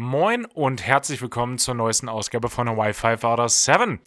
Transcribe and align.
Moin 0.00 0.44
und 0.44 0.86
herzlich 0.86 1.20
willkommen 1.20 1.58
zur 1.58 1.74
neuesten 1.74 2.08
Ausgabe 2.08 2.48
von 2.48 2.68
Wi-Fi 2.68 3.16
Father 3.16 3.48
7. 3.48 3.98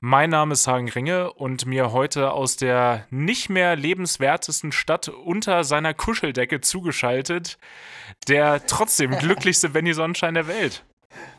Mein 0.00 0.30
Name 0.30 0.54
ist 0.54 0.66
Hagen 0.66 0.88
Ringe 0.88 1.30
und 1.30 1.66
mir 1.66 1.92
heute 1.92 2.30
aus 2.32 2.56
der 2.56 3.06
nicht 3.10 3.50
mehr 3.50 3.76
lebenswertesten 3.76 4.72
Stadt 4.72 5.08
unter 5.10 5.62
seiner 5.62 5.92
Kuscheldecke 5.92 6.62
zugeschaltet, 6.62 7.58
der 8.28 8.64
trotzdem 8.64 9.10
glücklichste 9.18 9.68
Benny 9.68 9.92
Sonnenschein 9.92 10.32
der 10.32 10.48
Welt. 10.48 10.86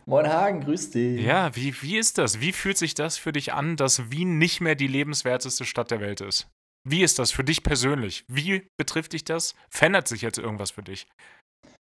Moin 0.05 0.27
Hagen, 0.27 0.61
grüß 0.61 0.91
dich. 0.91 1.20
Ja, 1.20 1.55
wie, 1.55 1.82
wie 1.82 1.98
ist 1.98 2.20
das? 2.20 2.39
Wie 2.39 2.52
fühlt 2.52 2.77
sich 2.77 2.93
das 2.93 3.18
für 3.18 3.32
dich 3.32 3.54
an, 3.54 3.77
dass 3.77 4.11
Wien 4.11 4.38
nicht 4.38 4.61
mehr 4.61 4.75
die 4.75 4.86
lebenswerteste 4.86 5.66
Stadt 5.66 5.89
der 5.89 6.02
Welt 6.02 6.21
ist? 6.21 6.48
Wie 6.89 7.04
ist 7.04 7.20
das 7.20 7.32
für 7.32 7.43
dich 7.43 7.64
persönlich? 7.64 8.23
Wie 8.29 8.70
betrifft 8.77 9.14
dich 9.14 9.25
das? 9.25 9.55
Verändert 9.70 10.07
sich 10.07 10.21
jetzt 10.21 10.38
irgendwas 10.38 10.71
für 10.71 10.84
dich? 10.84 11.07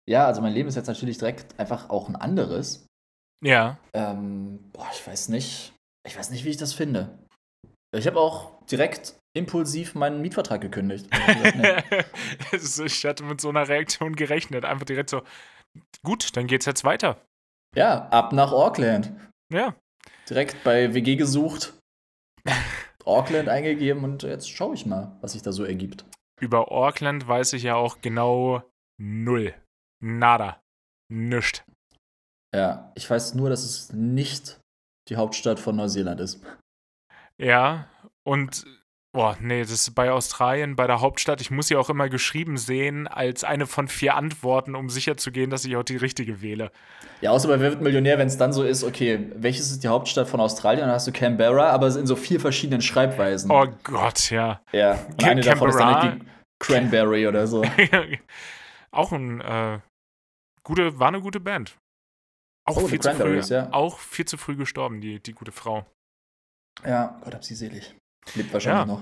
Ja, 0.10 0.26
also 0.26 0.42
mein 0.42 0.54
Leben 0.54 0.68
ist 0.68 0.76
jetzt 0.76 0.88
natürlich 0.88 1.20
direkt 1.20 1.60
einfach 1.60 1.92
auch 1.92 2.10
ein 2.10 2.16
anderes. 2.16 2.88
Ja. 3.46 3.78
Ähm, 3.94 4.72
boah, 4.74 4.90
ich 4.92 5.06
weiß 5.06 5.30
nicht. 5.30 5.74
Ich 6.04 6.18
weiß 6.18 6.32
nicht, 6.32 6.46
wie 6.46 6.50
ich 6.50 6.58
das 6.58 6.74
finde. 6.74 7.20
Ich 7.96 8.08
habe 8.08 8.20
auch 8.20 8.66
direkt 8.66 9.20
impulsiv 9.38 9.94
meinen 9.94 10.22
Mietvertrag 10.22 10.62
gekündigt. 10.62 11.08
ich 12.52 13.06
hatte 13.06 13.24
mit 13.24 13.40
so 13.40 13.50
einer 13.50 13.68
Reaktion 13.68 14.16
gerechnet. 14.16 14.66
Einfach 14.66 14.86
direkt 14.86 15.12
so, 15.12 15.22
gut, 16.04 16.36
dann 16.36 16.48
geht's 16.48 16.66
jetzt 16.66 16.84
weiter. 16.84 17.22
Ja, 17.76 18.08
ab 18.10 18.34
nach 18.34 18.52
Auckland. 18.52 19.12
Ja. 19.54 19.76
Direkt 20.28 20.64
bei 20.64 20.96
WG 20.96 21.18
gesucht, 21.18 21.74
Auckland 23.06 23.48
eingegeben 23.48 24.04
und 24.04 24.24
jetzt 24.24 24.50
schaue 24.50 24.74
ich 24.74 24.88
mal, 24.88 25.16
was 25.22 25.34
sich 25.34 25.44
da 25.44 25.52
so 25.52 25.64
ergibt. 25.64 26.06
Über 26.42 26.72
Auckland 26.72 27.28
weiß 27.28 27.54
ich 27.54 27.64
ja 27.64 27.76
auch 27.76 28.02
genau 28.02 28.64
null. 28.98 29.54
Nada. 30.00 30.62
Nischt. 31.12 31.64
Ja, 32.56 32.92
ich 32.96 33.10
weiß 33.10 33.36
nur, 33.36 33.50
dass 33.50 33.64
es 33.64 33.94
nicht 33.94 34.60
die 35.08 35.16
Hauptstadt 35.16 35.60
von 35.60 35.76
Neuseeland 35.76 36.20
ist. 36.20 36.44
Ja, 37.38 37.88
und 38.24 38.66
Boah, 39.12 39.36
nee, 39.42 39.62
das 39.62 39.72
ist 39.72 39.96
bei 39.96 40.12
Australien, 40.12 40.76
bei 40.76 40.86
der 40.86 41.02
Hauptstadt. 41.02 41.42
Ich 41.42 41.50
muss 41.50 41.68
sie 41.68 41.76
auch 41.76 41.90
immer 41.90 42.10
geschrieben 42.10 42.58
sehen 42.58 43.08
als 43.08 43.44
eine 43.44 43.66
von 43.66 43.88
vier 43.88 44.14
Antworten, 44.14 44.76
um 44.76 44.88
sicherzugehen, 44.90 45.50
dass 45.50 45.66
ich 45.66 45.76
auch 45.76 45.84
die 45.84 45.98
richtige 45.98 46.44
wähle. 46.44 46.72
Ja, 47.22 47.32
außer 47.32 47.48
bei 47.48 47.60
Wer 47.60 47.72
wird 47.72 47.82
Millionär, 47.82 48.20
wenn 48.20 48.28
es 48.28 48.38
dann 48.38 48.54
so 48.54 48.64
ist, 48.64 48.84
okay, 48.84 49.32
welches 49.36 49.72
ist 49.72 49.84
die 49.84 49.88
Hauptstadt 49.88 50.28
von 50.28 50.40
Australien? 50.40 50.82
Dann 50.82 50.92
hast 50.92 51.08
du 51.08 51.12
Canberra, 51.12 51.72
aber 51.72 51.88
in 51.88 52.06
so 52.06 52.16
vier 52.16 52.40
verschiedenen 52.40 52.84
Schreibweisen. 52.84 53.50
Oh 53.50 53.66
Gott, 53.84 54.30
ja. 54.30 54.62
Ja, 54.72 54.92
und 54.92 55.24
eine 55.24 55.42
davon 55.42 55.70
ist 55.70 55.80
dann 55.80 56.20
die 56.20 56.26
Cranberry 56.60 57.28
oder 57.28 57.48
so. 57.48 57.64
auch 58.92 59.12
ein, 59.12 59.42
äh, 59.42 59.80
gute, 60.70 61.00
war 61.00 61.10
eine 61.10 61.22
gute 61.22 61.40
Band. 61.40 61.78
Auch, 62.66 62.78
oh, 62.78 62.88
viel 62.88 63.00
zu 63.00 63.14
früh, 63.16 63.40
ja. 63.40 63.74
auch 63.74 63.98
viel 63.98 64.26
zu 64.26 64.38
früh 64.38 64.56
gestorben, 64.56 65.02
die, 65.02 65.20
die 65.20 65.34
gute 65.34 65.52
Frau. 65.52 65.86
Ja, 66.86 67.20
Gott 67.24 67.34
hab 67.34 67.44
sie 67.44 67.56
selig. 67.56 67.96
Lebt 68.36 68.54
wahrscheinlich 68.54 68.88
ja. 68.88 68.94
noch. 68.94 69.02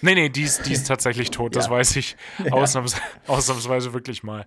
Nee, 0.00 0.14
nee, 0.14 0.28
die 0.28 0.42
ist, 0.42 0.64
die 0.66 0.72
ist 0.72 0.86
tatsächlich 0.86 1.30
tot, 1.30 1.56
das 1.56 1.66
ja. 1.66 1.72
weiß 1.72 1.96
ich 1.96 2.16
ausnahms 2.50 2.96
ausnahmsweise 3.26 3.92
wirklich 3.92 4.22
mal. 4.22 4.46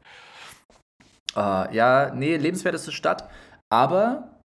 Uh, 1.36 1.68
ja, 1.72 2.14
nee, 2.16 2.38
lebenswerteste 2.38 2.92
Stadt. 2.92 3.30
Aber 3.70 4.40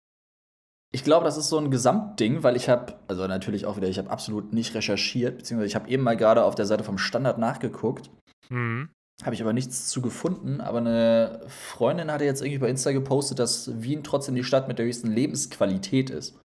ich 0.91 1.03
glaube, 1.03 1.25
das 1.25 1.37
ist 1.37 1.49
so 1.49 1.59
ein 1.59 1.71
Gesamtding, 1.71 2.41
weil 2.43 2.55
ich 2.55 2.69
habe, 2.69 2.99
also 3.07 3.27
natürlich 3.27 3.65
auch 3.65 3.77
wieder, 3.77 3.87
ich 3.87 3.97
habe 3.97 4.09
absolut 4.09 4.53
nicht 4.53 4.73
recherchiert, 4.73 5.37
beziehungsweise 5.37 5.67
ich 5.67 5.75
habe 5.75 5.89
eben 5.89 6.03
mal 6.03 6.17
gerade 6.17 6.43
auf 6.43 6.55
der 6.55 6.65
Seite 6.65 6.83
vom 6.83 6.97
Standard 6.97 7.37
nachgeguckt. 7.37 8.09
Mhm. 8.49 8.89
Habe 9.23 9.33
ich 9.33 9.41
aber 9.41 9.53
nichts 9.53 9.87
zu 9.87 10.01
gefunden. 10.01 10.61
Aber 10.61 10.79
eine 10.79 11.41
Freundin 11.47 12.11
hatte 12.11 12.25
jetzt 12.25 12.41
irgendwie 12.41 12.59
bei 12.59 12.69
Insta 12.69 12.91
gepostet, 12.91 13.39
dass 13.39 13.81
Wien 13.81 14.03
trotzdem 14.03 14.35
die 14.35 14.43
Stadt 14.43 14.67
mit 14.67 14.77
der 14.77 14.85
höchsten 14.85 15.11
Lebensqualität 15.11 16.09
ist. 16.09 16.37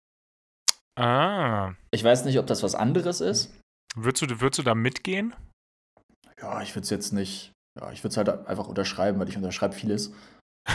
Ah. 0.95 1.73
Ich 1.91 2.03
weiß 2.03 2.25
nicht, 2.25 2.39
ob 2.39 2.47
das 2.47 2.63
was 2.63 2.75
anderes 2.75 3.21
ist. 3.21 3.53
Würdest 3.95 4.21
du, 4.23 4.41
würdest 4.41 4.59
du 4.59 4.63
da 4.63 4.75
mitgehen? 4.75 5.33
Ja, 6.41 6.61
ich 6.61 6.75
würde 6.75 6.83
es 6.83 6.89
jetzt 6.89 7.11
nicht. 7.11 7.51
Ja, 7.79 7.91
ich 7.91 8.03
würde 8.03 8.11
es 8.11 8.17
halt 8.17 8.29
einfach 8.47 8.67
unterschreiben, 8.67 9.19
weil 9.19 9.29
ich 9.29 9.37
unterschreibe 9.37 9.73
vieles. 9.73 10.13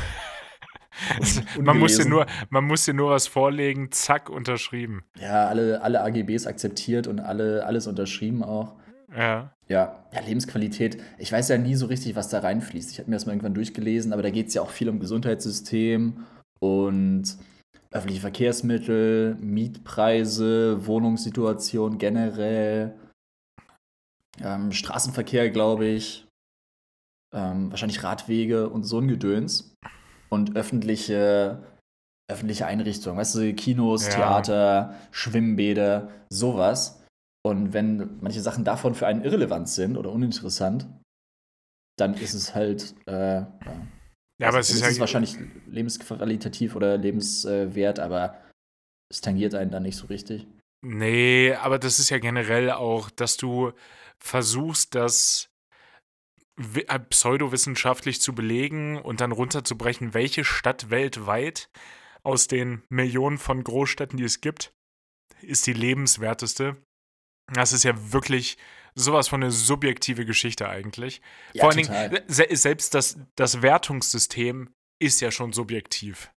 also, 1.15 1.43
man, 1.61 1.79
muss 1.79 1.97
dir 1.97 2.09
nur, 2.09 2.27
man 2.51 2.65
muss 2.65 2.85
dir 2.85 2.95
nur 2.95 3.11
was 3.11 3.27
vorlegen, 3.27 3.91
zack, 3.91 4.31
unterschrieben. 4.31 5.05
Ja, 5.19 5.49
alle, 5.49 5.83
alle 5.83 6.03
AGBs 6.03 6.47
akzeptiert 6.47 7.07
und 7.07 7.21
alle, 7.21 7.67
alles 7.67 7.87
unterschrieben 7.87 8.43
auch. 8.43 8.77
Ja. 9.17 9.51
Ja, 9.69 10.05
ja, 10.13 10.21
Lebensqualität. 10.21 11.03
Ich 11.19 11.33
weiß 11.33 11.49
ja 11.49 11.59
nie 11.59 11.75
so 11.75 11.87
richtig, 11.87 12.15
was 12.15 12.29
da 12.29 12.39
reinfließt. 12.39 12.93
Ich 12.93 12.99
habe 12.99 13.11
mir 13.11 13.17
das 13.17 13.27
mal 13.27 13.33
irgendwann 13.33 13.55
durchgelesen, 13.55 14.13
aber 14.13 14.23
da 14.23 14.31
geht 14.31 14.49
es 14.49 14.55
ja 14.55 14.63
auch 14.63 14.71
viel 14.71 14.89
um 14.89 15.01
Gesundheitssystem 15.01 16.25
und 16.61 17.37
öffentliche 17.91 18.21
Verkehrsmittel, 18.21 19.37
Mietpreise, 19.41 20.87
Wohnungssituation 20.87 21.99
generell, 21.99 22.95
ähm, 24.41 24.71
Straßenverkehr, 24.71 25.51
glaube 25.51 25.87
ich, 25.87 26.27
ähm, 27.35 27.71
wahrscheinlich 27.71 28.05
Radwege 28.05 28.69
und 28.69 28.85
so 28.85 29.01
ein 29.01 29.09
Gedöns 29.09 29.75
und 30.29 30.57
öffentliche, 30.57 31.63
öffentliche 32.31 32.67
Einrichtungen, 32.67 33.19
weißt 33.19 33.35
du, 33.37 33.55
Kinos, 33.55 34.07
ja. 34.07 34.15
Theater, 34.15 34.95
Schwimmbäder, 35.11 36.09
sowas. 36.29 37.03
Und 37.47 37.73
wenn 37.73 38.19
manche 38.21 38.41
Sachen 38.41 38.65
davon 38.65 38.97
für 38.97 39.07
einen 39.07 39.23
irrelevant 39.23 39.69
sind 39.69 39.97
oder 39.97 40.11
uninteressant, 40.11 40.89
dann 41.97 42.15
ist 42.15 42.35
es 42.35 42.57
halt 42.57 42.95
äh, 43.07 43.37
ja, 43.41 43.87
ja, 44.41 44.49
aber 44.49 44.59
es 44.59 44.71
ist, 44.71 44.85
ist 44.85 44.99
wahrscheinlich 44.99 45.37
lebensqualitativ 45.67 46.75
oder 46.75 46.99
lebenswert, 46.99 48.01
aber 48.01 48.43
es 49.09 49.21
tangiert 49.21 49.55
einen 49.55 49.71
dann 49.71 49.85
nicht 49.85 49.97
so 49.97 50.07
richtig. 50.09 50.49
Nee, 50.85 51.55
aber 51.55 51.79
das 51.79 52.01
ist 52.01 52.11
ja 52.11 52.19
generell 52.19 52.73
auch, 52.73 53.11
dass 53.11 53.37
du 53.37 53.73
versuchst, 54.19 54.97
das 54.97 55.49
äh, 56.59 56.99
pseudowissenschaftlich 56.99 58.21
zu 58.21 58.35
belegen 58.35 59.01
und 59.01 59.21
dann 59.21 59.31
runterzubrechen, 59.31 60.15
welche 60.15 60.45
Stadt 60.45 60.91
weltweit 60.91 61.71
aus 62.25 62.49
den 62.49 62.83
Millionen 62.89 63.39
von 63.39 63.63
Großstädten, 63.63 64.17
die 64.17 64.25
es 64.25 64.41
gibt, 64.41 64.75
ist 65.43 65.69
die 65.69 65.73
lebenswerteste. 65.73 66.77
Das 67.53 67.73
ist 67.73 67.85
ja 67.85 68.13
wirklich 68.13 68.59
sowas 68.95 69.29
von 69.29 69.43
eine 69.43 69.53
subjektive 69.53 70.25
Geschichte 70.25 70.69
eigentlich. 70.69 71.21
Ja, 71.53 71.63
Vor 71.63 71.71
allen 71.71 71.85
Dingen, 71.85 72.21
se 72.27 72.47
selbst 72.51 72.95
das, 72.95 73.19
das 73.37 73.63
Wertungssystem 73.63 74.71
ist 75.01 75.21
ja 75.21 75.31
schon 75.31 75.53
subjektiv. 75.53 76.33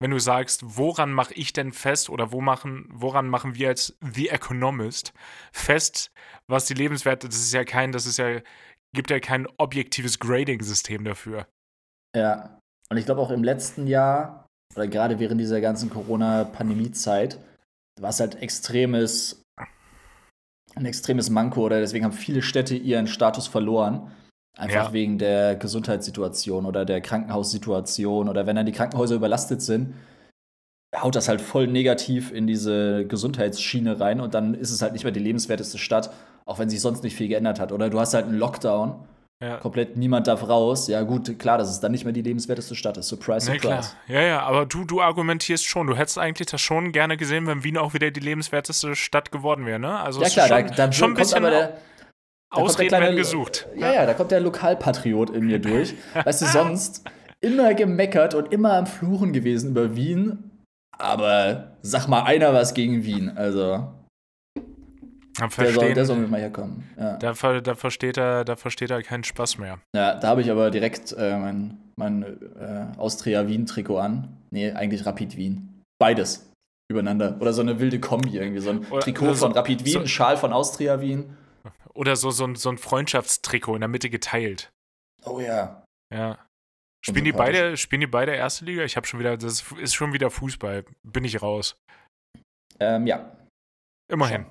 Wenn 0.00 0.10
du 0.12 0.18
sagst, 0.20 0.62
woran 0.76 1.12
mache 1.12 1.34
ich 1.34 1.52
denn 1.52 1.72
fest 1.72 2.08
oder 2.08 2.30
wo 2.30 2.40
machen, 2.40 2.88
woran 2.92 3.28
machen 3.28 3.56
wir 3.56 3.68
als 3.68 3.96
The 4.00 4.28
Economist 4.28 5.12
fest, 5.52 6.12
was 6.46 6.66
die 6.66 6.74
Lebenswerte, 6.74 7.28
das 7.28 7.38
ist 7.38 7.52
ja 7.52 7.64
kein, 7.64 7.90
das 7.90 8.06
ist 8.06 8.18
ja, 8.18 8.40
gibt 8.94 9.10
ja 9.10 9.18
kein 9.18 9.48
objektives 9.58 10.20
Grading-System 10.20 11.04
dafür. 11.04 11.48
Ja, 12.16 12.60
und 12.90 12.96
ich 12.96 13.06
glaube 13.06 13.20
auch 13.20 13.30
im 13.30 13.42
letzten 13.42 13.88
Jahr, 13.88 14.46
oder 14.76 14.86
gerade 14.86 15.18
während 15.18 15.40
dieser 15.40 15.60
ganzen 15.60 15.90
Corona-Pandemie-Zeit, 15.90 17.38
war 18.00 18.10
es 18.10 18.20
halt 18.20 18.36
extremes 18.40 19.42
ein 20.78 20.86
extremes 20.86 21.30
Manko 21.30 21.62
oder 21.62 21.80
deswegen 21.80 22.04
haben 22.04 22.12
viele 22.12 22.42
Städte 22.42 22.74
ihren 22.76 23.06
Status 23.06 23.46
verloren. 23.46 24.10
Einfach 24.56 24.86
ja. 24.86 24.92
wegen 24.92 25.18
der 25.18 25.54
Gesundheitssituation 25.56 26.66
oder 26.66 26.84
der 26.84 27.00
Krankenhaussituation 27.00 28.28
oder 28.28 28.46
wenn 28.46 28.56
dann 28.56 28.66
die 28.66 28.72
Krankenhäuser 28.72 29.14
überlastet 29.14 29.62
sind, 29.62 29.94
haut 30.96 31.14
das 31.14 31.28
halt 31.28 31.40
voll 31.40 31.66
negativ 31.68 32.32
in 32.32 32.46
diese 32.46 33.06
Gesundheitsschiene 33.06 34.00
rein 34.00 34.20
und 34.20 34.34
dann 34.34 34.54
ist 34.54 34.70
es 34.70 34.82
halt 34.82 34.94
nicht 34.94 35.04
mehr 35.04 35.12
die 35.12 35.20
lebenswerteste 35.20 35.78
Stadt, 35.78 36.10
auch 36.44 36.58
wenn 36.58 36.70
sich 36.70 36.80
sonst 36.80 37.04
nicht 37.04 37.14
viel 37.14 37.28
geändert 37.28 37.60
hat. 37.60 37.70
Oder 37.72 37.90
du 37.90 38.00
hast 38.00 38.14
halt 38.14 38.26
einen 38.26 38.38
Lockdown 38.38 38.96
ja. 39.40 39.58
Komplett 39.58 39.96
niemand 39.96 40.26
darf 40.26 40.48
raus. 40.48 40.88
Ja, 40.88 41.02
gut, 41.02 41.38
klar, 41.38 41.58
dass 41.58 41.70
es 41.70 41.78
dann 41.78 41.92
nicht 41.92 42.04
mehr 42.04 42.12
die 42.12 42.22
lebenswerteste 42.22 42.74
Stadt 42.74 42.96
ist. 42.96 43.06
Surprise, 43.08 43.46
surprise. 43.46 43.60
Klar. 43.60 43.84
Ja, 44.08 44.20
ja, 44.20 44.40
aber 44.42 44.66
du, 44.66 44.84
du 44.84 45.00
argumentierst 45.00 45.64
schon. 45.64 45.86
Du 45.86 45.96
hättest 45.96 46.18
eigentlich 46.18 46.48
das 46.48 46.60
schon 46.60 46.90
gerne 46.90 47.16
gesehen, 47.16 47.46
wenn 47.46 47.62
Wien 47.62 47.76
auch 47.76 47.94
wieder 47.94 48.10
die 48.10 48.20
lebenswerteste 48.20 48.96
Stadt 48.96 49.30
geworden 49.30 49.64
wäre, 49.64 49.78
ne? 49.78 50.00
Also 50.00 50.20
ja, 50.20 50.28
klar, 50.28 50.48
schon, 50.48 50.66
da, 50.66 50.74
da 50.74 50.92
schon 50.92 51.10
ein 51.12 51.14
bisschen 51.14 51.38
aber 51.38 51.50
der, 51.50 51.78
Ausreden 52.50 52.88
kleine, 52.88 53.04
werden 53.04 53.16
gesucht. 53.16 53.68
Ja, 53.76 53.92
ja, 53.92 54.06
da 54.06 54.14
kommt 54.14 54.32
der 54.32 54.40
Lokalpatriot 54.40 55.30
in 55.30 55.46
mir 55.46 55.60
durch. 55.60 55.94
weißt 56.24 56.42
du, 56.42 56.46
sonst 56.46 57.04
immer 57.40 57.74
gemeckert 57.74 58.34
und 58.34 58.52
immer 58.52 58.72
am 58.72 58.86
Fluchen 58.86 59.32
gewesen 59.32 59.70
über 59.70 59.94
Wien. 59.94 60.50
Aber 60.98 61.76
sag 61.82 62.08
mal 62.08 62.24
einer 62.24 62.52
was 62.54 62.74
gegen 62.74 63.04
Wien. 63.04 63.30
Also. 63.36 63.94
Der 65.38 65.72
soll, 65.72 65.94
der 65.94 66.04
soll 66.04 66.16
mit 66.18 66.30
mal 66.30 66.40
herkommen. 66.40 66.88
Ja. 66.96 67.16
Da, 67.16 67.60
da, 67.60 67.74
versteht 67.74 68.16
er, 68.16 68.44
da 68.44 68.56
versteht 68.56 68.90
er 68.90 69.02
keinen 69.02 69.24
Spaß 69.24 69.58
mehr. 69.58 69.78
Ja, 69.94 70.14
da 70.14 70.28
habe 70.28 70.42
ich 70.42 70.50
aber 70.50 70.70
direkt 70.70 71.12
äh, 71.12 71.38
mein, 71.38 71.78
mein 71.96 72.22
äh, 72.22 72.86
Austria-Wien-Trikot 72.98 73.98
an. 73.98 74.36
Nee, 74.50 74.72
eigentlich 74.72 75.06
Rapid 75.06 75.36
Wien. 75.36 75.82
Beides 76.00 76.50
übereinander. 76.90 77.36
Oder 77.40 77.52
so 77.52 77.60
eine 77.60 77.78
wilde 77.78 78.00
Kombi 78.00 78.36
irgendwie. 78.36 78.60
So 78.60 78.70
ein 78.70 78.86
oder, 78.86 79.00
Trikot 79.00 79.26
oder 79.26 79.34
so, 79.34 79.46
von 79.46 79.52
Rapid 79.52 79.84
Wien, 79.84 79.92
so, 79.92 80.00
ein 80.00 80.08
Schal 80.08 80.36
von 80.36 80.52
Austria 80.52 81.00
Wien. 81.00 81.36
Oder 81.94 82.16
so, 82.16 82.30
so, 82.30 82.44
ein, 82.44 82.54
so 82.54 82.70
ein 82.70 82.78
Freundschaftstrikot 82.78 83.74
in 83.74 83.80
der 83.80 83.88
Mitte 83.88 84.10
geteilt. 84.10 84.70
Oh 85.24 85.40
ja. 85.40 85.82
Ja. 86.14 86.38
Spielen 87.04 87.24
die, 87.24 87.32
beide, 87.32 87.76
spielen 87.76 88.00
die 88.00 88.06
beide 88.06 88.32
erste 88.32 88.64
Liga? 88.64 88.82
Ich 88.82 88.96
habe 88.96 89.06
schon 89.06 89.20
wieder, 89.20 89.36
das 89.36 89.64
ist 89.80 89.94
schon 89.94 90.12
wieder 90.12 90.30
Fußball. 90.30 90.84
Bin 91.04 91.24
ich 91.24 91.40
raus. 91.42 91.76
Ähm, 92.80 93.06
ja. 93.06 93.36
Immerhin. 94.10 94.46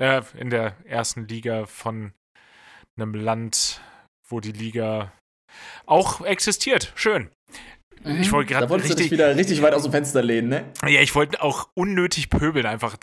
Äh, 0.00 0.22
in 0.36 0.50
der 0.50 0.76
ersten 0.84 1.28
Liga 1.28 1.66
von 1.66 2.12
einem 2.96 3.14
Land, 3.14 3.80
wo 4.28 4.40
die 4.40 4.52
Liga 4.52 5.12
auch 5.86 6.24
existiert. 6.24 6.92
Schön. 6.96 7.30
Mhm. 8.02 8.20
Ich 8.20 8.32
wollte 8.32 8.52
gerade. 8.52 8.66
Da 8.66 8.70
wolltest 8.70 8.90
richtig, 8.90 9.08
du 9.08 9.16
dich 9.16 9.18
wieder 9.18 9.36
richtig 9.36 9.62
weit 9.62 9.72
aus 9.72 9.82
dem 9.82 9.92
Fenster 9.92 10.22
lehnen, 10.22 10.48
ne? 10.48 10.64
Ja, 10.82 11.00
ich 11.00 11.14
wollte 11.14 11.42
auch 11.42 11.68
unnötig 11.74 12.28
pöbeln, 12.28 12.66
einfach. 12.66 12.96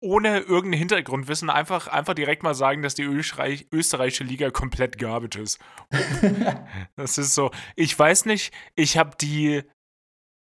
Ohne 0.00 0.38
irgendein 0.40 0.78
Hintergrundwissen, 0.78 1.50
einfach, 1.50 1.88
einfach 1.88 2.14
direkt 2.14 2.42
mal 2.42 2.54
sagen, 2.54 2.82
dass 2.82 2.94
die 2.94 3.02
Österreich, 3.02 3.66
österreichische 3.72 4.24
Liga 4.24 4.50
komplett 4.50 4.98
garbage 4.98 5.38
ist. 5.38 5.58
das 6.96 7.18
ist 7.18 7.34
so. 7.34 7.50
Ich 7.76 7.98
weiß 7.98 8.24
nicht, 8.24 8.52
ich 8.74 8.96
habe 8.96 9.16
die. 9.20 9.62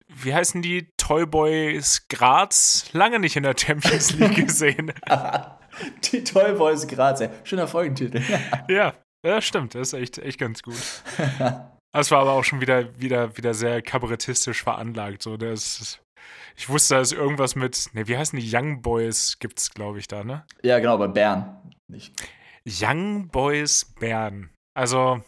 Wie 0.09 0.33
heißen 0.33 0.61
die? 0.61 0.89
Toyboys 0.97 2.07
Graz 2.07 2.89
lange 2.93 3.19
nicht 3.19 3.35
in 3.35 3.43
der 3.43 3.55
Champions 3.57 4.13
League 4.13 4.35
gesehen. 4.47 4.93
die 6.11 6.23
Toyboys 6.23 6.87
Graz, 6.87 7.21
ey. 7.21 7.29
Schöner 7.43 7.67
Folgentitel. 7.67 8.21
ja, 8.69 8.93
ja, 9.25 9.41
stimmt. 9.41 9.75
Das 9.75 9.89
ist 9.89 9.93
echt, 9.93 10.17
echt 10.17 10.39
ganz 10.39 10.61
gut. 10.61 11.03
Das 11.93 12.11
war 12.11 12.19
aber 12.19 12.33
auch 12.33 12.43
schon 12.43 12.61
wieder, 12.61 12.99
wieder, 12.99 13.37
wieder 13.37 13.53
sehr 13.53 13.81
kabarettistisch 13.81 14.63
veranlagt. 14.63 15.23
So, 15.23 15.37
das, 15.37 15.99
ich 16.55 16.69
wusste, 16.69 16.95
da 16.95 17.01
ist 17.01 17.13
irgendwas 17.13 17.55
mit, 17.55 17.89
ne, 17.93 18.07
wie 18.07 18.17
heißen 18.17 18.39
die 18.39 18.55
Young 18.55 18.81
Boys, 18.81 19.37
gibt's, 19.39 19.71
glaube 19.71 19.99
ich, 19.99 20.07
da, 20.07 20.23
ne? 20.23 20.45
Ja, 20.63 20.79
genau, 20.79 20.97
bei 20.97 21.07
Bern. 21.07 21.57
Nicht. 21.87 22.13
Young 22.67 23.29
Boys 23.29 23.85
Bern. 23.99 24.49
Also. 24.75 25.21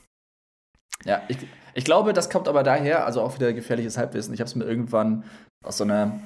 Ja, 1.05 1.23
ich, 1.27 1.37
ich 1.73 1.85
glaube, 1.85 2.13
das 2.13 2.29
kommt 2.29 2.47
aber 2.47 2.63
daher, 2.63 3.05
also 3.05 3.21
auch 3.21 3.35
wieder 3.35 3.53
gefährliches 3.53 3.97
Halbwissen. 3.97 4.33
Ich 4.33 4.41
habe 4.41 4.49
es 4.49 4.55
mir 4.55 4.65
irgendwann 4.65 5.23
aus 5.63 5.77
so 5.77 5.85
einer, 5.85 6.19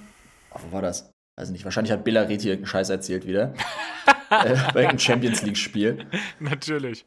oh, 0.52 0.60
wo 0.68 0.72
war 0.72 0.82
das? 0.82 1.13
Weiß 1.36 1.50
nicht, 1.50 1.66
wahrscheinlich 1.66 1.92
hat 1.92 2.04
Billa 2.04 2.22
Reti 2.22 2.50
irgendeinen 2.50 2.68
Scheiß 2.68 2.90
erzählt 2.90 3.26
wieder. 3.26 3.54
äh, 4.30 4.56
bei 4.74 4.82
irgendeinem 4.82 5.00
Champions 5.00 5.42
League-Spiel. 5.42 6.06
Natürlich. 6.40 7.06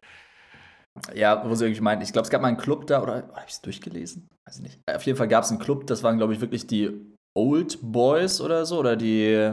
Ja, 1.14 1.48
wo 1.48 1.54
sie 1.54 1.66
irgendwie 1.66 1.82
meinen, 1.82 2.02
ich 2.02 2.12
glaube, 2.12 2.24
es 2.24 2.30
gab 2.30 2.42
mal 2.42 2.48
einen 2.48 2.56
Club 2.56 2.86
da, 2.86 3.02
oder, 3.02 3.14
habe 3.14 3.44
ich 3.46 3.54
es 3.54 3.60
durchgelesen? 3.60 4.28
Weiß 4.46 4.56
ich 4.56 4.62
nicht. 4.62 4.80
Auf 4.90 5.02
jeden 5.02 5.18
Fall 5.18 5.28
gab 5.28 5.44
es 5.44 5.50
einen 5.50 5.58
Club, 5.58 5.86
das 5.86 6.02
waren, 6.02 6.16
glaube 6.16 6.32
ich, 6.32 6.40
wirklich 6.40 6.66
die 6.66 6.90
Old 7.34 7.78
Boys 7.82 8.40
oder 8.40 8.64
so, 8.64 8.78
oder 8.78 8.96
die, 8.96 9.52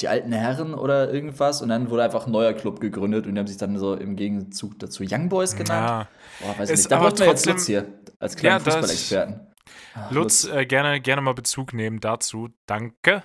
die 0.00 0.08
alten 0.08 0.32
Herren 0.32 0.74
oder 0.74 1.12
irgendwas. 1.12 1.62
Und 1.62 1.68
dann 1.68 1.90
wurde 1.90 2.02
einfach 2.02 2.26
ein 2.26 2.32
neuer 2.32 2.54
Club 2.54 2.80
gegründet 2.80 3.26
und 3.26 3.34
die 3.34 3.38
haben 3.38 3.46
sich 3.46 3.56
dann 3.56 3.78
so 3.78 3.94
im 3.94 4.16
Gegenzug 4.16 4.78
dazu 4.80 5.04
Young 5.08 5.28
Boys 5.28 5.54
genannt. 5.54 5.88
Ja. 5.88 6.08
Boah, 6.40 6.58
weiß 6.58 6.70
ich 6.70 6.76
nicht. 6.76 6.90
Da 6.90 6.98
braucht 6.98 7.18
man 7.20 7.28
jetzt 7.28 7.46
Lutz 7.46 7.66
hier 7.66 7.86
als 8.18 8.36
kleinen 8.36 8.58
ja, 8.58 8.64
Fußballexperten. 8.64 9.45
Ah, 9.94 10.08
Lutz, 10.10 10.44
Lutz. 10.44 10.54
Äh, 10.54 10.66
gerne, 10.66 11.00
gerne 11.00 11.22
mal 11.22 11.34
Bezug 11.34 11.72
nehmen 11.72 12.00
dazu. 12.00 12.50
Danke. 12.66 13.22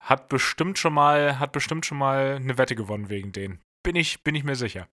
Hat 0.00 0.28
bestimmt 0.28 0.78
schon 0.78 0.94
mal, 0.94 1.38
hat 1.38 1.52
bestimmt 1.52 1.84
schon 1.84 1.98
mal 1.98 2.36
eine 2.36 2.56
Wette 2.58 2.74
gewonnen 2.74 3.10
wegen 3.10 3.32
denen. 3.32 3.60
Bin 3.82 3.96
ich, 3.96 4.22
bin 4.22 4.34
ich 4.34 4.44
mir 4.44 4.56
sicher. 4.56 4.88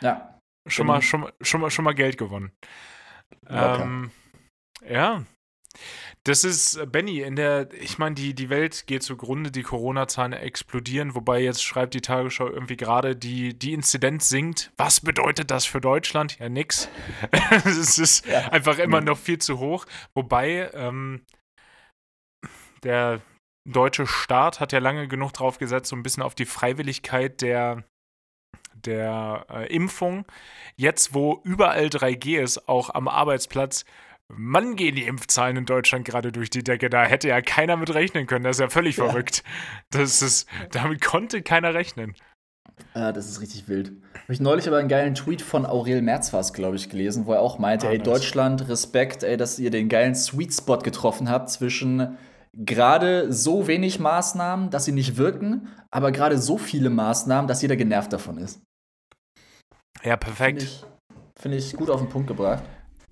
Ja, 0.00 0.36
Schon 0.68 0.86
mal, 0.86 1.00
schon, 1.00 1.30
schon, 1.40 1.60
mal, 1.60 1.70
schon 1.70 1.84
mal 1.84 1.94
Geld 1.94 2.18
gewonnen. 2.18 2.50
Ähm, 3.48 4.10
ja. 4.88 5.22
Das 6.24 6.44
ist, 6.44 6.76
äh, 6.76 6.86
Benny, 6.86 7.20
in 7.20 7.36
der, 7.36 7.72
ich 7.72 7.98
meine, 7.98 8.14
die, 8.14 8.34
die 8.34 8.50
Welt 8.50 8.86
geht 8.86 9.02
zugrunde, 9.02 9.50
die 9.50 9.62
Corona-Zahlen 9.62 10.32
explodieren, 10.32 11.14
wobei 11.14 11.40
jetzt 11.40 11.62
schreibt 11.62 11.94
die 11.94 12.00
Tagesschau 12.00 12.48
irgendwie 12.48 12.76
gerade, 12.76 13.14
die, 13.14 13.56
die 13.58 13.72
Inzidenz 13.72 14.28
sinkt. 14.28 14.72
Was 14.76 15.00
bedeutet 15.00 15.50
das 15.50 15.64
für 15.64 15.80
Deutschland? 15.80 16.38
Ja, 16.38 16.48
nix. 16.48 16.88
es 17.64 17.98
ist 17.98 18.26
ja. 18.26 18.48
einfach 18.48 18.78
immer 18.78 19.00
noch 19.00 19.18
viel 19.18 19.38
zu 19.38 19.58
hoch. 19.58 19.86
Wobei, 20.14 20.70
ähm, 20.74 21.24
der 22.82 23.20
deutsche 23.66 24.06
Staat 24.06 24.60
hat 24.60 24.72
ja 24.72 24.78
lange 24.78 25.08
genug 25.08 25.32
drauf 25.32 25.58
gesetzt, 25.58 25.90
so 25.90 25.96
ein 25.96 26.02
bisschen 26.02 26.22
auf 26.22 26.34
die 26.34 26.44
Freiwilligkeit 26.44 27.42
der, 27.42 27.84
der 28.74 29.46
äh, 29.50 29.74
Impfung. 29.74 30.24
Jetzt, 30.76 31.14
wo 31.14 31.40
überall 31.44 31.86
3G 31.86 32.40
ist, 32.40 32.68
auch 32.68 32.90
am 32.90 33.08
Arbeitsplatz, 33.08 33.84
Mann, 34.28 34.76
gehen 34.76 34.96
die 34.96 35.06
Impfzahlen 35.06 35.56
in 35.56 35.66
Deutschland 35.66 36.04
gerade 36.04 36.32
durch 36.32 36.50
die 36.50 36.64
Decke. 36.64 36.90
Da 36.90 37.04
hätte 37.04 37.28
ja 37.28 37.40
keiner 37.40 37.76
mit 37.76 37.94
rechnen 37.94 38.26
können. 38.26 38.44
Das 38.44 38.56
ist 38.56 38.60
ja 38.60 38.68
völlig 38.68 38.96
ja. 38.96 39.04
verrückt. 39.04 39.44
Das 39.90 40.20
ist, 40.20 40.48
damit 40.72 41.00
konnte 41.00 41.42
keiner 41.42 41.74
rechnen. 41.74 42.14
Ja, 42.94 43.12
das 43.12 43.28
ist 43.28 43.40
richtig 43.40 43.68
wild. 43.68 43.92
Habe 44.14 44.32
ich 44.32 44.40
neulich 44.40 44.66
aber 44.66 44.78
einen 44.78 44.88
geilen 44.88 45.14
Tweet 45.14 45.40
von 45.40 45.64
Aurel 45.64 46.02
Merz 46.02 46.32
was, 46.32 46.52
glaube 46.52 46.76
ich, 46.76 46.90
gelesen, 46.90 47.26
wo 47.26 47.32
er 47.32 47.40
auch 47.40 47.58
meinte, 47.58 47.88
ah, 47.88 47.92
ey, 47.92 47.98
Deutschland, 47.98 48.68
Respekt, 48.68 49.22
ey, 49.22 49.36
dass 49.36 49.58
ihr 49.58 49.70
den 49.70 49.88
geilen 49.88 50.14
Sweet 50.14 50.52
Spot 50.52 50.78
getroffen 50.78 51.30
habt 51.30 51.48
zwischen 51.50 52.18
gerade 52.52 53.32
so 53.32 53.66
wenig 53.66 53.98
Maßnahmen, 53.98 54.70
dass 54.70 54.86
sie 54.86 54.92
nicht 54.92 55.16
wirken, 55.16 55.68
aber 55.90 56.10
gerade 56.12 56.38
so 56.38 56.58
viele 56.58 56.90
Maßnahmen, 56.90 57.48
dass 57.48 57.62
jeder 57.62 57.76
genervt 57.76 58.12
davon 58.12 58.38
ist. 58.38 58.60
Ja, 60.02 60.16
perfekt. 60.16 60.62
Finde 60.62 60.64
ich, 60.64 60.84
find 61.40 61.54
ich, 61.54 61.76
gut 61.76 61.90
auf 61.90 62.00
den 62.00 62.08
Punkt 62.08 62.28
gebracht. 62.28 62.62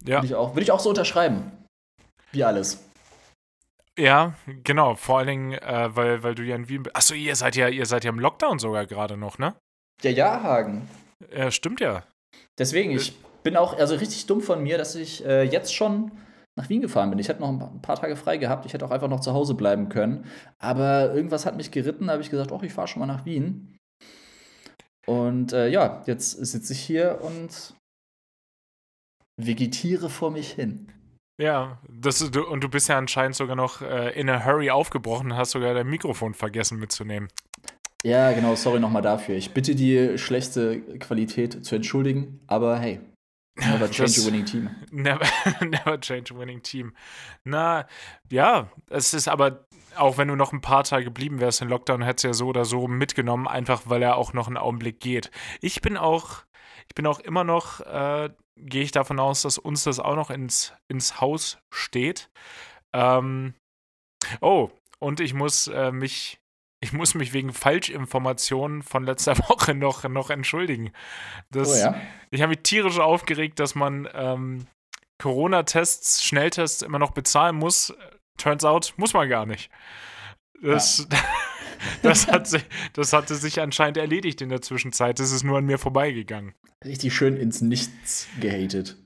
Ja. 0.07 0.17
Würde 0.17 0.27
ich, 0.27 0.35
auch, 0.35 0.57
ich 0.57 0.73
auch 0.73 0.81
so 0.81 0.91
unterschreiben. 0.91 1.53
Wie 2.33 2.45
alles. 2.45 2.85
Ja, 3.99 4.35
genau. 4.65 4.97
Vor 4.97 5.19
allen 5.19 5.29
Dingen, 5.29 5.53
äh, 5.53 5.89
weil, 5.95 6.23
weil 6.23 6.35
du 6.35 6.43
ja 6.43 6.57
in 6.57 6.69
Wien 6.69 6.83
bist. 6.83 6.97
Achso, 6.97 7.15
ihr 7.15 7.37
seid 7.37 7.57
ja, 7.57 7.69
ihr 7.69 7.87
seid 7.87 8.05
ja 8.05 8.11
im 8.11 8.19
Lockdown 8.19 8.59
sogar 8.59 8.87
gerade 8.87 9.17
noch, 9.17 9.39
ne? 9.39 9.55
Ja, 10.03 10.11
ja, 10.11 10.43
Hagen. 10.43 10.89
Ja, 11.35 11.51
stimmt 11.51 11.81
ja. 11.81 12.03
Deswegen, 12.59 12.91
ich 12.91 13.17
bin 13.43 13.57
auch, 13.57 13.79
also 13.79 13.95
richtig 13.95 14.27
dumm 14.27 14.41
von 14.41 14.63
mir, 14.63 14.79
dass 14.79 14.95
ich 14.95 15.25
äh, 15.25 15.45
jetzt 15.45 15.75
schon 15.75 16.11
nach 16.57 16.69
Wien 16.69 16.83
gefahren 16.83 17.11
bin. 17.11 17.19
Ich 17.19 17.29
hätte 17.29 17.41
noch 17.41 17.49
ein 17.49 17.83
paar 17.83 17.97
Tage 17.97 18.17
frei 18.17 18.37
gehabt. 18.37 18.67
Ich 18.67 18.73
hätte 18.75 18.85
auch 18.85 18.91
einfach 18.91 19.09
noch 19.09 19.21
zu 19.21 19.33
Hause 19.33 19.55
bleiben 19.55 19.89
können. 19.89 20.27
Aber 20.59 21.15
irgendwas 21.15 21.47
hat 21.47 21.57
mich 21.57 21.71
geritten. 21.71 22.07
Da 22.07 22.15
habe 22.15 22.23
ich 22.23 22.31
gesagt, 22.31 22.53
ach, 22.53 22.63
ich 22.63 22.73
fahre 22.73 22.89
schon 22.89 23.01
mal 23.01 23.07
nach 23.07 23.25
Wien. 23.25 23.77
Und 25.07 25.53
äh, 25.53 25.69
ja, 25.69 26.03
jetzt 26.07 26.33
sitze 26.33 26.73
ich 26.73 26.81
hier 26.81 27.21
und 27.23 27.75
vegetiere 29.37 30.11
vor 30.11 30.31
mich 30.31 30.53
hin. 30.53 30.93
Ja, 31.41 31.79
das, 31.89 32.19
du, 32.31 32.47
und 32.47 32.63
du 32.63 32.69
bist 32.69 32.89
ja 32.89 32.97
anscheinend 32.97 33.35
sogar 33.35 33.57
noch 33.57 33.83
äh, 33.83 34.19
in 34.19 34.29
a 34.29 34.45
hurry 34.45 34.71
aufgebrochen 34.71 35.33
und 35.33 35.37
hast 35.37 35.51
sogar 35.51 35.75
dein 35.75 35.89
Mikrofon 35.89 36.35
vergessen 36.35 36.79
mitzunehmen. 36.79 37.29
Ja, 38.05 38.33
genau, 38.33 38.55
sorry 38.55 38.79
nochmal 38.79 39.03
dafür. 39.03 39.35
Ich 39.35 39.53
bitte 39.53 39.75
die 39.75 40.19
schlechte 40.19 40.81
Qualität 40.99 41.65
zu 41.65 41.75
entschuldigen, 41.75 42.41
aber 42.47 42.79
hey, 42.79 43.01
Never 43.57 43.89
change 43.91 44.21
a 44.21 44.27
winning 44.27 44.45
team. 44.45 44.71
Never, 44.91 45.25
never 45.61 45.99
change 46.01 46.35
a 46.35 46.39
winning 46.39 46.63
team. 46.63 46.93
Na, 47.45 47.87
ja, 48.31 48.69
es 48.91 49.15
ist 49.15 49.29
aber, 49.29 49.67
auch 49.97 50.19
wenn 50.19 50.29
du 50.29 50.37
noch 50.37 50.53
ein 50.53 50.61
paar 50.61 50.85
Tage 50.85 51.05
geblieben 51.05 51.41
wärst 51.41 51.63
in 51.63 51.69
Lockdown, 51.69 52.03
hättest 52.03 52.25
du 52.25 52.29
ja 52.29 52.35
so 52.35 52.47
oder 52.49 52.65
so 52.65 52.89
mitgenommen, 52.89 53.47
einfach 53.47 53.83
weil 53.87 54.03
er 54.03 54.17
auch 54.17 54.33
noch 54.33 54.49
einen 54.49 54.57
Augenblick 54.57 55.01
geht. 55.01 55.31
Ich 55.61 55.81
bin 55.81 55.97
auch, 55.97 56.45
ich 56.89 56.95
bin 56.95 57.07
auch 57.07 57.21
immer 57.21 57.45
noch, 57.45 57.81
äh, 57.81 58.31
gehe 58.57 58.83
ich 58.83 58.93
davon 58.93 59.19
aus, 59.19 59.43
dass 59.43 59.59
uns 59.59 59.85
das 59.85 60.01
auch 60.01 60.17
noch 60.17 60.31
ins, 60.31 60.73
ins 60.89 61.21
Haus 61.21 61.59
steht. 61.73 62.31
Ähm, 62.95 63.55
oh, 64.41 64.71
und 64.99 65.21
ich 65.21 65.35
muss 65.35 65.67
äh, 65.67 65.93
mich 65.93 66.39
ich 66.85 66.93
muss 66.93 67.15
mich 67.15 67.33
wegen 67.33 67.55
Falschinformationen 67.55 68.83
von 68.83 69.05
letzter 69.05 69.39
Woche 69.49 69.75
noch, 69.75 70.05
noch 70.05 70.29
entschuldigen. 70.29 70.93
Das, 71.51 71.71
oh 71.71 71.77
ja? 71.77 72.01
Ich 72.31 72.43
habe 72.43 72.51
mich 72.51 72.63
tierisch 72.63 72.99
aufgeregt, 72.99 73.59
dass 73.59 73.75
man 73.75 74.07
ähm, 74.13 74.67
Corona-Tests, 75.19 76.23
Schnelltests 76.23 76.83
immer 76.83 76.99
noch 76.99 77.13
bezahlen 77.13 77.57
muss. 77.57 77.95
Turns 78.37 78.67
out, 78.67 78.93
muss 78.99 79.15
man 79.15 79.31
gar 79.31 79.47
nicht. 79.47 79.71
Das, 80.61 81.09
ja. 81.11 81.19
das, 82.03 82.29
hat 82.29 82.47
sich, 82.47 82.65
das 82.93 83.13
hatte 83.13 83.35
sich 83.35 83.61
anscheinend 83.61 83.97
erledigt 83.97 84.41
in 84.41 84.49
der 84.49 84.63
Zwischenzeit. 84.63 85.19
Das 85.19 85.33
ist 85.33 85.43
nur 85.43 85.59
an 85.59 85.67
mir 85.67 85.79
vorbeigegangen. 85.79 86.55
Richtig 86.85 87.15
schön 87.15 87.37
ins 87.37 87.61
Nichts 87.61 88.29
gehatet. 88.41 88.97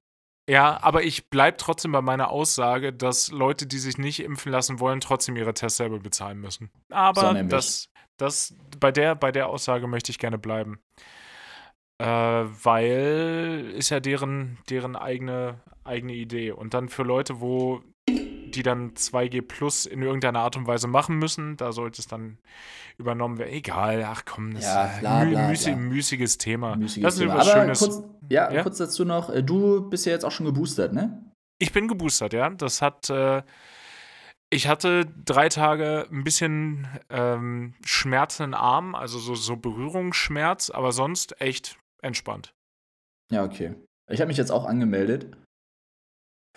Ja, 0.49 0.83
aber 0.83 1.05
ich 1.05 1.29
bleibe 1.29 1.59
trotzdem 1.59 1.93
bei 1.93 2.01
meiner 2.01 2.31
Aussage, 2.31 2.93
dass 2.93 3.31
Leute, 3.31 3.67
die 3.67 3.79
sich 3.79 3.99
nicht 3.99 4.21
impfen 4.21 4.51
lassen 4.51 4.81
wollen, 4.81 5.01
trotzdem 5.01 5.37
ihre 5.37 5.53
Tests 5.53 5.77
selber 5.77 5.99
bezahlen 5.99 6.39
müssen. 6.39 6.71
Aber 6.91 7.37
so 7.37 7.43
das, 7.43 7.91
das, 8.17 8.55
bei, 8.81 8.91
der, 8.91 9.15
bei 9.15 9.31
der 9.31 9.51
Aussage 9.51 9.87
möchte 9.87 10.11
ich 10.11 10.19
gerne 10.19 10.39
bleiben. 10.39 10.81
Äh, 11.99 12.07
weil 12.07 13.73
ist 13.77 13.91
ja 13.91 14.01
deren, 14.01 14.57
deren 14.71 14.97
eigene, 14.97 15.61
eigene 15.85 16.15
Idee. 16.15 16.53
Und 16.53 16.73
dann 16.73 16.89
für 16.89 17.03
Leute, 17.03 17.41
wo 17.41 17.83
die 18.11 18.63
dann 18.63 18.93
2G 18.95 19.43
Plus 19.43 19.87
in 19.87 20.03
irgendeiner 20.03 20.41
Art 20.41 20.57
und 20.57 20.67
Weise 20.67 20.89
machen 20.89 21.19
müssen. 21.19 21.57
Da 21.57 21.73
sollte 21.73 22.01
es 22.01 22.07
dann 22.07 22.39
übernommen 22.97 23.39
werden. 23.39 23.53
Egal, 23.53 24.05
ach 24.05 24.25
komm, 24.25 24.55
das 24.55 24.65
ja, 24.65 24.97
bla, 25.01 25.25
bla, 25.25 25.53
bla. 25.53 25.77
müßiges 25.77 26.39
Thema. 26.39 26.77
Müßiges 26.77 27.03
das 27.03 27.15
ist 27.15 27.21
Thema. 27.21 27.37
was 27.37 27.49
Aber 27.49 27.61
Schönes. 27.61 27.79
Kurz, 27.79 28.03
ja, 28.29 28.53
ja, 28.53 28.63
kurz 28.63 28.79
dazu 28.79 29.05
noch, 29.05 29.31
äh, 29.31 29.43
du 29.43 29.89
bist 29.89 30.07
ja 30.07 30.13
jetzt 30.13 30.25
auch 30.25 30.33
schon 30.33 30.47
geboostert, 30.47 30.93
ne? 30.93 31.25
Ich 31.59 31.73
bin 31.73 31.89
geboostert, 31.89 32.33
ja. 32.33 32.51
Das 32.51 32.83
hat, 32.83 33.11
äh, 33.11 33.43
ich 34.51 34.69
hatte 34.69 35.07
drei 35.25 35.49
Tage 35.49 36.07
ein 36.11 36.25
bisschen 36.25 36.89
ähm, 37.11 37.75
Schmerzen 37.85 38.45
im 38.45 38.55
Arm, 38.55 38.95
also 38.95 39.19
so, 39.19 39.35
so 39.35 39.57
Berührungsschmerz, 39.57 40.71
aber 40.71 40.93
sonst 40.93 41.41
echt 41.41 41.79
entspannt. 42.03 42.55
Ja, 43.31 43.45
okay. 43.45 43.75
Ich 44.11 44.21
habe 44.21 44.29
mich 44.29 44.39
jetzt 44.39 44.51
auch 44.51 44.65
angemeldet 44.65 45.37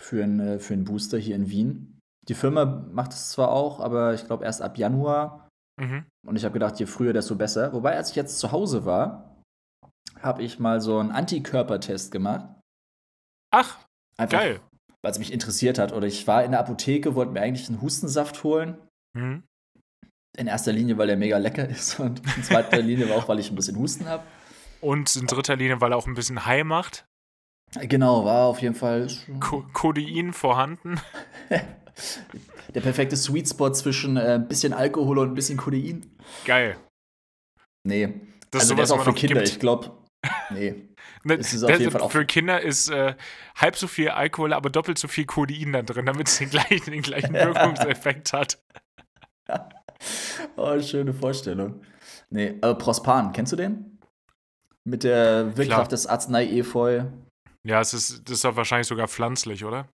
für 0.02 0.22
einen 0.22 0.40
äh, 0.40 0.58
für 0.58 0.74
einen 0.74 0.84
Booster 0.84 1.18
hier 1.18 1.36
in 1.36 1.48
Wien. 1.48 1.98
Die 2.28 2.34
Firma 2.34 2.64
macht 2.64 3.12
es 3.12 3.30
zwar 3.30 3.50
auch, 3.50 3.80
aber 3.80 4.14
ich 4.14 4.26
glaube 4.26 4.44
erst 4.44 4.62
ab 4.62 4.78
Januar. 4.78 5.48
Mhm. 5.80 6.04
Und 6.26 6.36
ich 6.36 6.44
habe 6.44 6.52
gedacht, 6.52 6.78
je 6.78 6.86
früher, 6.86 7.12
desto 7.12 7.34
besser. 7.34 7.72
Wobei, 7.72 7.96
als 7.96 8.10
ich 8.10 8.16
jetzt 8.16 8.38
zu 8.38 8.52
Hause 8.52 8.84
war, 8.84 9.40
habe 10.20 10.42
ich 10.42 10.58
mal 10.58 10.80
so 10.80 10.98
einen 10.98 11.10
Antikörpertest 11.10 12.12
gemacht. 12.12 12.48
Ach, 13.52 13.78
Einfach, 14.16 14.38
geil. 14.38 14.60
weil 15.02 15.12
es 15.12 15.18
mich 15.18 15.32
interessiert 15.32 15.78
hat. 15.78 15.92
Oder 15.92 16.06
ich 16.06 16.26
war 16.26 16.44
in 16.44 16.52
der 16.52 16.60
Apotheke, 16.60 17.14
wollte 17.14 17.32
mir 17.32 17.40
eigentlich 17.40 17.68
einen 17.68 17.82
Hustensaft 17.82 18.44
holen. 18.44 18.78
Mhm. 19.14 19.42
In 20.38 20.46
erster 20.46 20.72
Linie, 20.72 20.96
weil 20.96 21.10
er 21.10 21.16
mega 21.16 21.38
lecker 21.38 21.68
ist. 21.68 21.98
Und 21.98 22.22
in 22.36 22.44
zweiter 22.44 22.78
Linie 22.82 23.08
war 23.08 23.16
auch, 23.16 23.28
weil 23.28 23.40
ich 23.40 23.50
ein 23.50 23.56
bisschen 23.56 23.78
Husten 23.78 24.06
habe. 24.06 24.22
Und 24.80 25.14
in 25.16 25.26
dritter 25.26 25.56
Linie, 25.56 25.80
weil 25.80 25.92
er 25.92 25.98
auch 25.98 26.06
ein 26.06 26.14
bisschen 26.14 26.46
High 26.46 26.64
macht. 26.64 27.04
Genau, 27.80 28.24
war 28.24 28.46
auf 28.46 28.60
jeden 28.60 28.74
Fall 28.74 29.08
Co 29.40 29.64
Codein 29.72 30.32
vorhanden. 30.32 31.00
der 31.48 32.80
perfekte 32.80 33.16
Sweet 33.16 33.48
Spot 33.48 33.70
zwischen 33.70 34.16
äh, 34.16 34.34
ein 34.34 34.48
bisschen 34.48 34.72
Alkohol 34.72 35.18
und 35.18 35.30
ein 35.30 35.34
bisschen 35.34 35.56
Codein. 35.58 36.10
Geil. 36.44 36.76
Nee. 37.84 38.20
Das 38.50 38.62
also 38.62 38.74
ist 38.74 38.76
der 38.78 38.84
ist 38.84 38.90
auch 38.92 39.04
für 39.04 39.14
Kinder, 39.14 39.36
gibt. 39.40 39.48
ich 39.48 39.58
glaube. 39.60 39.90
Nee. 40.50 40.88
Ne, 41.24 41.34
Es 41.34 41.52
ist 41.52 41.62
auf 41.62 41.70
jeden 41.70 41.92
Fall 41.92 42.00
auch- 42.00 42.10
für 42.10 42.24
Kinder 42.26 42.60
ist 42.60 42.88
äh, 42.88 43.14
halb 43.54 43.76
so 43.76 43.86
viel 43.86 44.08
Alkohol, 44.08 44.52
aber 44.52 44.70
doppelt 44.70 44.98
so 44.98 45.06
viel 45.06 45.24
Codein 45.24 45.72
da 45.72 45.82
drin, 45.82 46.04
damit 46.04 46.26
es 46.26 46.38
den 46.38 46.50
gleichen, 46.50 46.90
den 46.90 47.02
gleichen 47.02 47.32
Wirkungseffekt 47.32 48.32
hat. 48.32 48.60
Oh, 50.56 50.80
schöne 50.80 51.14
Vorstellung. 51.14 51.80
Nee, 52.30 52.58
äh, 52.60 52.74
Prospan, 52.74 53.32
kennst 53.32 53.52
du 53.52 53.56
den? 53.56 54.00
Mit 54.84 55.04
der 55.04 55.42
Klar. 55.44 55.56
Wirkkraft 55.58 55.92
des 55.92 56.08
Arznei 56.08 56.44
Efeu. 56.46 57.04
Ja, 57.66 57.80
es 57.80 57.94
ist, 57.94 58.28
das 58.28 58.36
ist 58.38 58.44
doch 58.44 58.56
wahrscheinlich 58.56 58.88
sogar 58.88 59.08
pflanzlich, 59.08 59.64
oder? 59.64 59.88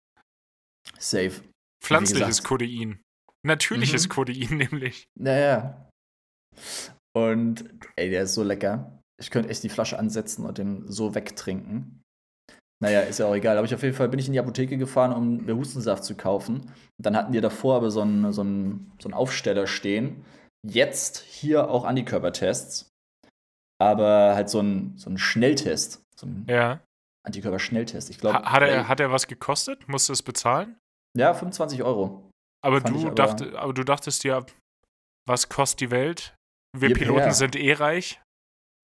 Safe. 0.97 1.41
Pflanzliches. 1.83 2.43
Codein. 2.43 3.01
Natürliches 3.45 4.05
Mhm. 4.05 4.09
Codein 4.11 4.57
nämlich. 4.57 5.05
Naja. 5.19 5.89
Und 7.15 7.69
ey, 7.95 8.09
der 8.09 8.23
ist 8.23 8.33
so 8.33 8.43
lecker. 8.43 8.99
Ich 9.19 9.31
könnte 9.31 9.49
echt 9.49 9.63
die 9.63 9.69
Flasche 9.69 9.97
ansetzen 9.97 10.45
und 10.45 10.57
den 10.57 10.87
so 10.87 11.15
wegtrinken. 11.15 12.03
Naja, 12.79 13.01
ist 13.01 13.17
ja 13.19 13.25
auch 13.25 13.35
egal. 13.35 13.57
Aber 13.57 13.65
ich 13.65 13.73
auf 13.73 13.81
jeden 13.81 13.95
Fall 13.95 14.09
bin 14.09 14.19
ich 14.19 14.27
in 14.27 14.33
die 14.33 14.39
Apotheke 14.39 14.77
gefahren, 14.77 15.11
um 15.11 15.45
mir 15.45 15.55
Hustensaft 15.55 16.03
zu 16.03 16.15
kaufen. 16.15 16.61
Und 16.61 16.71
dann 17.05 17.17
hatten 17.17 17.31
die 17.33 17.41
davor 17.41 17.75
aber 17.77 17.89
so 17.89 18.01
einen, 18.01 18.31
so 18.31 18.41
einen, 18.41 18.91
so 18.99 19.07
einen 19.07 19.15
Aufsteller 19.15 19.65
stehen. 19.65 20.23
Jetzt 20.65 21.19
hier 21.19 21.69
auch 21.69 21.85
Antikörpertests. 21.85 22.91
Aber 23.79 24.35
halt 24.35 24.49
so 24.49 24.59
ein, 24.61 24.95
so 24.97 25.09
ein 25.09 25.17
Schnelltest. 25.17 26.01
So 26.15 26.27
ein 26.27 26.45
Ja. 26.47 26.81
Antikörperschnelltest. 27.27 28.09
Ich 28.09 28.17
glaube. 28.17 28.39
Ha 28.39 28.51
hat, 28.51 28.63
er, 28.63 28.87
hat 28.87 28.99
er 28.99 29.11
was 29.11 29.27
gekostet? 29.27 29.87
Musst 29.87 30.09
du 30.09 30.13
es 30.13 30.23
bezahlen? 30.23 30.77
Ja, 31.17 31.33
25 31.33 31.83
Euro. 31.83 32.29
Aber 32.65 32.81
Fand 32.81 32.95
du, 32.95 33.01
aber- 33.07 33.15
dacht, 33.15 33.41
aber 33.55 33.73
du 33.73 33.83
dachtest 33.83 34.23
ja, 34.23 34.45
was 35.27 35.49
kostet 35.49 35.81
die 35.81 35.91
Welt? 35.91 36.35
Wir 36.77 36.93
Piloten 36.93 37.19
ja. 37.21 37.31
sind 37.31 37.55
eh 37.55 37.73
reich. 37.73 38.21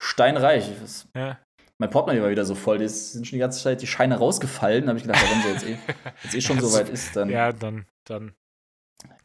Steinreich. 0.02 0.70
Ja. 1.16 1.40
mein 1.80 1.90
Portemonnaie 1.90 2.22
war 2.22 2.30
wieder 2.30 2.44
so 2.44 2.54
voll. 2.54 2.78
Die 2.78 2.88
sind 2.88 3.26
schon 3.26 3.36
die 3.36 3.40
ganze 3.40 3.62
Zeit 3.62 3.80
die 3.82 3.86
Scheine 3.86 4.18
rausgefallen. 4.18 4.84
Da 4.84 4.88
habe 4.88 4.98
ich 4.98 5.04
gedacht, 5.04 5.22
wenn 5.22 5.42
sie 5.42 5.48
jetzt 5.48 5.64
eh, 5.66 5.92
jetzt 6.24 6.34
eh 6.34 6.40
schon 6.40 6.60
so 6.60 6.72
weit 6.72 6.88
ist, 6.88 7.14
dann. 7.16 7.28
Ja, 7.30 7.52
dann, 7.52 7.86
dann. 8.06 8.34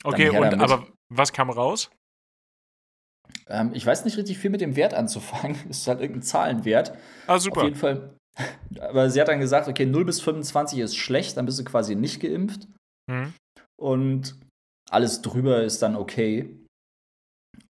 Okay, 0.04 0.32
her 0.32 0.42
und 0.42 0.62
aber 0.62 0.88
was 1.12 1.34
kam 1.34 1.50
raus? 1.50 1.90
Ähm, 3.48 3.72
ich 3.74 3.86
weiß 3.86 4.06
nicht 4.06 4.18
richtig 4.18 4.38
viel 4.38 4.50
mit 4.52 4.62
dem 4.62 4.76
Wert 4.76 4.94
anzufangen. 4.94 5.58
Es 5.70 5.80
ist 5.80 5.88
halt 5.88 6.02
irgendein 6.02 6.24
Zahlenwert. 6.24 6.98
Ah, 7.28 7.36
Auf 7.36 7.42
super. 7.42 7.64
jeden 7.64 7.76
Fall. 7.76 8.16
Aber 8.80 9.10
sie 9.10 9.20
hat 9.20 9.28
dann 9.28 9.40
gesagt, 9.40 9.68
okay, 9.68 9.86
0 9.86 10.06
bis 10.06 10.22
25 10.22 10.80
ist 10.80 10.96
schlecht, 10.96 11.38
dann 11.38 11.46
bist 11.46 11.60
du 11.60 11.64
quasi 11.64 11.96
nicht 11.96 12.20
geimpft. 12.22 12.68
Hm. 13.10 13.34
Und 13.80 14.36
alles 14.90 15.22
drüber 15.22 15.64
ist 15.64 15.82
dann 15.82 15.96
okay. 15.96 16.56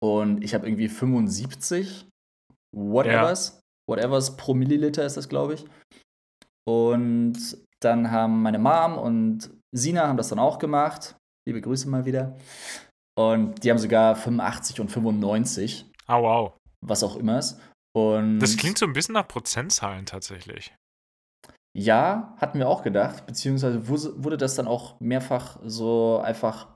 Und 0.04 0.44
ich 0.44 0.54
habe 0.54 0.68
irgendwie 0.68 0.90
75, 0.90 2.08
whatevers. 2.76 3.60
Whatevers 3.90 4.36
pro 4.38 4.54
Milliliter 4.54 5.06
ist 5.06 5.18
das, 5.18 5.30
glaube 5.30 5.56
ich. 5.56 5.66
Und 6.68 7.58
dann 7.82 8.12
haben 8.12 8.42
meine 8.42 8.60
Mom 8.60 8.98
und 8.98 9.50
Sina 9.76 10.08
haben 10.08 10.18
das 10.18 10.30
dann 10.30 10.40
auch 10.40 10.60
gemacht. 10.60 11.16
Liebe 11.48 11.62
Grüße 11.62 11.88
mal 11.88 12.06
wieder. 12.06 12.36
Und 13.18 13.64
die 13.64 13.72
haben 13.72 13.78
sogar 13.78 14.16
85 14.16 14.82
und 14.82 14.90
95, 14.90 15.86
Ah, 16.08 16.22
wow. 16.22 16.54
was 16.86 17.04
auch 17.04 17.16
immer 17.16 17.40
ist. 17.40 17.60
Und 17.98 18.40
Das 18.40 18.58
klingt 18.58 18.78
so 18.78 18.86
ein 18.86 18.94
bisschen 18.94 19.14
nach 19.14 19.28
Prozentzahlen 19.28 20.06
tatsächlich. 20.06 20.74
Ja, 21.78 22.36
hatten 22.38 22.60
wir 22.60 22.68
auch 22.70 22.84
gedacht, 22.84 23.26
beziehungsweise 23.26 23.88
wu- 23.88 24.24
wurde 24.24 24.38
das 24.38 24.56
dann 24.56 24.68
auch 24.68 25.00
mehrfach 25.00 25.60
so 25.64 26.20
einfach 26.24 26.68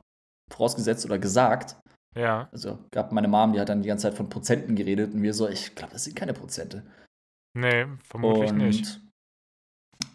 vorausgesetzt 0.51 1.05
oder 1.05 1.17
gesagt. 1.19 1.75
Ja. 2.15 2.49
Also 2.51 2.77
gab 2.91 3.11
meine 3.11 3.27
Mom, 3.27 3.53
die 3.53 3.59
hat 3.59 3.69
dann 3.69 3.81
die 3.81 3.87
ganze 3.87 4.03
Zeit 4.03 4.15
von 4.17 4.29
Prozenten 4.29 4.75
geredet 4.75 5.13
und 5.13 5.21
wir 5.23 5.33
so, 5.33 5.47
ich 5.47 5.75
glaube, 5.75 5.93
das 5.93 6.03
sind 6.03 6.15
keine 6.15 6.33
Prozente. 6.33 6.83
Nee, 7.57 7.85
vermutlich 8.03 8.51
und 8.51 8.57
nicht. 8.57 8.99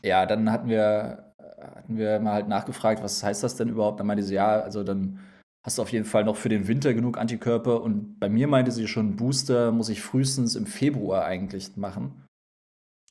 ja, 0.03 0.25
dann 0.27 0.51
hatten 0.53 0.69
wir, 0.69 1.33
hatten 1.61 1.97
wir 1.97 2.21
mal 2.21 2.35
halt 2.35 2.49
nachgefragt, 2.49 3.03
was 3.03 3.23
heißt 3.23 3.43
das 3.43 3.57
denn 3.57 3.69
überhaupt? 3.69 3.99
Dann 4.01 4.07
meinte 4.07 4.23
sie, 4.23 4.35
ja, 4.35 4.61
also 4.61 4.85
dann 4.85 5.21
hast 5.67 5.79
du 5.79 5.83
auf 5.83 5.91
jeden 5.91 6.05
Fall 6.05 6.25
noch 6.25 6.37
für 6.37 6.49
den 6.49 6.69
Winter 6.69 6.95
genug 6.95 7.19
Antikörper 7.19 7.83
und 7.83 8.21
bei 8.21 8.29
mir 8.29 8.47
meinte 8.47 8.71
sie 8.71 8.87
schon, 8.87 9.17
Booster 9.17 9.73
muss 9.73 9.89
ich 9.89 10.01
frühestens 10.01 10.55
im 10.55 10.65
Februar 10.65 11.25
eigentlich 11.25 11.77
machen. 11.77 12.25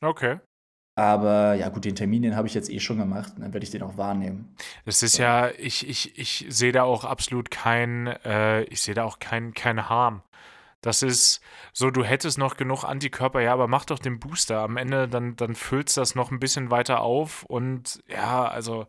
Okay. 0.02 0.40
Aber 0.98 1.56
ja, 1.56 1.68
gut, 1.68 1.84
den 1.84 1.98
Termin, 1.98 2.22
den 2.22 2.38
habe 2.38 2.48
ich 2.48 2.54
jetzt 2.54 2.70
eh 2.70 2.80
schon 2.80 2.98
gemacht 2.98 3.34
dann 3.38 3.52
werde 3.52 3.66
ich 3.66 3.72
den 3.72 3.84
auch 3.84 3.98
wahrnehmen. 3.98 4.56
Das 4.86 5.04
ist 5.04 5.18
ja, 5.18 5.50
ich, 5.58 5.88
ich, 5.88 6.18
ich 6.18 6.46
sehe 6.48 6.72
da 6.72 6.84
auch 6.84 7.04
absolut 7.04 7.52
kein, 7.52 8.08
äh, 8.08 8.64
ich 8.64 8.82
sehe 8.82 8.96
da 8.96 9.04
auch 9.04 9.20
kein, 9.20 9.54
kein 9.54 9.90
Harm. 9.90 10.24
Das 10.80 11.02
ist 11.02 11.42
so, 11.74 11.92
du 11.92 12.06
hättest 12.06 12.38
noch 12.38 12.56
genug 12.56 12.86
Antikörper, 12.86 13.42
ja, 13.42 13.52
aber 13.52 13.68
mach 13.68 13.84
doch 13.84 14.00
den 14.00 14.20
Booster. 14.20 14.60
Am 14.60 14.78
Ende, 14.78 15.10
dann, 15.10 15.36
dann 15.36 15.56
füllst 15.56 15.98
das 15.98 16.16
noch 16.16 16.32
ein 16.32 16.40
bisschen 16.40 16.72
weiter 16.72 17.02
auf 17.02 17.44
und 17.44 18.02
ja, 18.08 18.48
also 18.48 18.88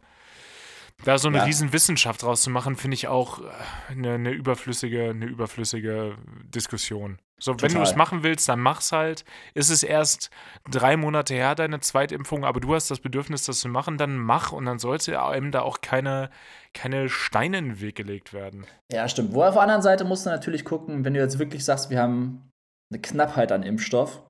da 1.04 1.18
so 1.18 1.28
eine 1.28 1.38
Ja. 1.38 1.44
Riesenwissenschaft 1.44 2.22
draus 2.22 2.42
zu 2.42 2.50
machen, 2.50 2.76
finde 2.76 2.94
ich 2.94 3.08
auch 3.08 3.40
äh, 3.40 3.44
eine, 3.90 4.14
eine 4.14 4.30
überflüssige, 4.30 5.10
eine 5.10 5.26
überflüssige 5.26 6.16
Diskussion. 6.44 7.18
So, 7.38 7.52
wenn 7.52 7.68
du 7.68 7.74
Total. 7.74 7.82
es 7.82 7.96
machen 7.96 8.22
willst, 8.22 8.48
dann 8.48 8.60
mach's 8.60 8.92
halt. 8.92 9.26
Ist 9.52 9.68
es 9.68 9.82
erst 9.82 10.30
drei 10.70 10.96
Monate 10.96 11.34
her, 11.34 11.54
deine 11.54 11.80
Zweitimpfung, 11.80 12.46
aber 12.46 12.60
du 12.60 12.74
hast 12.74 12.90
das 12.90 13.00
Bedürfnis, 13.00 13.44
das 13.44 13.60
zu 13.60 13.68
machen, 13.68 13.98
dann 13.98 14.16
mach 14.16 14.52
und 14.52 14.64
dann 14.64 14.78
sollte 14.78 15.22
einem 15.22 15.50
da 15.50 15.60
auch 15.60 15.82
keine, 15.82 16.30
keine 16.72 17.10
Steine 17.10 17.58
in 17.58 17.64
den 17.66 17.80
Weg 17.80 17.94
gelegt 17.96 18.32
werden. 18.32 18.66
Ja, 18.90 19.06
stimmt. 19.06 19.34
Wo 19.34 19.42
auf 19.42 19.52
der 19.52 19.62
anderen 19.62 19.82
Seite 19.82 20.04
musst 20.04 20.24
du 20.24 20.30
natürlich 20.30 20.64
gucken, 20.64 21.04
wenn 21.04 21.12
du 21.12 21.20
jetzt 21.20 21.38
wirklich 21.38 21.62
sagst, 21.62 21.90
wir 21.90 22.00
haben 22.00 22.48
eine 22.90 23.02
Knappheit 23.02 23.52
an 23.52 23.62
Impfstoff, 23.62 24.26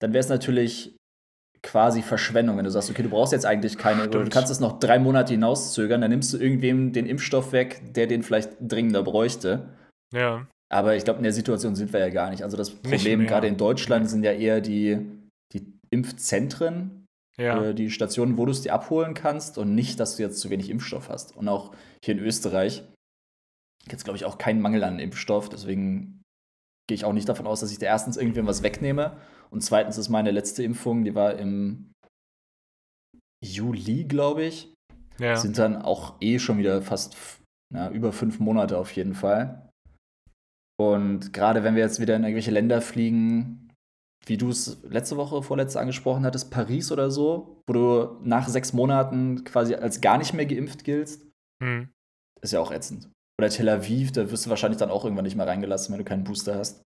dann 0.00 0.12
wäre 0.12 0.20
es 0.20 0.28
natürlich 0.28 0.94
quasi 1.66 2.00
Verschwendung, 2.00 2.56
wenn 2.56 2.64
du 2.64 2.70
sagst, 2.70 2.88
okay, 2.90 3.02
du 3.02 3.08
brauchst 3.10 3.32
jetzt 3.32 3.44
eigentlich 3.44 3.76
keine, 3.76 4.02
oder 4.02 4.10
du 4.10 4.18
Stimmt. 4.20 4.32
kannst 4.32 4.52
es 4.52 4.60
noch 4.60 4.78
drei 4.78 4.98
Monate 5.00 5.32
hinauszögern, 5.34 6.00
dann 6.00 6.10
nimmst 6.10 6.32
du 6.32 6.38
irgendwem 6.38 6.92
den 6.92 7.06
Impfstoff 7.06 7.50
weg, 7.52 7.82
der 7.94 8.06
den 8.06 8.22
vielleicht 8.22 8.50
dringender 8.60 9.02
bräuchte. 9.02 9.68
Ja. 10.14 10.46
Aber 10.72 10.96
ich 10.96 11.04
glaube, 11.04 11.18
in 11.18 11.24
der 11.24 11.32
Situation 11.32 11.74
sind 11.74 11.92
wir 11.92 12.00
ja 12.00 12.08
gar 12.08 12.30
nicht. 12.30 12.42
Also 12.44 12.56
das 12.56 12.70
Problem 12.70 13.26
gerade 13.26 13.48
in 13.48 13.56
Deutschland 13.56 14.08
sind 14.08 14.22
ja 14.22 14.32
eher 14.32 14.60
die, 14.60 14.98
die 15.52 15.72
Impfzentren, 15.90 17.04
Ja. 17.38 17.64
äh, 17.64 17.74
die 17.74 17.90
Stationen, 17.90 18.38
wo 18.38 18.46
du 18.46 18.52
es 18.52 18.62
dir 18.62 18.72
abholen 18.72 19.14
kannst 19.14 19.58
und 19.58 19.74
nicht, 19.74 19.98
dass 20.00 20.16
du 20.16 20.22
jetzt 20.22 20.38
zu 20.40 20.50
wenig 20.50 20.70
Impfstoff 20.70 21.08
hast. 21.08 21.36
Und 21.36 21.48
auch 21.48 21.72
hier 22.04 22.14
in 22.14 22.20
Österreich 22.20 22.84
gibt 23.84 23.98
es, 23.98 24.04
glaube 24.04 24.16
ich, 24.16 24.24
auch 24.24 24.38
keinen 24.38 24.60
Mangel 24.60 24.84
an 24.84 24.98
Impfstoff. 25.00 25.48
Deswegen 25.48 26.22
gehe 26.88 26.94
ich 26.94 27.04
auch 27.04 27.12
nicht 27.12 27.28
davon 27.28 27.46
aus, 27.46 27.60
dass 27.60 27.72
ich 27.72 27.78
da 27.78 27.86
erstens 27.86 28.16
irgendwem 28.16 28.46
was 28.46 28.62
wegnehme. 28.62 29.16
Und 29.50 29.62
zweitens 29.62 29.98
ist 29.98 30.08
meine 30.08 30.30
letzte 30.30 30.62
Impfung, 30.62 31.04
die 31.04 31.14
war 31.14 31.34
im 31.38 31.92
Juli, 33.44 34.04
glaube 34.04 34.44
ich. 34.44 34.72
ja. 35.18 35.36
Sind 35.36 35.58
dann 35.58 35.82
auch 35.82 36.16
eh 36.20 36.38
schon 36.38 36.58
wieder 36.58 36.82
fast 36.82 37.16
na, 37.72 37.90
über 37.90 38.12
fünf 38.12 38.38
Monate 38.38 38.78
auf 38.78 38.92
jeden 38.92 39.14
Fall. 39.14 39.68
Und 40.78 41.32
gerade 41.32 41.64
wenn 41.64 41.74
wir 41.74 41.82
jetzt 41.82 42.00
wieder 42.00 42.16
in 42.16 42.22
irgendwelche 42.24 42.50
Länder 42.50 42.80
fliegen, 42.82 43.72
wie 44.26 44.36
du 44.36 44.50
es 44.50 44.82
letzte 44.82 45.16
Woche, 45.16 45.42
vorletzte 45.42 45.80
angesprochen 45.80 46.24
hattest, 46.24 46.50
Paris 46.50 46.90
oder 46.92 47.10
so, 47.10 47.62
wo 47.66 47.72
du 47.72 48.20
nach 48.22 48.48
sechs 48.48 48.72
Monaten 48.72 49.44
quasi 49.44 49.74
als 49.74 50.00
gar 50.00 50.18
nicht 50.18 50.34
mehr 50.34 50.46
geimpft 50.46 50.84
giltst, 50.84 51.22
Hm. 51.62 51.88
ist 52.42 52.52
ja 52.52 52.60
auch 52.60 52.70
ätzend. 52.72 53.10
Oder 53.40 53.48
Tel 53.48 53.68
Aviv, 53.68 54.12
da 54.12 54.30
wirst 54.30 54.46
du 54.46 54.50
wahrscheinlich 54.50 54.78
dann 54.78 54.90
auch 54.90 55.04
irgendwann 55.04 55.24
nicht 55.24 55.36
mehr 55.36 55.46
reingelassen, 55.46 55.92
wenn 55.92 55.98
du 55.98 56.04
keinen 56.04 56.24
Booster 56.24 56.56
hast. 56.56 56.82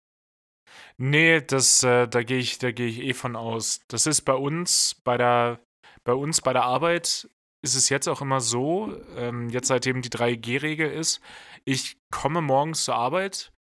Nee, 0.96 1.40
das, 1.40 1.82
äh, 1.82 2.08
da 2.08 2.22
gehe 2.22 2.38
ich, 2.38 2.58
da 2.58 2.70
gehe 2.72 2.86
ich 2.86 3.00
eh 3.02 3.14
von 3.14 3.36
aus. 3.36 3.80
Das 3.88 4.06
ist 4.06 4.22
bei 4.22 4.34
uns, 4.34 5.00
bei 5.04 5.16
der, 5.16 5.60
bei 6.04 6.12
uns 6.12 6.40
bei 6.40 6.52
der 6.52 6.64
Arbeit 6.64 7.28
ist 7.62 7.74
es 7.74 7.88
jetzt 7.88 8.08
auch 8.08 8.20
immer 8.20 8.40
so, 8.40 8.96
ähm, 9.16 9.48
jetzt 9.50 9.68
seitdem 9.68 10.02
die 10.02 10.10
3G-Regel 10.10 10.90
ist, 10.90 11.20
ich 11.64 11.96
komme 12.10 12.40
morgens 12.40 12.84
zur 12.84 12.94
Arbeit 12.94 13.52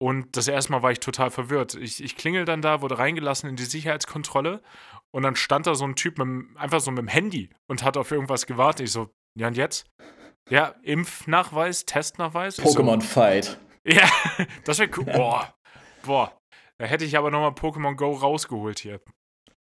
und 0.00 0.36
das 0.36 0.48
erste 0.48 0.72
Mal 0.72 0.82
war 0.82 0.92
ich 0.92 1.00
total 1.00 1.30
verwirrt. 1.30 1.74
Ich, 1.74 2.02
ich 2.02 2.16
klingel 2.16 2.44
dann 2.44 2.62
da, 2.62 2.80
wurde 2.80 2.98
reingelassen 2.98 3.50
in 3.50 3.56
die 3.56 3.64
Sicherheitskontrolle 3.64 4.62
und 5.10 5.22
dann 5.22 5.36
stand 5.36 5.66
da 5.66 5.74
so 5.74 5.84
ein 5.84 5.94
Typ 5.94 6.18
mit, 6.18 6.56
einfach 6.56 6.80
so 6.80 6.90
mit 6.90 6.98
dem 6.98 7.08
Handy 7.08 7.50
und 7.68 7.82
hat 7.84 7.96
auf 7.96 8.10
irgendwas 8.10 8.46
gewartet. 8.46 8.86
Ich 8.86 8.92
so, 8.92 9.10
Ja, 9.38 9.48
und 9.48 9.56
jetzt? 9.56 9.86
Ja, 10.50 10.74
Impfnachweis, 10.82 11.86
Testnachweis. 11.86 12.58
Pokémon 12.58 13.00
Fight. 13.00 13.58
Ja, 13.86 14.08
das 14.64 14.78
wäre 14.78 14.90
cool. 14.96 15.04
Boah, 15.04 15.54
boah. 16.04 16.38
Da 16.78 16.86
hätte 16.86 17.04
ich 17.04 17.16
aber 17.16 17.30
nochmal 17.30 17.50
Pokémon 17.50 17.94
Go 17.96 18.12
rausgeholt 18.12 18.78
hier. 18.80 19.00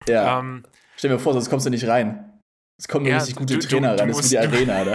Ja. 0.07 0.39
Ähm, 0.39 0.63
Stell 0.95 1.09
dir 1.09 1.15
mal 1.17 1.21
vor, 1.21 1.33
sonst 1.33 1.49
kommst 1.49 1.65
du 1.65 1.69
nicht 1.69 1.87
rein. 1.87 2.39
Es 2.77 2.87
kommen 2.87 3.03
nur 3.03 3.11
Ja, 3.11 3.17
richtig 3.17 3.35
gute 3.35 3.55
du- 3.55 3.59
du- 3.59 3.67
Trainer 3.67 3.95
du 3.95 4.01
rein. 4.01 4.07
Das 4.09 4.19
ist 4.19 4.25
wie 4.25 4.29
die 4.29 4.39
Arena, 4.39 4.85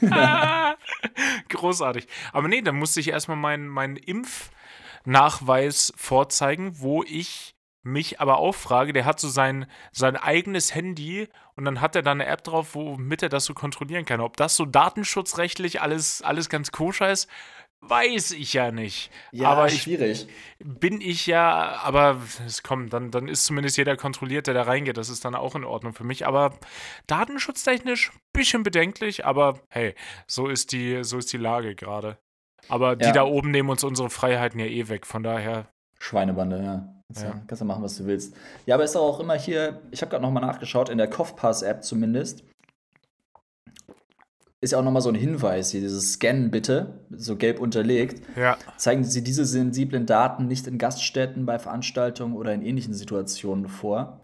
da. 0.00 0.74
Großartig. 1.48 2.06
Aber 2.32 2.48
nee, 2.48 2.62
dann 2.62 2.76
musste 2.76 3.00
ich 3.00 3.08
erstmal 3.08 3.36
meinen 3.36 3.68
meinen 3.68 3.96
Impfnachweis 5.04 5.92
vorzeigen, 5.96 6.80
wo 6.80 7.02
ich 7.02 7.54
mich 7.86 8.18
aber 8.20 8.38
auch 8.38 8.54
frage, 8.54 8.94
der 8.94 9.04
hat 9.04 9.20
so 9.20 9.28
sein, 9.28 9.66
sein 9.92 10.16
eigenes 10.16 10.74
Handy 10.74 11.28
und 11.54 11.66
dann 11.66 11.82
hat 11.82 11.94
er 11.94 12.00
da 12.02 12.12
eine 12.12 12.24
App 12.26 12.42
drauf, 12.42 12.74
womit 12.74 13.22
er 13.22 13.28
das 13.28 13.44
so 13.44 13.52
kontrollieren 13.52 14.06
kann. 14.06 14.20
Ob 14.22 14.38
das 14.38 14.56
so 14.56 14.64
datenschutzrechtlich 14.64 15.82
alles, 15.82 16.22
alles 16.22 16.48
ganz 16.48 16.72
koscher 16.72 17.10
ist, 17.10 17.28
weiß 17.88 18.32
ich 18.32 18.52
ja 18.52 18.70
nicht. 18.72 19.10
Ja, 19.32 19.50
aber 19.50 19.66
ich 19.66 19.82
schwierig. 19.82 20.26
bin 20.58 21.00
ich 21.00 21.26
ja, 21.26 21.80
aber 21.82 22.20
es 22.46 22.62
kommt, 22.62 22.92
dann, 22.92 23.10
dann 23.10 23.28
ist 23.28 23.44
zumindest 23.44 23.76
jeder 23.76 23.96
kontrolliert, 23.96 24.46
der 24.46 24.54
da 24.54 24.62
reingeht. 24.62 24.96
Das 24.96 25.08
ist 25.08 25.24
dann 25.24 25.34
auch 25.34 25.54
in 25.54 25.64
Ordnung 25.64 25.92
für 25.94 26.04
mich. 26.04 26.26
Aber 26.26 26.54
datenschutztechnisch 27.06 28.12
bisschen 28.32 28.62
bedenklich, 28.62 29.24
aber 29.24 29.60
hey, 29.68 29.94
so 30.26 30.48
ist 30.48 30.72
die, 30.72 31.04
so 31.04 31.18
ist 31.18 31.32
die 31.32 31.36
Lage 31.38 31.74
gerade. 31.74 32.18
Aber 32.68 32.96
die 32.96 33.04
Ja. 33.06 33.12
da 33.12 33.24
oben 33.24 33.50
nehmen 33.50 33.68
uns 33.70 33.84
unsere 33.84 34.10
Freiheiten 34.10 34.58
ja 34.58 34.66
eh 34.66 34.88
weg. 34.88 35.06
Von 35.06 35.22
daher, 35.22 35.68
Schweinebande, 36.00 36.62
ja. 36.62 36.88
Kannst, 37.08 37.22
ja. 37.22 37.28
Ja. 37.30 37.42
kannst 37.46 37.60
du 37.60 37.66
machen, 37.66 37.82
was 37.82 37.96
du 37.96 38.06
willst. 38.06 38.34
Ja, 38.66 38.74
aber 38.74 38.84
ist 38.84 38.96
auch 38.96 39.20
immer 39.20 39.34
hier, 39.34 39.82
ich 39.90 40.00
habe 40.02 40.10
gerade 40.10 40.22
nochmal 40.22 40.42
nachgeschaut, 40.42 40.88
in 40.88 40.98
der 40.98 41.08
Kopfpass-App 41.08 41.84
zumindest, 41.84 42.44
ist 44.64 44.72
ja 44.72 44.78
auch 44.78 44.82
nochmal 44.84 45.02
so 45.02 45.10
ein 45.10 45.14
Hinweis 45.14 45.70
hier, 45.70 45.80
dieses 45.80 46.14
Scannen 46.14 46.50
bitte, 46.50 47.04
so 47.10 47.36
gelb 47.36 47.60
unterlegt. 47.60 48.22
ja, 48.36 48.56
Zeigen 48.76 49.04
Sie 49.04 49.22
diese 49.22 49.44
sensiblen 49.44 50.06
Daten 50.06 50.46
nicht 50.48 50.66
in 50.66 50.78
Gaststätten, 50.78 51.46
bei 51.46 51.58
Veranstaltungen 51.58 52.34
oder 52.34 52.52
in 52.52 52.62
ähnlichen 52.62 52.94
Situationen 52.94 53.68
vor. 53.68 54.20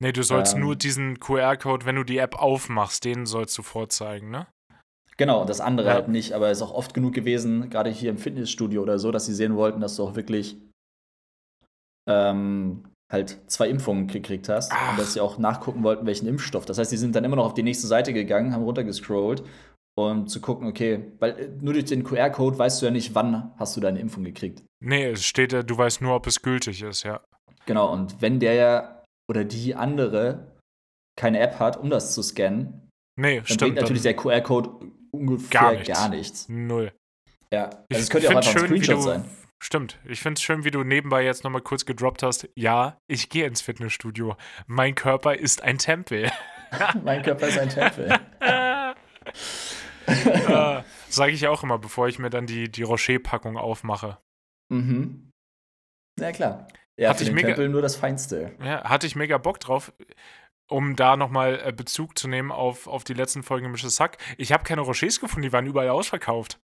nee, 0.00 0.12
du 0.12 0.22
sollst 0.22 0.54
Ähm. 0.54 0.60
nur 0.60 0.76
diesen 0.76 1.18
QR-Code, 1.20 1.86
wenn 1.86 1.96
du 1.96 2.04
die 2.04 2.18
App 2.18 2.36
aufmachst, 2.36 3.04
den 3.04 3.26
sollst 3.26 3.56
du 3.56 3.62
vorzeigen, 3.62 4.30
ne? 4.30 4.46
Genau, 5.16 5.40
und 5.40 5.50
das 5.50 5.60
andere 5.60 5.88
Ja. 5.88 5.94
halt 5.94 6.08
nicht, 6.08 6.32
aber 6.32 6.48
es 6.50 6.58
ist 6.58 6.62
auch 6.62 6.72
oft 6.74 6.94
genug 6.94 7.12
gewesen, 7.14 7.70
gerade 7.70 7.90
hier 7.90 8.10
im 8.10 8.18
Fitnessstudio 8.18 8.82
oder 8.82 8.98
so, 9.00 9.10
dass 9.10 9.26
sie 9.26 9.34
sehen 9.34 9.56
wollten, 9.56 9.80
dass 9.80 9.96
du 9.96 10.04
auch 10.04 10.14
wirklich 10.14 10.56
ähm, 12.08 12.84
halt 13.10 13.38
zwei 13.46 13.68
Impfungen 13.68 14.06
gekriegt 14.06 14.48
hast 14.48 14.70
Ach. 14.72 14.92
und 14.92 14.98
dass 14.98 15.14
sie 15.14 15.20
auch 15.20 15.38
nachgucken 15.38 15.82
wollten, 15.82 16.06
welchen 16.06 16.26
Impfstoff. 16.26 16.66
Das 16.66 16.78
heißt, 16.78 16.90
sie 16.90 16.96
sind 16.96 17.14
dann 17.16 17.24
immer 17.24 17.36
noch 17.36 17.46
auf 17.46 17.54
die 17.54 17.62
nächste 17.62 17.86
Seite 17.86 18.12
gegangen, 18.12 18.52
haben 18.52 18.64
runtergescrollt, 18.64 19.42
um 19.98 20.26
zu 20.26 20.40
gucken, 20.40 20.68
okay, 20.68 21.12
weil 21.18 21.30
äh, 21.38 21.48
nur 21.60 21.72
durch 21.72 21.86
den 21.86 22.04
QR-Code 22.04 22.58
weißt 22.58 22.82
du 22.82 22.86
ja 22.86 22.92
nicht, 22.92 23.14
wann 23.14 23.52
hast 23.58 23.76
du 23.76 23.80
deine 23.80 23.98
Impfung 24.00 24.24
gekriegt. 24.24 24.62
Nee, 24.84 25.06
es 25.06 25.24
steht 25.24 25.52
ja, 25.52 25.62
du 25.62 25.76
weißt 25.76 26.02
nur, 26.02 26.14
ob 26.14 26.26
es 26.26 26.42
gültig 26.42 26.82
ist, 26.82 27.02
ja. 27.02 27.20
Genau, 27.66 27.92
und 27.92 28.20
wenn 28.20 28.40
der 28.40 28.54
ja 28.54 29.02
oder 29.30 29.44
die 29.44 29.74
andere 29.74 30.52
keine 31.18 31.40
App 31.40 31.58
hat, 31.58 31.76
um 31.78 31.90
das 31.90 32.14
zu 32.14 32.22
scannen, 32.22 32.88
Nee, 33.18 33.38
dann 33.38 33.46
stimmt. 33.46 33.60
bringt 33.60 33.74
natürlich 33.76 34.02
der 34.02 34.14
QR-Code 34.14 34.70
ungefähr 35.10 35.48
Gar 35.50 35.74
gar 35.82 36.08
nichts. 36.10 36.10
nichts. 36.10 36.48
null. 36.48 36.92
Ja, 37.52 37.64
also 37.64 38.02
es 38.02 38.10
könnte 38.10 38.26
ja 38.28 38.32
auch 38.32 38.36
einfach 38.36 38.54
ein 38.54 38.58
schön, 38.60 38.70
wie 38.70 38.84
Screenshot 38.84 39.02
sein. 39.02 39.24
Stimmt. 39.60 39.98
Ich 40.04 40.20
finde 40.20 40.38
es 40.38 40.42
schön, 40.42 40.64
wie 40.64 40.70
du 40.70 40.84
nebenbei 40.84 41.24
jetzt 41.24 41.42
nochmal 41.44 41.62
kurz 41.62 41.84
gedroppt 41.84 42.22
hast. 42.22 42.48
Ja, 42.54 43.00
ich 43.08 43.28
gehe 43.28 43.46
ins 43.46 43.60
Fitnessstudio. 43.60 44.36
Mein 44.66 44.94
Körper 44.94 45.34
ist 45.36 45.62
ein 45.62 45.78
Tempel. 45.78 46.30
mein 47.04 47.22
Körper 47.22 47.48
ist 47.48 47.58
ein 47.58 47.68
Tempel. 47.68 48.16
äh, 50.06 50.82
Sage 51.08 51.32
ich 51.32 51.46
auch 51.48 51.62
immer, 51.62 51.78
bevor 51.78 52.08
ich 52.08 52.18
mir 52.18 52.30
dann 52.30 52.46
die, 52.46 52.70
die 52.70 52.82
Rocher-Packung 52.82 53.56
aufmache. 53.56 54.18
mhm. 54.70 55.24
Ja, 56.20 56.32
klar. 56.32 56.66
Ja, 56.98 57.10
Hatte 57.10 57.22
ich 57.22 57.30
mega- 57.30 57.48
Tempel 57.48 57.68
nur 57.68 57.80
das 57.80 57.94
Feinste. 57.94 58.52
Ja, 58.60 58.82
hatte 58.88 59.06
ich 59.06 59.14
mega 59.14 59.38
Bock 59.38 59.60
drauf, 59.60 59.92
um 60.68 60.96
da 60.96 61.16
nochmal 61.16 61.60
äh, 61.64 61.72
Bezug 61.72 62.18
zu 62.18 62.26
nehmen 62.26 62.50
auf, 62.50 62.88
auf 62.88 63.04
die 63.04 63.14
letzten 63.14 63.44
Folgen 63.44 63.70
Misches 63.70 64.00
Hack. 64.00 64.18
Ich 64.36 64.50
habe 64.52 64.64
keine 64.64 64.80
Rochers 64.80 65.20
gefunden, 65.20 65.42
die 65.42 65.52
waren 65.52 65.66
überall 65.66 65.90
ausverkauft. 65.90 66.58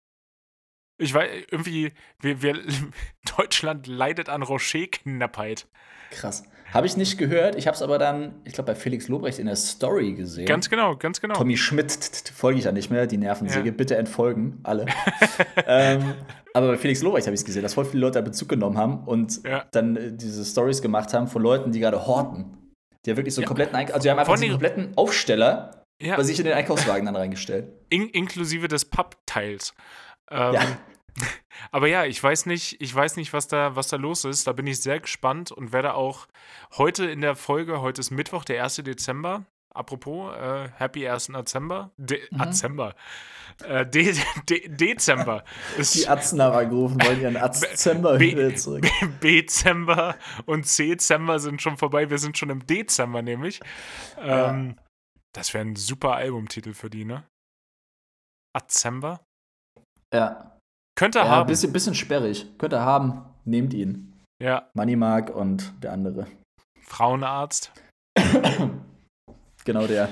Ich 0.99 1.13
weiß, 1.13 1.29
irgendwie, 1.51 1.93
wir, 2.21 2.43
wir, 2.43 2.59
Deutschland 3.37 3.87
leidet 3.87 4.29
an 4.29 4.43
Rocher-Knappheit. 4.43 5.67
Krass. 6.11 6.45
Habe 6.73 6.87
ich 6.87 6.97
nicht 6.97 7.19
gehört. 7.19 7.55
Ich 7.57 7.67
habe 7.67 7.75
es 7.77 7.83
aber 7.83 7.99
dann, 7.99 8.41
ich 8.45 8.53
glaube, 8.53 8.73
bei 8.73 8.75
Felix 8.75 9.07
Lobrecht 9.09 9.39
in 9.39 9.47
der 9.47 9.55
Story 9.57 10.13
gesehen. 10.15 10.47
Ganz 10.47 10.69
genau, 10.71 10.97
ganz 10.97 11.21
genau. 11.21 11.35
Tommy 11.35 11.57
Schmidt 11.57 11.93
folge 12.35 12.59
ich 12.59 12.65
ja 12.65 12.73
nicht 12.73 12.91
mehr, 12.91 13.07
die 13.07 13.17
Nervensäge. 13.17 13.69
Ja. 13.69 13.75
Bitte 13.75 13.97
entfolgen, 13.97 14.59
alle. 14.65 14.87
ähm, 15.67 16.15
aber 16.53 16.69
bei 16.69 16.77
Felix 16.79 17.03
Lobrecht 17.03 17.27
habe 17.27 17.35
ich 17.35 17.41
es 17.41 17.45
gesehen, 17.45 17.63
dass 17.63 17.75
voll 17.75 17.85
viele 17.85 18.01
Leute 18.01 18.19
da 18.19 18.23
Bezug 18.23 18.49
genommen 18.49 18.77
haben 18.77 19.05
und 19.07 19.45
Ja. 19.45 19.67
dann 19.73 19.97
äh, 19.97 20.13
diese 20.13 20.45
Stories 20.45 20.83
gemacht 20.83 21.13
haben 21.15 21.29
von 21.29 21.43
Leuten, 21.43 21.71
die 21.71 21.81
gerade 21.81 22.07
horten. 22.07 22.73
Die 23.05 23.11
ja 23.11 23.17
wirklich 23.17 23.35
so 23.35 23.43
Ja. 23.43 23.47
kompletten 23.47 23.77
Einkauf, 23.77 23.95
also 23.97 24.05
die 24.05 24.11
haben 24.11 24.19
einfach 24.19 24.35
einen 24.35 24.51
kompletten 24.51 24.97
Aufsteller 24.97 25.85
Ja, 26.01 26.17
bei 26.17 26.23
sich 26.25 26.39
in 26.41 26.45
den 26.45 26.55
Einkaufswagen 26.55 27.07
dann 27.07 27.15
reingestellt. 27.17 27.69
in, 27.91 28.09
inklusive 28.09 28.67
des 28.69 28.85
Pappteils. 28.85 29.75
Ähm, 30.31 30.55
Ja. 30.55 30.79
Aber 31.71 31.87
ja, 31.87 32.05
ich 32.05 32.21
weiß 32.23 32.47
nicht, 32.47 32.81
ich 32.81 32.93
weiß 32.95 33.17
nicht, 33.17 33.33
was 33.33 33.47
da, 33.47 33.77
was 33.77 33.89
da 33.89 33.97
los 33.97 34.25
ist. 34.25 34.47
Da 34.47 34.53
bin 34.53 34.67
ich 34.67 34.81
sehr 34.81 34.99
gespannt 35.01 35.53
und 35.53 35.73
werde 35.73 35.95
auch 35.95 36.27
heute 36.77 37.05
in 37.07 37.21
der 37.21 37.37
Folge, 37.37 37.81
heute 37.81 38.01
ist 38.01 38.11
Mittwoch, 38.11 38.45
der 38.45 38.63
1. 38.65 38.77
Dezember. 38.77 39.45
Apropos, 39.73 40.35
äh, 40.37 40.69
Happy 40.77 41.09
1. 41.09 41.29
Dezember. 41.29 41.91
De 41.97 42.21
Mhm. 42.31 42.39
Dezember. 42.39 42.95
Äh, 43.65 43.87
De 43.87 44.15
De 44.49 44.69
Dezember. 44.69 45.45
Die 45.95 46.09
Atzen 46.09 46.41
haben 46.43 46.55
angerufen, 46.57 47.01
wollen 47.03 47.21
ihren 47.21 47.37
Atzember 47.37 48.19
B- 48.19 48.33
wieder 48.33 48.55
zurück. 48.57 48.87
B-Zember 49.21 50.17
und 50.47 50.67
C-Zember 50.67 51.39
sind 51.39 51.63
schon 51.63 51.77
vorbei. 51.77 52.11
Wir 52.11 52.19
sind 52.19 52.37
schon 52.39 52.51
im 52.51 52.67
Dezember 52.67 53.23
nämlich. 53.23 53.61
Ähm, 54.19 54.77
Das 55.33 55.55
wäre 55.55 55.65
ein 55.65 55.77
super 55.77 56.15
Albumtitel 56.15 56.73
für 56.75 56.91
die, 56.91 57.05
ne? 57.05 57.25
Azember? 58.53 59.21
Ja, 60.15 60.59
Könnte 60.97 61.19
ja 61.19 61.29
haben. 61.29 61.49
bisschen, 61.49 61.73
bisschen 61.73 61.95
sperrig. 61.95 62.47
Könnt 62.59 62.73
ihr 62.73 62.81
haben, 62.81 63.25
nehmt 63.45 63.75
ihn. 63.75 64.13
Ja, 64.43 64.69
Moneymark 64.75 65.35
und 65.35 65.73
der 65.83 65.93
andere. 65.93 66.27
Frauenarzt. 66.83 67.73
Genau 69.67 69.87
der. 69.87 70.11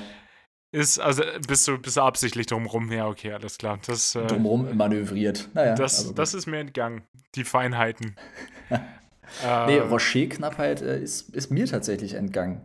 Ist, 0.75 0.97
also 0.99 1.21
bist 1.47 1.67
du, 1.67 1.77
bist 1.77 1.97
du 1.97 2.01
absichtlich 2.01 2.47
drumrum? 2.47 2.91
Ja, 2.91 3.07
okay, 3.07 3.33
alles 3.33 3.59
klar. 3.59 3.77
Das, 3.85 4.15
äh, 4.15 4.25
Drumherum 4.25 4.75
manövriert. 4.75 5.47
Naja, 5.53 5.75
das, 5.75 5.99
also 5.99 6.13
das 6.13 6.33
ist 6.33 6.47
mir 6.47 6.57
entgangen. 6.57 7.03
Die 7.35 7.43
Feinheiten. 7.43 8.15
Nee, 9.41 9.77
äh, 9.77 9.81
Rocher-Knappheit 9.81 10.81
äh, 10.81 10.99
ist, 10.99 11.29
ist 11.29 11.49
mir 11.49 11.65
tatsächlich 11.65 12.13
entgangen. 12.13 12.61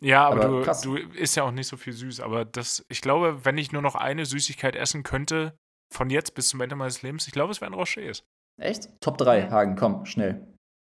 ja, 0.00 0.26
aber, 0.26 0.44
aber 0.44 0.58
du, 0.58 0.64
krass. 0.64 0.80
du 0.80 0.96
isst 0.96 1.36
ja 1.36 1.44
auch 1.44 1.52
nicht 1.52 1.68
so 1.68 1.76
viel 1.76 1.92
süß. 1.92 2.20
Aber 2.20 2.44
das, 2.44 2.84
ich 2.88 3.02
glaube, 3.02 3.44
wenn 3.44 3.58
ich 3.58 3.72
nur 3.72 3.82
noch 3.82 3.94
eine 3.94 4.26
Süßigkeit 4.26 4.74
essen 4.74 5.02
könnte, 5.02 5.56
von 5.92 6.10
jetzt 6.10 6.34
bis 6.34 6.48
zum 6.48 6.60
Ende 6.60 6.76
meines 6.76 7.02
Lebens, 7.02 7.26
ich 7.26 7.32
glaube, 7.32 7.52
es 7.52 7.60
wäre 7.60 7.70
ein 7.70 7.74
Rochers. 7.74 8.24
Echt? 8.60 8.88
Top 9.00 9.18
3, 9.18 9.50
Hagen, 9.50 9.76
komm, 9.76 10.06
schnell. 10.06 10.46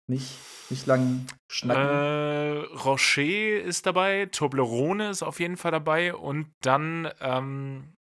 Nicht, 0.06 0.38
nicht 0.68 0.86
lang 0.86 1.26
schnacken. 1.50 1.82
Äh, 1.82 2.58
Rocher 2.84 3.62
ist 3.62 3.86
dabei, 3.86 4.26
Toblerone 4.26 5.10
ist 5.10 5.22
auf 5.22 5.40
jeden 5.40 5.56
Fall 5.56 5.70
dabei 5.70 6.14
und 6.14 6.52
dann, 6.62 7.10
ähm, 7.20 7.94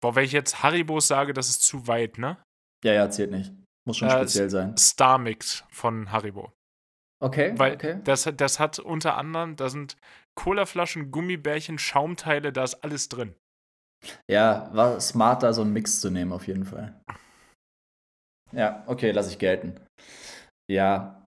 boah, 0.00 0.14
wenn 0.14 0.24
ich 0.24 0.32
jetzt 0.32 0.62
Haribos 0.62 1.08
sage, 1.08 1.32
das 1.32 1.48
ist 1.48 1.62
zu 1.62 1.88
weit, 1.88 2.18
ne? 2.18 2.36
ja, 2.84 2.92
ja, 2.92 3.10
zählt 3.10 3.30
nicht. 3.32 3.52
Muss 3.86 3.96
schon 3.96 4.08
äh, 4.08 4.12
speziell 4.12 4.50
sein. 4.50 4.76
Star 4.76 5.18
Mix 5.18 5.64
von 5.70 6.12
Haribo. 6.12 6.52
Okay, 7.22 7.52
Weil 7.56 7.74
okay. 7.74 8.00
das, 8.04 8.30
das 8.36 8.58
hat 8.58 8.78
unter 8.78 9.16
anderem, 9.16 9.56
da 9.56 9.68
sind 9.68 9.96
Colaflaschen, 10.36 11.10
Gummibärchen, 11.10 11.78
Schaumteile, 11.78 12.52
da 12.52 12.64
ist 12.64 12.82
alles 12.82 13.08
drin. 13.08 13.34
Ja, 14.30 14.70
war 14.74 15.00
smart, 15.00 15.42
da 15.42 15.52
so 15.52 15.62
einen 15.62 15.72
Mix 15.72 16.00
zu 16.00 16.10
nehmen, 16.10 16.32
auf 16.32 16.46
jeden 16.46 16.64
Fall. 16.64 16.98
Ja, 18.52 18.82
okay, 18.86 19.10
lass 19.12 19.30
ich 19.30 19.38
gelten. 19.38 19.78
Ja, 20.70 21.24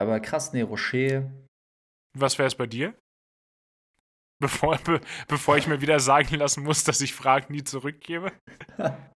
aber 0.00 0.20
krass, 0.20 0.52
nee, 0.52 0.62
Rocher. 0.62 1.30
Was 2.18 2.38
wäre 2.38 2.48
es 2.48 2.54
bei 2.54 2.66
dir? 2.66 2.94
Bevor, 4.42 4.78
be, 4.78 5.00
bevor 5.28 5.56
ich 5.58 5.66
mir 5.66 5.80
wieder 5.82 6.00
sagen 6.00 6.34
lassen 6.36 6.64
muss, 6.64 6.82
dass 6.84 7.00
ich 7.02 7.14
Fragen 7.14 7.52
nie 7.52 7.62
zurückgebe. 7.62 8.32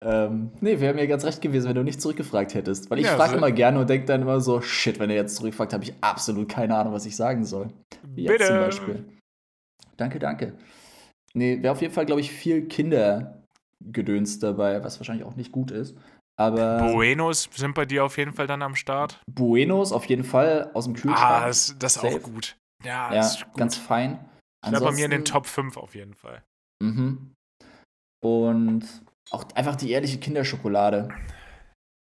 ähm, 0.00 0.52
nee, 0.60 0.78
wäre 0.78 0.94
mir 0.94 1.06
ganz 1.08 1.24
recht 1.24 1.40
gewesen, 1.42 1.68
wenn 1.68 1.74
du 1.74 1.82
nicht 1.82 2.00
zurückgefragt 2.00 2.54
hättest. 2.54 2.88
Weil 2.90 3.00
ich 3.00 3.06
Ja, 3.06 3.16
frage 3.16 3.32
so- 3.32 3.36
immer 3.38 3.50
gerne 3.50 3.80
und 3.80 3.90
denke 3.90 4.06
dann 4.06 4.22
immer 4.22 4.40
so, 4.40 4.60
shit, 4.60 4.98
wenn 5.00 5.10
er 5.10 5.16
jetzt 5.16 5.36
zurückfragt, 5.36 5.72
habe 5.72 5.82
ich 5.84 5.94
absolut 6.00 6.48
keine 6.48 6.76
Ahnung, 6.76 6.92
was 6.92 7.04
ich 7.06 7.16
sagen 7.16 7.44
soll. 7.44 7.72
Wie 8.14 8.22
jetzt 8.22 8.46
zum 8.46 8.58
Beispiel. 8.60 9.04
Danke, 9.96 10.18
danke. 10.20 10.56
Nee, 11.36 11.62
wäre 11.62 11.72
auf 11.72 11.80
jeden 11.82 11.92
Fall, 11.92 12.06
glaube 12.06 12.20
ich, 12.20 12.30
viel 12.30 12.66
Kindergedöns 12.68 14.38
dabei, 14.38 14.82
was 14.84 14.98
wahrscheinlich 15.00 15.24
auch 15.26 15.34
nicht 15.36 15.52
gut 15.52 15.70
ist. 15.70 15.96
Aber 16.36 16.78
Buenos 16.78 17.48
sind 17.54 17.74
bei 17.74 17.84
dir 17.86 18.04
auf 18.04 18.16
jeden 18.18 18.32
Fall 18.32 18.46
dann 18.46 18.62
am 18.62 18.74
Start. 18.74 19.20
Buenos 19.30 19.92
auf 19.92 20.04
jeden 20.06 20.24
Fall 20.24 20.70
aus 20.74 20.84
dem 20.84 20.94
Kühlschrank. 20.94 21.20
Ah, 21.42 21.46
das, 21.46 21.76
das 21.78 21.96
ist 21.96 22.02
auch 22.04 22.10
Safe. 22.10 22.20
gut. 22.20 22.56
Ja, 22.84 23.14
ja, 23.14 23.20
ist 23.20 23.44
gut. 23.44 23.56
ganz 23.56 23.76
fein. 23.76 24.18
Ich 24.64 24.70
glaube 24.70 24.86
bei 24.86 24.92
mir 24.92 25.04
in 25.04 25.10
den 25.12 25.24
Top 25.24 25.46
5 25.46 25.76
auf 25.76 25.94
jeden 25.94 26.14
Fall. 26.14 26.42
Mhm. 26.82 27.32
Und 28.24 28.84
auch 29.30 29.44
einfach 29.54 29.76
die 29.76 29.90
ehrliche 29.90 30.18
Kinderschokolade. 30.18 31.08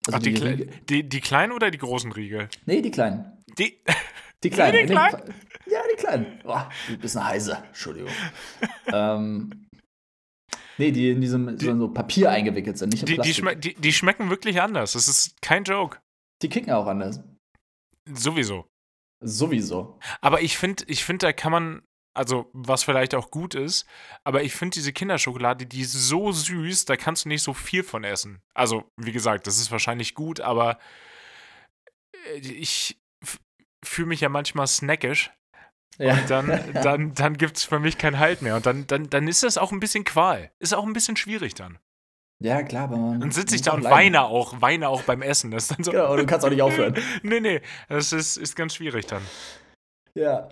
Also 0.06 0.18
Ach, 0.18 0.22
die, 0.22 0.30
Riegel- 0.34 0.70
die, 0.88 1.08
die 1.08 1.20
kleinen 1.20 1.52
oder 1.52 1.70
die 1.70 1.78
großen 1.78 2.12
Riegel? 2.12 2.48
Nee, 2.64 2.80
die 2.80 2.90
kleinen. 2.90 3.42
Die. 3.58 3.80
Die 4.44 4.50
kleinen. 4.50 4.86
die 4.86 4.92
kleinen? 4.92 5.34
Die 5.96 6.02
kleinen. 6.02 6.38
Boah, 6.42 6.70
ein 6.88 6.98
bisschen 6.98 7.24
heiser. 7.24 7.64
Entschuldigung. 7.66 8.10
ähm, 8.92 9.66
nee, 10.78 10.90
die 10.90 11.10
in 11.10 11.20
diesem 11.20 11.58
so, 11.58 11.70
in 11.70 11.78
so 11.78 11.88
Papier 11.88 12.30
eingewickelt 12.30 12.78
sind, 12.78 12.92
nicht 12.92 13.08
Die, 13.08 13.18
die, 13.18 13.34
schme 13.34 13.56
die, 13.56 13.74
die 13.74 13.92
schmecken 13.92 14.30
wirklich 14.30 14.60
anders. 14.60 14.92
Das 14.92 15.08
ist 15.08 15.40
kein 15.42 15.64
Joke. 15.64 15.98
die 16.42 16.48
kicken 16.48 16.72
auch 16.72 16.86
anders. 16.86 17.20
Sowieso. 18.08 18.66
Sowieso. 19.24 19.98
Aber 20.20 20.42
ich 20.42 20.58
finde, 20.58 20.84
ich 20.88 21.04
find, 21.04 21.22
da 21.22 21.32
kann 21.32 21.50
man, 21.50 21.82
also 22.14 22.50
was 22.52 22.84
vielleicht 22.84 23.14
auch 23.14 23.30
gut 23.30 23.54
ist, 23.54 23.86
aber 24.24 24.42
ich 24.42 24.54
finde 24.54 24.74
diese 24.74 24.92
Kinderschokolade, 24.92 25.66
die 25.66 25.80
ist 25.80 25.92
so 25.92 26.30
süß, 26.32 26.84
da 26.84 26.96
kannst 26.96 27.24
du 27.24 27.28
nicht 27.30 27.42
so 27.42 27.54
viel 27.54 27.82
von 27.82 28.04
essen. 28.04 28.42
Also, 28.54 28.84
wie 28.96 29.12
gesagt, 29.12 29.46
das 29.46 29.58
ist 29.58 29.70
wahrscheinlich 29.70 30.14
gut, 30.14 30.40
aber 30.40 30.78
äh, 32.34 32.38
ich 32.38 32.98
fühle 33.84 34.08
mich 34.08 34.20
ja 34.20 34.28
manchmal 34.28 34.66
snackisch. 34.66 35.30
Ja. 35.98 36.14
Und 36.14 36.30
dann, 36.30 36.60
dann, 36.74 37.14
dann 37.14 37.36
gibt 37.38 37.56
es 37.56 37.64
für 37.64 37.78
mich 37.78 37.98
keinen 37.98 38.18
Halt 38.18 38.42
mehr. 38.42 38.56
Und 38.56 38.66
dann, 38.66 38.86
dann, 38.86 39.08
dann 39.08 39.28
ist 39.28 39.42
das 39.42 39.58
auch 39.58 39.72
ein 39.72 39.80
bisschen 39.80 40.04
Qual. 40.04 40.50
Ist 40.58 40.74
auch 40.74 40.84
ein 40.84 40.92
bisschen 40.92 41.16
schwierig 41.16 41.54
dann. 41.54 41.78
ja, 42.42 42.62
klar, 42.62 42.84
aber 42.84 42.96
man. 42.96 43.20
Dann 43.20 43.30
sitze 43.30 43.54
ich 43.54 43.62
da 43.62 43.72
und 43.72 43.84
weine 43.84 44.24
auch, 44.24 44.60
weine 44.60 44.88
auch 44.88 45.02
beim 45.02 45.22
Essen. 45.22 45.50
Das 45.50 45.64
ist 45.64 45.78
dann 45.78 45.84
so. 45.84 45.92
Genau, 45.92 46.16
du 46.16 46.26
kannst 46.26 46.44
auch 46.44 46.50
nicht 46.50 46.62
aufhören. 46.62 46.96
nee, 47.22 47.40
nee, 47.40 47.62
das 47.88 48.12
ist, 48.12 48.36
ist 48.36 48.56
ganz 48.56 48.74
schwierig 48.74 49.06
dann. 49.06 49.22
Ja. 50.14 50.48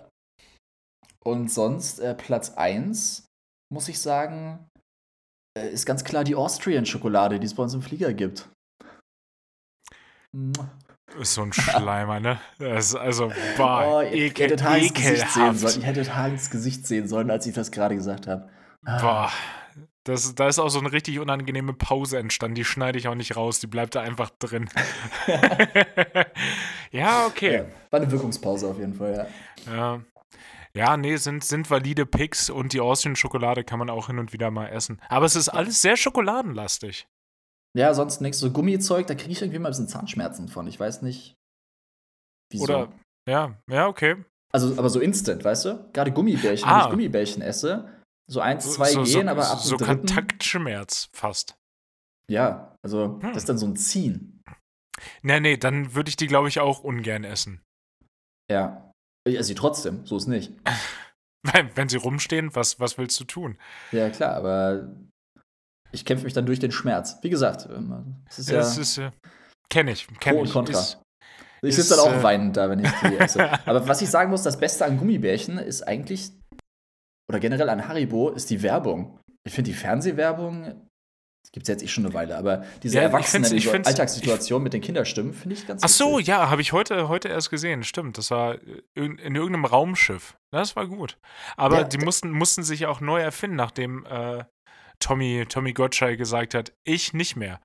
Und 1.23 1.51
sonst 1.51 1.99
äh, 1.99 2.13
Platz 2.13 2.51
1, 2.51 3.25
muss 3.73 3.87
ich 3.87 3.99
sagen, 3.99 4.67
äh, 5.57 5.69
ist 5.69 5.85
ganz 5.85 6.03
klar 6.03 6.23
die 6.23 6.35
Austrian-Schokolade, 6.35 7.39
die 7.39 7.45
es 7.47 7.55
bei 7.55 7.63
uns 7.63 7.73
im 7.73 7.81
Flieger 7.81 8.13
gibt. 8.13 8.49
Ist 11.19 11.35
so 11.35 11.43
ein 11.43 11.53
Schleimer, 11.53 12.19
ne? 12.19 12.39
Das 12.59 12.87
ist 12.87 12.95
also, 12.95 13.31
boah, 13.57 13.83
Oh, 13.87 14.01
ihr, 14.01 14.25
ekel, 14.25 14.45
hättet 14.45 14.63
Hals 14.63 14.93
Gesicht 14.93 15.31
sehen 15.31 15.55
sollen. 15.55 15.81
Ihr 15.81 15.87
hättet 15.87 16.15
Hals 16.15 16.49
Gesicht 16.49 16.87
sehen 16.87 17.07
sollen, 17.07 17.31
als 17.31 17.45
ich 17.45 17.53
das 17.53 17.71
gerade 17.71 17.95
gesagt 17.95 18.27
habe. 18.27 18.49
Ah. 18.83 18.99
Boah. 18.99 19.31
Das, 20.03 20.35
da 20.35 20.47
ist 20.47 20.59
auch 20.59 20.69
so 20.69 20.77
eine 20.79 20.91
richtig 20.91 21.19
unangenehme 21.19 21.73
Pause 21.73 22.19
entstanden. 22.19 22.53
Die 22.55 22.65
schneide 22.65 22.99
ich 22.99 23.07
auch 23.07 23.15
nicht 23.15 23.35
raus. 23.35 23.59
Die 23.59 23.65
bleibt 23.65 23.95
da 23.95 24.01
einfach 24.01 24.29
drin. 24.37 24.69
ja, 26.91 27.25
okay. 27.25 27.55
Ja, 27.55 27.65
war 27.89 28.01
eine 28.01 28.11
Wirkungspause 28.11 28.67
auf 28.67 28.77
jeden 28.77 28.93
Fall, 28.93 29.27
ja. 29.65 29.73
Ja, 29.73 30.01
ja 30.75 30.97
nee, 30.97 31.15
sind, 31.15 31.43
sind 31.43 31.71
valide 31.71 32.05
Picks 32.05 32.51
und 32.51 32.73
die 32.73 32.81
Austrian-Schokolade 32.81 33.63
kann 33.63 33.79
man 33.79 33.89
auch 33.89 34.07
hin 34.07 34.19
und 34.19 34.31
wieder 34.31 34.51
mal 34.51 34.67
essen. 34.67 35.01
Aber 35.09 35.25
es 35.25 35.35
ist 35.35 35.49
alles 35.49 35.81
sehr 35.81 35.97
schokoladenlastig. 35.97 37.07
Ja, 37.75 37.93
sonst 37.93 38.21
nichts. 38.21 38.39
So 38.39 38.51
Gummizeug, 38.51 39.07
da 39.07 39.15
kriege 39.15 39.31
ich 39.31 39.41
irgendwie 39.41 39.59
mal 39.59 39.69
ein 39.69 39.71
bisschen 39.71 39.87
Zahnschmerzen 39.87 40.47
von. 40.47 40.65
Ich 40.67 40.79
weiß 40.79 41.01
nicht. 41.01 41.35
Wieso. 42.51 42.63
Oder, 42.63 42.91
ja, 43.27 43.57
ja, 43.69 43.87
okay. 43.87 44.23
Also, 44.53 44.77
aber 44.77 44.89
so 44.89 44.99
instant, 45.01 45.43
weißt 45.43 45.65
du? 45.65 45.89
Gerade 45.91 46.11
Gummibärchen, 46.13 46.67
Ah. 46.67 46.75
wenn 46.75 46.83
ich 46.85 46.89
Gummibärchen 46.91 47.41
esse, 47.41 48.01
so 48.31 48.39
eins, 48.39 48.73
zwei 48.73 48.91
so, 48.91 49.03
gehen, 49.03 49.25
so, 49.25 49.31
aber 49.31 49.51
ab 49.51 49.59
so 49.59 49.75
dritten, 49.75 49.85
Kontaktschmerz 50.07 51.09
fast. 51.13 51.55
Ja, 52.31 52.75
also 52.83 53.19
Hm. 53.21 53.33
das 53.33 53.37
ist 53.37 53.49
dann 53.49 53.57
so 53.57 53.65
ein 53.65 53.75
Ziehen. 53.75 54.41
Nee, 55.23 55.41
nee, 55.41 55.57
dann 55.57 55.93
würde 55.93 56.07
ich 56.09 56.15
die, 56.15 56.27
glaube 56.27 56.47
ich, 56.47 56.59
auch 56.61 56.79
ungern 56.79 57.25
essen. 57.25 57.61
Ja. 58.49 58.91
Ich 59.27 59.35
esse 59.35 59.47
sie 59.47 59.55
trotzdem, 59.55 60.05
so 60.05 60.15
ist 60.17 60.27
nicht. 60.27 60.53
Wenn, 61.53 61.75
wenn 61.77 61.89
sie 61.89 61.97
rumstehen, 61.97 62.55
was, 62.55 62.79
was 62.79 62.97
willst 62.97 63.19
du 63.19 63.23
tun? 63.23 63.59
Ja, 63.91 64.09
klar, 64.09 64.33
aber 64.35 64.91
ich 65.95 66.05
kämpfe 66.05 66.25
mich 66.25 66.33
dann 66.33 66.45
durch 66.45 66.59
den 66.59 66.71
Schmerz. 66.71 67.17
Wie 67.21 67.29
gesagt, 67.29 67.67
ähm, 67.75 68.15
es 68.29 68.39
ist 68.39 68.49
ja. 68.49 68.57
Das 68.57 68.77
ist, 68.77 68.97
äh, 68.97 69.11
kenn 69.69 69.87
ich, 69.87 70.07
kenn 70.19 70.33
Pro 70.35 70.41
und 70.41 70.47
ich. 70.47 70.53
Contra. 70.53 70.79
Ist, 70.79 70.99
ich 71.61 71.75
sitze 71.75 71.95
dann 71.95 71.99
auch 71.99 72.13
äh, 72.19 72.23
weinend 72.23 72.55
da, 72.57 72.69
wenn 72.69 72.79
ich 72.79 72.91
die 73.01 73.17
esse. 73.17 73.49
aber 73.67 73.87
was 73.87 74.01
ich 74.01 74.09
sagen 74.09 74.29
muss, 74.29 74.43
das 74.43 74.57
Beste 74.57 74.85
an 74.85 74.97
Gummibärchen 74.97 75.57
ist 75.57 75.81
eigentlich, 75.81 76.31
oder 77.29 77.39
generell 77.39 77.69
an 77.69 77.87
Haribo, 77.87 78.29
ist 78.29 78.49
die 78.51 78.61
Werbung. 78.61 79.19
Ich 79.47 79.53
finde 79.53 79.71
die 79.71 79.77
Fernsehwerbung, 79.77 80.63
das 81.43 81.51
gibt 81.51 81.63
es 81.63 81.69
jetzt 81.69 81.83
eh 81.83 81.87
schon 81.87 82.05
eine 82.05 82.13
Weile, 82.13 82.37
aber 82.37 82.65
diese 82.83 82.95
Ja, 82.97 83.01
ich 83.01 83.07
Erwachsenen 83.07 83.45
find's- 83.45 83.57
ich 83.57 83.65
so 83.65 83.71
find's- 83.71 83.87
Alltagssituationen 83.87 84.63
mit 84.63 84.73
den 84.73 84.81
Kinderstimmen, 84.81 85.33
finde 85.33 85.55
ich 85.55 85.65
ganz 85.65 85.83
ach 85.83 85.89
so, 85.89 86.13
witzig. 86.17 86.27
ja, 86.27 86.49
habe 86.49 86.61
ich 86.61 86.71
heute, 86.73 87.07
heute 87.07 87.29
erst 87.29 87.49
gesehen. 87.49 87.83
Stimmt, 87.83 88.17
das 88.19 88.29
war 88.31 88.57
in, 88.93 89.17
in 89.17 89.35
irgendeinem 89.35 89.65
Raumschiff. 89.65 90.35
Das 90.51 90.75
war 90.75 90.87
gut. 90.87 91.17
Aber 91.57 91.77
Ja, 91.79 91.83
die 91.83 91.97
mussten, 91.99 92.31
mussten 92.31 92.63
sich 92.63 92.85
auch 92.85 93.01
neu 93.01 93.21
erfinden, 93.21 93.55
nachdem 93.55 94.05
äh, 94.05 94.43
Tommy, 95.05 95.45
Tommy 95.47 95.73
Gottschalk 95.73 96.17
gesagt 96.17 96.55
hat, 96.55 96.73
ich 96.83 97.13
nicht 97.13 97.35
mehr. 97.35 97.61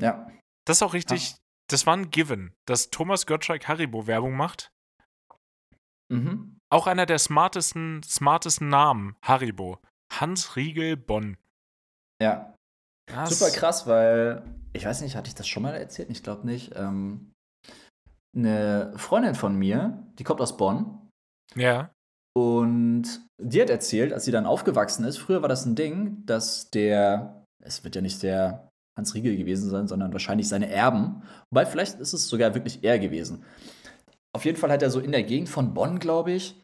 Ja. 0.00 0.30
Das 0.66 0.76
ist 0.78 0.82
auch 0.82 0.94
richtig, 0.94 1.34
das 1.68 1.84
war 1.84 1.96
ein 1.96 2.10
Given, 2.12 2.54
dass 2.68 2.90
Thomas 2.90 3.26
Gottschalk 3.26 3.66
Haribo-Werbung 3.66 4.34
macht. 4.36 4.70
Mhm. 6.12 6.58
Auch 6.72 6.86
einer 6.86 7.06
der 7.06 7.18
smartesten, 7.18 8.02
smartesten 8.04 8.68
Namen, 8.68 9.16
Haribo. 9.22 9.80
Hans 10.12 10.54
Riegel 10.54 10.96
Bonn. 10.96 11.36
Ja. 12.22 12.54
Das- 13.06 13.36
Super 13.36 13.50
krass, 13.50 13.88
weil, 13.88 14.44
ich 14.72 14.84
weiß 14.84 15.00
nicht, 15.00 15.16
hatte 15.16 15.26
ich 15.28 15.34
das 15.34 15.48
schon 15.48 15.64
mal 15.64 15.74
erzählt? 15.74 16.08
Ich 16.10 16.22
glaube 16.22 16.46
nicht. 16.46 16.72
Ähm, 16.76 17.32
eine 18.36 18.96
Freundin 18.96 19.34
von 19.34 19.56
mir, 19.56 20.06
die 20.20 20.24
kommt 20.24 20.40
aus 20.40 20.56
Bonn 20.56 21.08
Ja. 21.56 21.92
Und 22.36 23.04
die 23.42 23.60
hat 23.60 23.70
erzählt, 23.70 24.12
als 24.12 24.24
sie 24.24 24.32
dann 24.32 24.46
aufgewachsen 24.46 25.04
ist, 25.04 25.18
früher 25.18 25.42
war 25.42 25.48
das 25.48 25.64
ein 25.66 25.74
Ding, 25.74 26.24
dass 26.26 26.70
der, 26.70 27.44
es 27.64 27.82
wird 27.84 27.96
ja 27.96 28.02
nicht 28.02 28.22
der 28.22 28.70
Hans 28.98 29.14
Riegel 29.14 29.36
gewesen 29.36 29.70
sein, 29.70 29.88
sondern 29.88 30.12
wahrscheinlich 30.12 30.48
seine 30.48 30.70
Erben. 30.70 31.22
Wobei, 31.50 31.66
vielleicht 31.66 31.98
ist 31.98 32.12
es 32.12 32.28
sogar 32.28 32.54
wirklich 32.54 32.84
er 32.84 32.98
gewesen. 32.98 33.44
Auf 34.34 34.44
jeden 34.44 34.58
Fall 34.58 34.70
hat 34.70 34.82
er 34.82 34.90
so 34.90 35.00
in 35.00 35.12
der 35.12 35.24
Gegend 35.24 35.48
von 35.48 35.74
Bonn, 35.74 35.98
glaube 35.98 36.32
ich, 36.32 36.60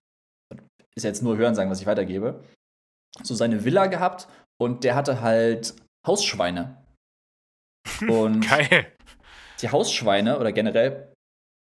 ist 0.96 1.04
jetzt 1.04 1.22
nur 1.22 1.36
Hörensagen, 1.36 1.70
was 1.70 1.80
ich 1.80 1.86
weitergebe, 1.86 2.44
so 3.22 3.34
seine 3.34 3.64
Villa 3.64 3.86
gehabt 3.86 4.28
und 4.60 4.84
der 4.84 4.94
hatte 4.94 5.20
halt 5.20 5.74
Hausschweine. 6.06 6.82
Und 8.08 8.48
Geil. 8.48 8.92
die 9.60 9.70
Hausschweine 9.70 10.38
oder 10.38 10.52
generell, 10.52 11.12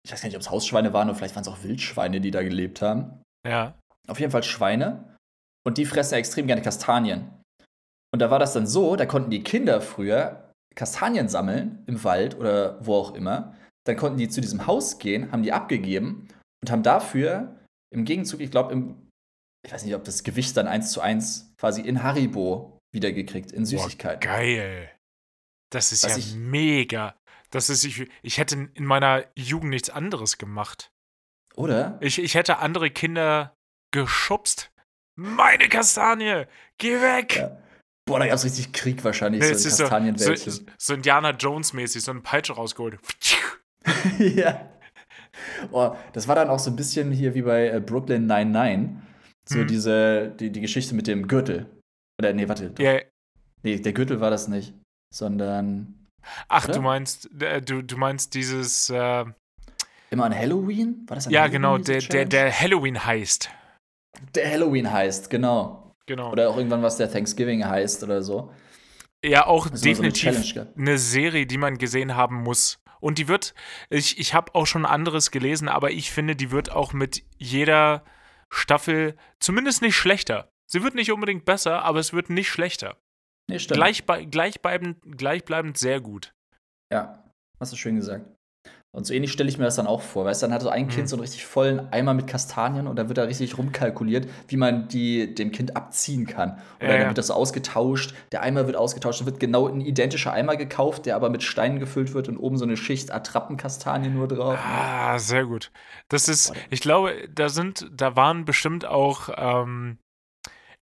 ich 0.05 0.11
weiß 0.11 0.21
gar 0.21 0.27
nicht, 0.27 0.35
ob 0.35 0.41
es 0.41 0.49
Hausschweine 0.49 0.93
waren 0.93 1.09
oder 1.09 1.17
vielleicht 1.17 1.35
waren 1.35 1.43
es 1.43 1.47
auch 1.47 1.63
Wildschweine, 1.63 2.21
die 2.21 2.31
da 2.31 2.43
gelebt 2.43 2.81
haben. 2.81 3.21
Ja. 3.45 3.77
Auf 4.07 4.19
jeden 4.19 4.31
Fall 4.31 4.43
Schweine. 4.43 5.17
Und 5.65 5.77
die 5.77 5.85
fressen 5.85 6.15
extrem 6.15 6.47
gerne 6.47 6.61
Kastanien. 6.61 7.29
Und 8.13 8.19
da 8.19 8.29
war 8.29 8.39
das 8.39 8.53
dann 8.53 8.67
so, 8.67 8.95
da 8.95 9.05
konnten 9.05 9.29
die 9.31 9.43
Kinder 9.43 9.81
früher 9.81 10.51
Kastanien 10.75 11.29
sammeln 11.29 11.83
im 11.87 12.03
Wald 12.03 12.35
oder 12.37 12.85
wo 12.85 12.95
auch 12.95 13.13
immer. 13.15 13.55
Dann 13.85 13.95
konnten 13.97 14.17
die 14.17 14.29
zu 14.29 14.41
diesem 14.41 14.67
Haus 14.67 14.97
gehen, 14.99 15.31
haben 15.31 15.43
die 15.43 15.51
abgegeben 15.53 16.27
und 16.61 16.71
haben 16.71 16.83
dafür 16.83 17.59
im 17.93 18.05
Gegenzug, 18.05 18.39
ich 18.41 18.51
glaube, 18.51 18.95
ich 19.65 19.71
weiß 19.73 19.83
nicht, 19.85 19.95
ob 19.95 20.03
das 20.03 20.23
Gewicht 20.23 20.55
dann 20.57 20.67
eins 20.67 20.91
zu 20.91 20.99
eins 21.01 21.53
quasi 21.57 21.81
in 21.81 22.03
Haribo 22.03 22.79
wiedergekriegt, 22.93 23.51
in 23.51 23.65
Süßigkeiten. 23.65 24.19
Geil. 24.19 24.89
Das 25.71 25.91
ist 25.91 26.03
Was 26.03 26.11
ja 26.11 26.17
ich- 26.17 26.35
mega. 26.35 27.15
Das 27.51 27.69
ist, 27.69 27.83
ich, 27.85 28.09
ich 28.23 28.37
hätte 28.39 28.69
in 28.73 28.85
meiner 28.85 29.25
Jugend 29.35 29.69
nichts 29.69 29.89
anderes 29.89 30.37
gemacht. 30.39 30.89
Oder? 31.55 31.97
Ich, 32.01 32.17
ich 32.19 32.33
hätte 32.35 32.57
andere 32.57 32.89
Kinder 32.89 33.55
geschubst. 33.93 34.71
Meine 35.15 35.69
Kastanie, 35.69 36.45
geh 36.77 36.99
weg! 37.01 37.37
Ja. 37.37 37.57
Boah, 38.05 38.19
da 38.19 38.27
gab 38.27 38.35
es 38.35 38.43
richtig 38.43 38.73
Krieg 38.73 39.01
wahrscheinlich, 39.05 39.39
Nee, 39.41 39.47
so 39.47 39.51
in 39.51 39.57
ist 39.57 39.63
so, 39.63 39.69
so, 39.69 39.83
Kastanienwäldchen. 39.83 40.71
so 40.77 40.93
Indiana 40.93 41.29
Jones-mäßig, 41.31 42.03
so 42.03 42.11
eine 42.11 42.19
Peitsche 42.19 42.53
rausgeholt. 42.53 42.99
ja. 44.19 44.69
Oh, 45.71 45.95
das 46.11 46.27
war 46.27 46.35
dann 46.35 46.49
auch 46.49 46.59
so 46.59 46.69
ein 46.69 46.75
bisschen 46.75 47.11
hier 47.11 47.33
wie 47.33 47.43
bei 47.43 47.69
äh, 47.69 47.79
Brooklyn 47.79 48.25
99. 48.27 48.97
So 49.47 49.59
Hm. 49.59 49.67
diese, 49.67 50.29
die, 50.39 50.51
die 50.51 50.61
Geschichte 50.61 50.95
mit 50.95 51.07
dem 51.07 51.27
Gürtel. 51.27 51.69
Oder, 52.19 52.33
nee, 52.33 52.47
warte. 52.49 52.73
Ja, 52.79 52.99
Nee, 53.63 53.79
der 53.79 53.93
Gürtel 53.93 54.19
war 54.19 54.29
das 54.29 54.49
nicht. 54.49 54.73
Sondern 55.13 56.07
ach, 56.49 56.65
Oder? 56.65 56.73
du 56.73 56.81
meinst, 56.81 57.29
äh, 57.41 57.61
du, 57.61 57.81
du 57.81 57.97
meinst 57.97 58.33
dieses, 58.33 58.89
äh, 58.89 59.25
immer 60.09 60.25
an 60.25 60.35
Halloween? 60.35 61.05
War 61.07 61.15
das 61.15 61.27
an 61.27 61.33
ja 61.33 61.41
Halloween, 61.43 61.53
genau, 61.61 61.77
der, 61.77 61.99
der, 62.01 62.25
der 62.25 62.59
Halloween 62.59 63.05
heißt. 63.05 63.49
Der 64.35 64.49
Halloween 64.49 64.91
heißt, 64.91 65.29
genau. 65.29 65.91
Genau. 66.05 66.31
Oder 66.31 66.49
auch 66.49 66.57
irgendwann 66.57 66.83
was 66.83 66.97
der 66.97 67.11
Thanksgiving 67.11 67.65
heißt 67.65 68.03
oder 68.03 68.21
so. 68.21 68.51
ja, 69.23 69.45
auch 69.47 69.69
mal 69.69 69.77
so 69.77 69.85
eine 69.85 70.11
definitiv 70.11 70.57
eine 70.77 70.97
Serie, 70.97 71.45
die 71.45 71.57
man 71.57 71.77
gesehen 71.77 72.15
haben 72.15 72.43
muss. 72.43 72.79
Und 72.99 73.17
die 73.17 73.27
wird, 73.27 73.53
ich, 73.89 74.17
ich 74.17 74.33
habe 74.33 74.55
auch 74.55 74.65
schon 74.65 74.85
anderes 74.85 75.31
gelesen, 75.31 75.67
aber 75.67 75.91
ich 75.91 76.11
finde, 76.11 76.35
die 76.35 76.51
wird 76.51 76.71
auch 76.71 76.93
mit 76.93 77.23
jeder 77.37 78.03
Staffel 78.49 79.15
zumindest 79.39 79.81
nicht 79.81 79.95
schlechter. 79.95 80.49
Sie 80.69 80.83
wird 80.83 80.95
nicht 80.95 81.11
unbedingt 81.11 81.45
besser, 81.45 81.83
aber 81.83 81.99
es 81.99 82.13
wird 82.13 82.29
nicht 82.29 82.49
schlechter. 82.49 82.97
Nee, 83.49 83.59
stimmt. 83.59 83.77
Gleich, 83.77 84.05
gleichbleibend, 84.31 85.17
gleichbleibend 85.17 85.77
sehr 85.77 85.99
gut. 85.99 86.33
Ja, 86.91 87.29
hast 87.59 87.73
du 87.73 87.77
schön 87.77 87.95
gesagt. 87.95 88.25
Und 88.91 89.07
so 89.07 89.13
ähnlich 89.13 89.31
stelle 89.31 89.49
ich 89.49 89.57
mir 89.57 89.63
das 89.65 89.75
dann 89.75 89.87
auch 89.87 90.01
vor. 90.03 90.23
Weißt 90.23 90.43
du, 90.43 90.45
dann 90.45 90.53
hat 90.53 90.61
so 90.61 90.69
ein 90.69 90.87
Kind 90.87 91.05
Mhm. 91.05 91.07
so 91.07 91.15
einen 91.15 91.21
richtig 91.21 91.45
vollen 91.45 91.91
Eimer 91.91 92.13
mit 92.13 92.27
Kastanien 92.27 92.85
und 92.85 92.95
dann 92.95 93.07
wird 93.07 93.17
da 93.17 93.23
richtig 93.23 93.57
rumkalkuliert, 93.57 94.27
wie 94.47 94.55
man 94.57 94.87
die 94.87 95.33
dem 95.33 95.51
Kind 95.51 95.75
abziehen 95.75 96.27
kann. 96.27 96.59
Oder 96.79 96.93
Ja, 96.93 96.99
dann 96.99 97.07
wird 97.07 97.17
das 97.17 97.27
so 97.27 97.33
ausgetauscht, 97.33 98.13
der 98.31 98.43
Eimer 98.43 98.67
wird 98.67 98.75
ausgetauscht, 98.77 99.21
dann 99.21 99.25
wird 99.25 99.39
genau 99.39 99.67
ein 99.67 99.81
identischer 99.81 100.31
Eimer 100.31 100.57
gekauft, 100.57 101.07
der 101.07 101.15
aber 101.15 101.31
mit 101.31 101.41
Steinen 101.41 101.79
gefüllt 101.79 102.13
wird 102.13 102.29
und 102.29 102.37
oben 102.37 102.57
so 102.57 102.65
eine 102.65 102.77
Schicht 102.77 103.11
Attrappenkastanien 103.11 104.13
nur 104.13 104.27
drauf. 104.27 104.59
Ah, 104.59 105.17
sehr 105.17 105.45
gut. 105.45 105.71
Das 106.09 106.27
ist, 106.27 106.53
ich 106.69 106.79
glaube, 106.81 107.27
da 107.33 107.49
sind, 107.49 107.89
da 107.91 108.15
waren 108.15 108.45
bestimmt 108.45 108.85
auch 108.85 109.29
ähm, 109.35 109.97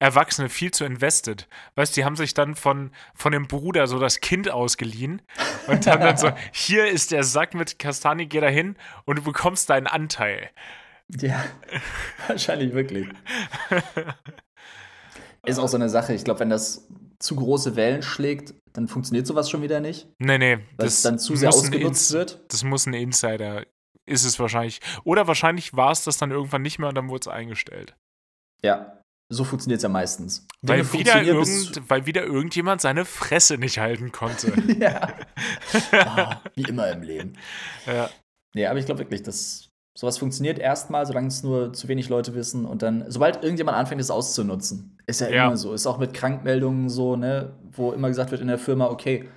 Erwachsene 0.01 0.49
viel 0.49 0.71
zu 0.73 0.85
invested. 0.85 1.47
Weißt 1.77 1.95
du, 1.95 2.01
die 2.01 2.05
haben 2.07 2.17
sich 2.17 2.33
dann 2.33 2.57
von, 2.57 2.91
von 3.15 3.33
dem 3.33 3.47
Bruder 3.47 3.87
so 3.87 3.99
das 3.99 4.21
Kind 4.21 4.51
ausgeliehen 4.51 5.21
und 5.67 5.87
haben 5.87 6.01
dann 6.01 6.17
so, 6.17 6.33
hier 6.53 6.89
ist 6.89 7.13
der 7.13 7.23
Sack 7.23 7.55
mit 7.55 7.79
Kastanien, 7.79 8.29
geh 8.29 8.41
da 8.41 8.49
hin 8.49 8.77
und 9.05 9.19
du 9.19 9.23
bekommst 9.23 9.69
deinen 9.69 9.87
Anteil. 9.87 10.51
Ja, 11.21 11.45
wahrscheinlich 12.29 12.73
wirklich. 12.73 13.09
Ist 15.47 15.59
auch 15.59 15.69
so 15.69 15.77
eine 15.77 15.89
Sache. 15.89 16.13
Ich 16.13 16.25
glaube, 16.25 16.41
wenn 16.41 16.51
das 16.51 16.87
zu 17.19 17.37
große 17.37 17.77
Wellen 17.77 18.03
schlägt, 18.03 18.55
dann 18.73 18.89
funktioniert 18.89 19.27
sowas 19.27 19.51
schon 19.51 19.63
wieder 19.63 19.81
nicht, 19.81 20.07
Nee, 20.19 20.39
nee, 20.39 20.59
weil 20.77 20.87
es 20.87 21.03
dann 21.03 21.19
zu 21.19 21.35
sehr 21.35 21.49
ausgenutzt 21.49 22.13
wird. 22.13 22.41
Das 22.49 22.63
muss 22.63 22.87
ein 22.87 22.95
Insider, 22.95 23.67
ist 24.07 24.25
es 24.25 24.39
wahrscheinlich. 24.39 24.81
Oder 25.05 25.27
wahrscheinlich 25.27 25.75
war 25.75 25.91
es 25.93 26.05
das 26.05 26.19
dann 26.19 26.31
irgendwann 26.31 26.63
nicht 26.63 26.79
mehr 26.79 26.89
und 26.91 26.95
dann 26.95 27.09
wurde 27.09 27.23
es 27.23 27.29
eingestellt. 27.29 27.97
Ja, 28.63 29.00
so 29.33 29.45
funktioniert 29.45 29.79
es 29.79 29.83
ja 29.85 29.89
meistens. 29.89 30.47
Weil 30.63 30.83
Dinge 30.83 30.93
wieder, 30.93 31.23
irgend, 31.23 31.83
weil 31.89 32.05
wieder 32.07 32.25
irgendjemand 32.25 32.81
seine 32.81 33.05
Fresse 33.05 33.57
nicht 33.59 33.79
halten 33.79 34.13
konnte. 34.13 34.53
ja. 34.79 35.09
Ah, 35.93 36.41
wie 36.55 36.63
immer 36.63 36.91
im 36.91 37.03
Leben. 37.03 37.33
ja. 37.87 38.11
Nee, 38.55 38.67
aber 38.67 38.81
ich 38.81 38.87
glaube 38.87 38.99
wirklich, 39.01 39.23
dass 39.23 39.69
sowas 39.97 40.19
funktioniert 40.19 40.59
erstmal, 40.59 41.07
solange 41.07 41.29
es 41.29 41.43
nur 41.45 41.73
zu 41.73 41.87
wenig 41.87 42.09
Leute 42.09 42.35
wissen 42.35 42.65
und 42.65 42.83
dann, 42.83 43.05
sobald 43.09 43.43
irgendjemand 43.45 43.77
anfängt, 43.77 44.01
es 44.01 44.11
auszunutzen, 44.11 44.97
ist 45.07 45.21
ja, 45.21 45.29
Ja. 45.29 45.47
immer 45.47 45.57
so. 45.57 45.73
Ist 45.73 45.87
auch 45.87 45.99
mit 45.99 46.15
Krankmeldungen 46.15 46.89
so, 46.89 47.15
ne, 47.17 47.53
wo 47.71 47.93
immer 47.93 48.09
gesagt 48.09 48.33
wird 48.33 48.41
in 48.41 48.49
der 48.49 48.59
Firma, 48.59 48.87
okay, 48.87 49.29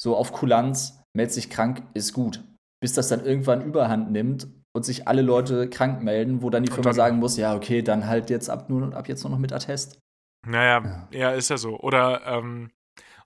so 0.00 0.16
auf 0.16 0.32
Kulanz, 0.32 1.00
meldet 1.16 1.34
sich 1.34 1.50
krank, 1.50 1.82
ist 1.94 2.12
gut. 2.12 2.42
Bis 2.80 2.92
das 2.92 3.08
dann 3.08 3.24
irgendwann 3.24 3.62
überhand 3.64 4.12
nimmt 4.12 4.46
und 4.74 4.84
sich 4.84 5.06
alle 5.06 5.22
Leute 5.22 5.70
krank 5.70 6.02
melden, 6.02 6.42
wo 6.42 6.50
dann 6.50 6.64
die 6.64 6.70
Firma 6.70 6.84
dann- 6.84 6.94
sagen 6.94 7.16
muss, 7.18 7.36
ja, 7.36 7.54
okay, 7.54 7.82
dann 7.82 8.06
halt 8.06 8.28
jetzt 8.28 8.50
ab, 8.50 8.68
nur, 8.68 8.94
ab 8.94 9.08
jetzt 9.08 9.22
nur 9.22 9.30
noch 9.30 9.38
mit 9.38 9.52
Attest. 9.52 9.98
Naja, 10.46 11.08
ja. 11.10 11.30
ist 11.30 11.48
ja 11.48 11.56
so. 11.56 11.78
Oder 11.78 12.26
ähm, 12.26 12.70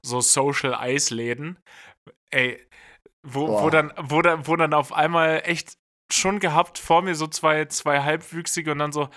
so 0.02 0.20
Social 0.20 0.74
Eisläden. 0.74 1.58
Ey, 2.30 2.60
wo, 3.22 3.48
wo, 3.48 3.70
dann, 3.70 3.92
wo, 3.96 4.22
dann, 4.22 4.46
wo 4.46 4.56
dann 4.56 4.74
auf 4.74 4.92
einmal 4.92 5.42
echt 5.44 5.78
schon 6.12 6.38
gehabt 6.38 6.78
vor 6.78 7.02
mir 7.02 7.14
so 7.14 7.26
zwei, 7.26 7.64
zwei 7.66 8.02
Halbwüchsige 8.02 8.72
und 8.72 8.78
dann 8.78 8.92
so 8.92 9.08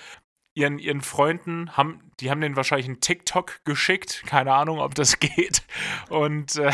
ihren, 0.54 0.80
ihren 0.80 1.02
Freunden 1.02 1.78
haben, 1.78 2.12
die 2.20 2.30
haben 2.30 2.42
denen 2.42 2.56
wahrscheinlich 2.56 2.88
einen 2.88 3.00
TikTok 3.00 3.64
geschickt, 3.64 4.24
keine 4.26 4.54
Ahnung, 4.54 4.80
ob 4.80 4.96
das 4.96 5.20
geht. 5.20 5.64
Und, 6.10 6.56
äh, 6.56 6.72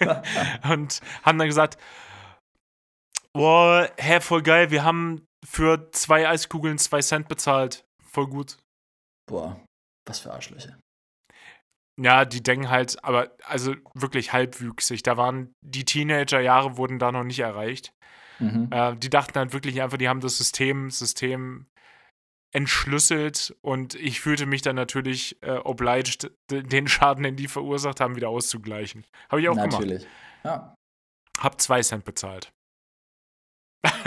und 0.70 1.00
haben 1.22 1.38
dann 1.38 1.48
gesagt, 1.48 1.78
boah, 3.36 3.90
hä, 3.96 4.20
voll 4.20 4.42
geil, 4.42 4.70
wir 4.70 4.84
haben 4.84 5.24
für 5.44 5.90
zwei 5.92 6.28
Eiskugeln 6.28 6.78
zwei 6.78 7.00
Cent 7.00 7.28
bezahlt. 7.28 7.84
Voll 8.04 8.26
gut. 8.26 8.56
Boah, 9.28 9.60
was 10.06 10.20
für 10.20 10.32
Arschlöcher. 10.32 10.78
Ja, 11.98 12.24
die 12.24 12.42
denken 12.42 12.68
halt, 12.68 13.02
aber 13.02 13.34
also 13.44 13.74
wirklich 13.94 14.32
halbwüchsig. 14.32 15.02
Da 15.02 15.16
waren 15.16 15.54
die 15.64 15.84
Teenagerjahre 15.84 16.76
wurden 16.76 16.98
da 16.98 17.10
noch 17.10 17.24
nicht 17.24 17.38
erreicht. 17.38 17.92
Mhm. 18.38 18.68
Äh, 18.70 18.96
die 18.96 19.08
dachten 19.08 19.38
halt 19.38 19.52
wirklich 19.54 19.80
einfach, 19.80 19.96
die 19.96 20.08
haben 20.08 20.20
das 20.20 20.36
System, 20.36 20.90
System 20.90 21.66
entschlüsselt 22.54 23.56
und 23.62 23.94
ich 23.94 24.20
fühlte 24.20 24.46
mich 24.46 24.62
dann 24.62 24.76
natürlich 24.76 25.42
äh, 25.42 25.58
obliged, 25.58 26.30
den 26.50 26.88
Schaden, 26.88 27.24
den 27.24 27.36
die 27.36 27.48
verursacht 27.48 28.00
haben, 28.00 28.16
wieder 28.16 28.28
auszugleichen. 28.28 29.04
Habe 29.30 29.40
ich 29.40 29.48
auch 29.48 29.54
gemacht. 29.54 29.72
Natürlich. 29.72 30.06
Ja, 30.44 30.74
Hab 31.38 31.60
zwei 31.60 31.82
Cent 31.82 32.04
bezahlt. 32.04 32.52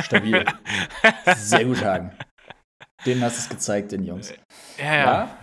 Stabil. 0.01 0.45
Sehr 1.35 1.65
gut, 1.65 1.83
Hagen. 1.83 2.11
Denen 3.05 3.21
hast 3.23 3.37
du 3.37 3.41
es 3.41 3.49
gezeigt, 3.49 3.91
den 3.91 4.03
Jungs. 4.03 4.33
Ja, 4.77 4.95
ja. 4.95 5.37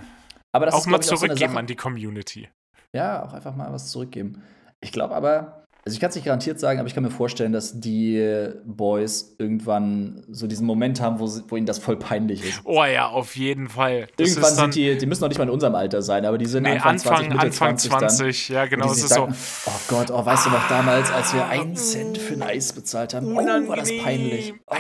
Aber 0.53 0.67
das 0.67 0.75
auch 0.75 0.81
ist, 0.81 0.87
mal 0.87 1.01
ich, 1.01 1.07
auch 1.07 1.11
so 1.11 1.17
zurückgeben 1.17 1.57
an 1.59 1.67
die 1.67 1.77
Community. 1.77 2.49
Ja, 2.95 3.25
auch 3.25 3.33
einfach 3.33 3.55
mal 3.55 3.73
was 3.73 3.91
zurückgeben. 3.91 4.43
Ich 4.81 4.93
glaube 4.93 5.15
aber, 5.15 5.66
also 5.87 5.95
ich 5.95 6.01
kann 6.01 6.11
es 6.11 6.17
nicht 6.17 6.25
garantiert 6.25 6.59
sagen, 6.59 6.81
aber 6.81 6.89
ich 6.89 6.95
kann 6.95 7.05
mir 7.05 7.13
vorstellen, 7.13 7.53
dass 7.53 7.79
die 7.79 8.51
Boys 8.65 9.37
irgendwann 9.39 10.25
so 10.29 10.49
diesen 10.49 10.67
Moment 10.67 11.01
haben, 11.01 11.21
wo, 11.21 11.29
sie, 11.29 11.45
wo 11.47 11.57
ihnen 11.57 11.65
das 11.67 11.79
voll 11.79 11.97
peinlich 11.97 12.45
ist. 12.45 12.61
Oh 12.65 12.85
ja, 12.85 13.07
auf 13.09 13.37
jeden 13.37 13.69
Fall. 13.69 14.09
Das 14.17 14.31
Irgendwann 14.31 14.55
sind 14.55 14.75
die, 14.75 14.99
die 14.99 15.07
müssen 15.07 15.21
noch 15.21 15.29
nicht 15.29 15.39
mal 15.39 15.45
in 15.45 15.51
unserem 15.51 15.77
Alter 15.77 16.03
sein, 16.03 16.27
aber 16.27 16.39
die 16.39 16.47
sind 16.47 16.65
nee, 16.65 16.71
Anfang, 16.71 16.95
Anfang, 16.95 17.17
20, 17.17 17.29
Mitte 17.29 17.41
Anfang 17.41 17.79
20, 17.79 17.91
dann. 17.91 18.01
20, 18.11 18.49
ja 18.49 18.67
genau, 18.67 18.87
es 18.87 18.97
ist 18.97 19.03
sich 19.03 19.09
so. 19.11 19.15
sagen, 19.15 19.37
oh 19.67 19.81
Gott, 19.87 20.11
oh, 20.11 20.27
weißt 20.27 20.47
du 20.47 20.51
noch 20.51 20.69
damals, 20.69 21.13
als 21.13 21.33
wir 21.33 21.47
einen 21.47 21.77
Cent 21.77 22.19
für 22.19 22.35
ein 22.35 22.43
Eis 22.43 22.73
bezahlt 22.73 23.15
haben? 23.15 23.29
Oh, 23.29 23.37
war 23.37 23.77
das 23.77 23.97
peinlich. 24.03 24.55
Oh. 24.67 24.75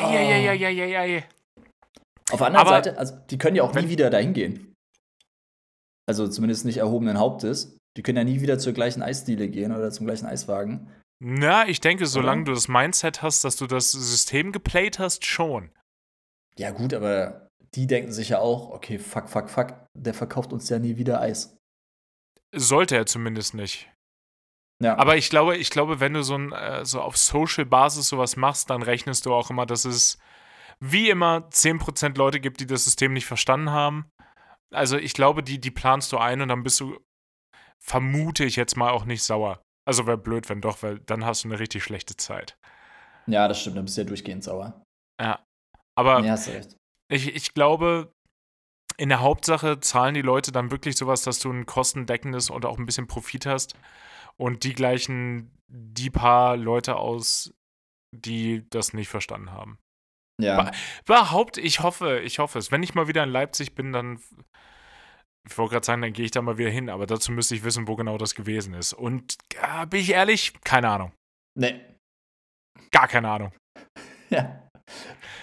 Auf 2.32 2.38
der 2.38 2.46
anderen 2.48 2.56
Aber- 2.56 2.70
Seite, 2.70 2.98
also 2.98 3.14
die 3.30 3.38
können 3.38 3.54
ja 3.54 3.62
auch 3.62 3.72
nie 3.74 3.88
wieder 3.88 4.10
dahin 4.10 4.32
gehen. 4.32 4.74
Also 6.08 6.26
zumindest 6.26 6.64
nicht 6.64 6.78
erhobenen 6.78 7.20
Hauptes. 7.20 7.76
Die 7.96 8.02
können 8.02 8.18
ja 8.18 8.24
nie 8.24 8.40
wieder 8.40 8.58
zur 8.58 8.72
gleichen 8.72 9.02
Eisdiele 9.02 9.48
gehen 9.48 9.72
oder 9.72 9.90
zum 9.90 10.06
gleichen 10.06 10.26
Eiswagen. 10.26 10.90
Na, 11.18 11.66
ich 11.66 11.80
denke, 11.80 12.06
solange 12.06 12.44
du 12.44 12.52
das 12.52 12.68
Mindset 12.68 13.22
hast, 13.22 13.42
dass 13.44 13.56
du 13.56 13.66
das 13.66 13.92
System 13.92 14.52
geplayt 14.52 14.98
hast, 14.98 15.24
schon. 15.24 15.70
Ja, 16.58 16.70
gut, 16.72 16.92
aber 16.92 17.48
die 17.74 17.86
denken 17.86 18.12
sich 18.12 18.30
ja 18.30 18.38
auch, 18.38 18.70
okay, 18.70 18.98
fuck, 18.98 19.28
fuck, 19.28 19.48
fuck, 19.48 19.74
der 19.94 20.14
verkauft 20.14 20.52
uns 20.52 20.68
ja 20.68 20.78
nie 20.78 20.98
wieder 20.98 21.20
Eis. 21.20 21.56
Sollte 22.54 22.96
er 22.96 23.06
zumindest 23.06 23.54
nicht. 23.54 23.90
Ja, 24.82 24.98
Aber 24.98 25.16
ich 25.16 25.30
glaube, 25.30 25.56
ich 25.56 25.70
glaube, 25.70 26.00
wenn 26.00 26.12
du 26.12 26.22
so, 26.22 26.36
ein, 26.36 26.52
äh, 26.52 26.84
so 26.84 27.00
auf 27.00 27.16
Social-Basis 27.16 28.08
sowas 28.08 28.36
machst, 28.36 28.68
dann 28.68 28.82
rechnest 28.82 29.24
du 29.24 29.32
auch 29.32 29.48
immer, 29.48 29.64
dass 29.64 29.86
es 29.86 30.18
wie 30.80 31.08
immer 31.08 31.48
10% 31.50 32.18
Leute 32.18 32.40
gibt, 32.40 32.60
die 32.60 32.66
das 32.66 32.84
System 32.84 33.14
nicht 33.14 33.24
verstanden 33.24 33.70
haben. 33.70 34.10
Also 34.70 34.98
ich 34.98 35.14
glaube, 35.14 35.42
die, 35.42 35.58
die 35.58 35.70
planst 35.70 36.12
du 36.12 36.18
ein 36.18 36.42
und 36.42 36.48
dann 36.48 36.62
bist 36.62 36.80
du, 36.80 36.98
vermute 37.82 38.44
ich 38.44 38.56
jetzt 38.56 38.76
mal, 38.76 38.90
auch 38.90 39.04
nicht 39.04 39.22
sauer. 39.22 39.62
Also 39.86 40.06
wäre 40.06 40.18
blöd, 40.18 40.48
wenn 40.48 40.60
doch, 40.60 40.82
weil 40.82 40.98
dann 41.00 41.24
hast 41.24 41.44
du 41.44 41.48
eine 41.48 41.58
richtig 41.58 41.84
schlechte 41.84 42.16
Zeit. 42.16 42.56
ja, 43.26 43.46
das 43.48 43.60
stimmt, 43.60 43.76
dann 43.76 43.84
bist 43.84 43.96
du 43.96 44.02
ja 44.02 44.06
durchgehend 44.06 44.44
sauer. 44.44 44.82
Aber 45.98 46.20
Ja, 46.20 46.32
hast 46.32 46.48
du 46.48 46.52
recht. 46.52 46.76
ich, 47.10 47.34
ich 47.34 47.54
glaube, 47.54 48.12
in 48.98 49.08
der 49.08 49.20
Hauptsache 49.20 49.80
zahlen 49.80 50.14
die 50.14 50.22
Leute 50.22 50.52
dann 50.52 50.70
wirklich 50.70 50.96
sowas, 50.96 51.22
dass 51.22 51.38
du 51.38 51.50
ein 51.50 51.66
kostendeckendes 51.66 52.50
und 52.50 52.64
auch 52.66 52.78
ein 52.78 52.86
bisschen 52.86 53.06
Profit 53.06 53.46
hast. 53.46 53.76
Und 54.36 54.64
die 54.64 54.74
gleichen, 54.74 55.50
die 55.68 56.10
paar 56.10 56.56
Leute 56.56 56.96
aus, 56.96 57.54
die 58.14 58.68
das 58.70 58.92
nicht 58.92 59.08
verstanden 59.08 59.52
haben. 59.52 59.78
Ja, 60.40 60.70
Überhaupt, 61.06 61.56
ich 61.56 61.80
hoffe, 61.80 62.20
ich 62.20 62.38
hoffe 62.38 62.58
es. 62.58 62.70
Wenn 62.70 62.82
ich 62.82 62.94
mal 62.94 63.08
wieder 63.08 63.22
in 63.22 63.30
Leipzig 63.30 63.74
bin, 63.74 63.92
dann. 63.92 64.20
Ich 65.48 65.56
wollte 65.56 65.74
gerade 65.74 65.86
sagen, 65.86 66.02
dann 66.02 66.12
gehe 66.12 66.24
ich 66.24 66.30
da 66.32 66.42
mal 66.42 66.58
wieder 66.58 66.70
hin, 66.70 66.90
aber 66.90 67.06
dazu 67.06 67.30
müsste 67.32 67.54
ich 67.54 67.64
wissen, 67.64 67.86
wo 67.86 67.96
genau 67.96 68.18
das 68.18 68.34
gewesen 68.34 68.74
ist. 68.74 68.92
Und 68.92 69.36
äh, 69.54 69.86
bin 69.86 70.00
ich 70.00 70.10
ehrlich, 70.10 70.52
keine 70.64 70.88
Ahnung. 70.88 71.12
nee. 71.58 71.80
Gar 72.90 73.08
keine 73.08 73.28
Ahnung. 73.28 73.52
Ja. 74.28 74.68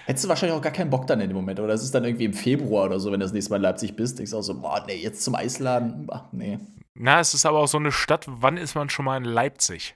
Hättest 0.05 0.25
du 0.25 0.29
wahrscheinlich 0.29 0.57
auch 0.57 0.61
gar 0.61 0.73
keinen 0.73 0.89
Bock 0.89 1.07
dann 1.07 1.21
in 1.21 1.29
dem 1.29 1.37
Moment, 1.37 1.57
oder? 1.61 1.73
Es 1.73 1.83
ist 1.83 1.95
dann 1.95 2.03
irgendwie 2.03 2.25
im 2.25 2.33
Februar 2.33 2.85
oder 2.85 2.99
so, 2.99 3.13
wenn 3.13 3.21
du 3.21 3.25
das 3.25 3.31
nächste 3.31 3.51
Mal 3.51 3.55
in 3.55 3.61
Leipzig 3.61 3.95
bist, 3.95 4.19
denkst 4.19 4.31
du 4.31 4.37
auch 4.37 4.41
so, 4.41 4.59
boah, 4.59 4.83
nee, 4.85 4.95
jetzt 4.95 5.23
zum 5.23 5.35
Eisladen, 5.35 6.05
ach, 6.11 6.25
nee. 6.33 6.59
Na, 6.93 7.21
es 7.21 7.33
ist 7.33 7.45
aber 7.45 7.59
auch 7.59 7.67
so 7.67 7.77
eine 7.77 7.93
Stadt, 7.93 8.25
wann 8.27 8.57
ist 8.57 8.75
man 8.75 8.89
schon 8.89 9.05
mal 9.05 9.15
in 9.15 9.23
Leipzig? 9.23 9.95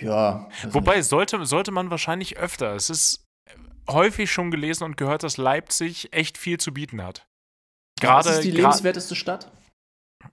Ja. 0.00 0.48
weiß 0.62 0.74
Wobei, 0.74 1.02
sollte, 1.02 1.46
sollte 1.46 1.70
man 1.70 1.90
wahrscheinlich 1.90 2.36
öfter. 2.36 2.74
Es 2.74 2.90
ist 2.90 3.24
häufig 3.88 4.30
schon 4.30 4.50
gelesen 4.50 4.84
und 4.84 4.96
gehört, 4.96 5.22
dass 5.22 5.36
Leipzig 5.36 6.12
echt 6.12 6.36
viel 6.36 6.58
zu 6.58 6.74
bieten 6.74 7.02
hat. 7.02 7.27
Gerade. 8.00 8.28
ist 8.30 8.36
es 8.36 8.42
die 8.42 8.50
lebenswerteste 8.50 9.14
Stadt 9.14 9.50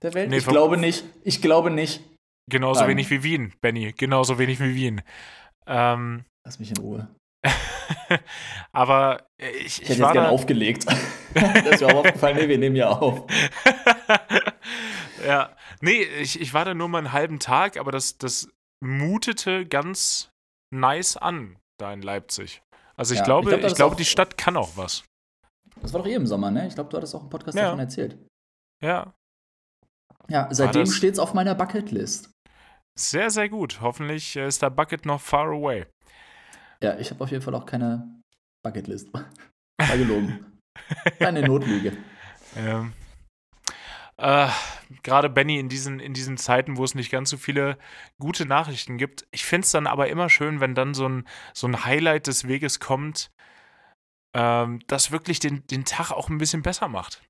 der 0.01 0.13
Welt? 0.13 0.30
Nee, 0.30 0.38
ich 0.38 0.45
glaube 0.45 0.78
nicht. 0.78 1.04
Ich 1.23 1.41
glaube 1.41 1.71
nicht. 1.71 2.01
genauso 2.49 2.82
Nein. 2.82 2.89
wenig 2.91 3.10
wie 3.10 3.23
Wien, 3.23 3.54
Benny. 3.62 3.93
Genauso 3.93 4.38
wenig 4.39 4.60
wie 4.60 4.75
Wien. 4.75 5.01
Ähm, 5.67 6.25
Lass 6.45 6.60
mich 6.60 6.69
in 6.71 6.78
Ruhe. 6.78 7.08
aber 8.71 9.28
ich, 9.38 9.47
Ich 9.65 9.82
ich, 9.84 9.89
hätte 9.89 10.01
war 10.01 10.10
jetzt 10.10 10.13
gerne 10.13 10.30
aufgelegt. 10.30 10.86
das 11.34 11.65
ist 11.65 11.82
mir 11.82 11.88
auch 11.88 12.06
aufgefallen, 12.06 12.38
nee, 12.38 12.47
wir 12.47 12.58
nehmen 12.58 12.75
ja 12.75 12.89
auf. 12.89 13.23
ja, 15.25 15.56
nee, 15.82 16.01
ich, 16.04 16.39
ich 16.39 16.54
war 16.54 16.65
da 16.65 16.73
nur 16.73 16.88
mal 16.88 16.99
einen 16.99 17.12
halben 17.13 17.39
Tag, 17.39 17.78
aber 17.78 17.91
das, 17.91 18.17
das 18.17 18.47
mutete 18.84 19.65
ganz 19.65 20.30
nice 20.73 21.17
an, 21.17 21.58
da 21.80 21.93
in 21.93 22.01
Leipzig. 22.01 22.62
Also 22.95 23.13
ich 23.13 23.19
Ja, 23.19 23.25
glaube, 23.25 23.51
ich 23.51 23.60
glaub, 23.60 23.71
ich, 23.71 23.75
glaube, 23.75 23.95
die 23.95 24.06
Stadt 24.06 24.38
kann 24.38 24.58
auch 24.58 24.71
was. 24.78 25.04
Das 25.82 25.94
war 25.94 26.02
doch 26.02 26.08
eh 26.08 26.14
im 26.16 26.26
Sommer, 26.28 26.52
ne? 26.52 26.68
Ich 26.68 26.76
glaube, 26.76 26.90
du 26.90 26.98
hattest 26.98 27.16
auch 27.16 27.24
im 27.24 27.30
Podcast 27.30 27.58
Ja. 27.58 27.66
davon 27.66 27.80
erzählt. 27.80 28.18
Ja, 28.82 29.14
Ja, 30.28 30.48
seitdem 30.52 30.86
das- 30.86 30.96
steht's 30.96 31.20
auf 31.20 31.34
meiner 31.34 31.56
Bucketlist. 31.56 32.32
sehr, 32.98 33.30
sehr 33.30 33.50
gut. 33.50 33.82
Hoffentlich 33.82 34.36
äh, 34.36 34.48
ist 34.48 34.62
der 34.62 34.70
Bucket 34.70 35.06
noch 35.06 35.22
far 35.22 35.48
away. 35.48 35.86
Ja, 36.82 36.98
ich 36.98 37.12
habe 37.12 37.24
auf 37.24 37.32
jeden 37.32 37.44
Fall 37.44 37.54
auch 37.56 37.66
keine 37.66 38.22
Bucketlist. 38.64 39.14
War 39.14 39.98
gelogen. 39.98 40.60
Keine 41.20 41.42
Notlüge. 41.48 41.96
Ähm, 42.56 42.94
äh, 44.18 44.48
Gerade 45.04 45.30
Benny 45.30 45.60
in 45.60 45.68
diesen, 45.70 46.00
in 46.00 46.14
diesen 46.14 46.38
Zeiten, 46.38 46.78
wo 46.78 46.84
es 46.84 46.96
nicht 46.96 47.12
ganz 47.12 47.30
so 47.30 47.38
viele 47.38 47.78
gute 48.20 48.46
Nachrichten 48.46 48.98
gibt. 48.98 49.28
Ich 49.32 49.46
finde 49.46 49.66
es 49.66 49.72
dann 49.72 49.88
aber 49.88 50.08
immer 50.10 50.30
schön, 50.30 50.60
wenn 50.62 50.74
dann 50.76 50.94
so 50.94 51.08
ein, 51.10 51.28
so 51.54 51.68
ein 51.68 51.84
Highlight 51.86 52.28
des 52.28 52.48
Weges 52.48 52.80
kommt, 52.80 53.30
ähm, 54.36 54.82
das 54.88 55.12
wirklich 55.12 55.39
den, 55.39 55.65
den 55.67 55.86
Tag 55.86 56.12
auch 56.12 56.30
ein 56.30 56.38
bisschen 56.38 56.62
besser 56.62 56.88
macht. 56.88 57.24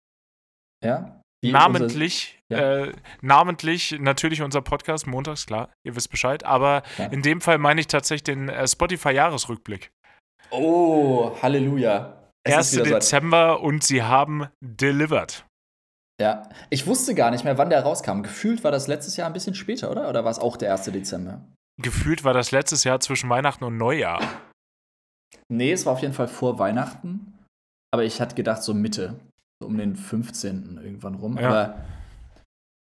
Ja. 0.84 1.22
Namentlich, 1.44 2.40
unser, 2.50 2.62
ja. 2.62 2.86
äh, 2.86 2.94
namentlich 3.22 3.96
natürlich 4.00 4.42
unser 4.42 4.62
Podcast 4.62 5.06
montags, 5.06 5.46
klar, 5.46 5.70
ihr 5.86 5.96
wisst 5.96 6.10
Bescheid, 6.10 6.44
aber 6.44 6.82
ja. 6.98 7.06
in 7.06 7.22
dem 7.22 7.40
Fall 7.40 7.60
meine 7.60 7.82
ich 7.82 7.88
tatsächlich 7.88 8.24
den 8.24 8.50
äh, 8.50 8.68
Spotify-Jahresrückblick. 8.68 9.92
Oh, 10.50 11.36
Halleluja. 11.42 12.32
1. 12.48 12.72
Dezember 12.72 13.62
und 13.62 13.84
sie 13.84 14.04
haben 14.04 14.48
delivered. 14.62 15.46
Ja, 16.22 16.50
ich 16.70 16.88
wusste 16.88 17.14
gar 17.14 17.32
nicht 17.32 17.44
mehr, 17.44 17.58
wann 17.58 17.70
der 17.70 17.82
rauskam. 17.82 18.22
Gefühlt 18.22 18.64
war 18.64 18.72
das 18.72 18.88
letztes 18.88 19.18
Jahr 19.18 19.28
ein 19.28 19.34
bisschen 19.34 19.56
später, 19.56 19.92
oder? 19.92 20.10
Oder 20.10 20.24
war 20.24 20.32
es 20.32 20.40
auch 20.40 20.56
der 20.56 20.72
1. 20.72 20.86
Dezember? 20.86 21.46
Gefühlt 21.82 22.24
war 22.24 22.34
das 22.34 22.52
letztes 22.52 22.86
Jahr 22.86 23.00
zwischen 23.02 23.30
Weihnachten 23.30 23.66
und 23.66 23.78
Neujahr. 23.78 24.22
Nee, 25.50 25.72
es 25.72 25.86
war 25.86 25.94
auf 25.94 26.02
jeden 26.02 26.14
Fall 26.14 26.28
vor 26.28 26.60
Weihnachten. 26.60 27.34
Aber 27.94 28.04
ich 28.04 28.20
hatte 28.20 28.36
gedacht, 28.36 28.64
so 28.64 28.74
Mitte. 28.74 29.20
So 29.62 29.68
um 29.68 29.78
den 29.78 29.96
15. 29.96 30.80
irgendwann 30.84 31.16
rum. 31.16 31.38
Ja. 31.38 31.50
Aber 31.50 31.86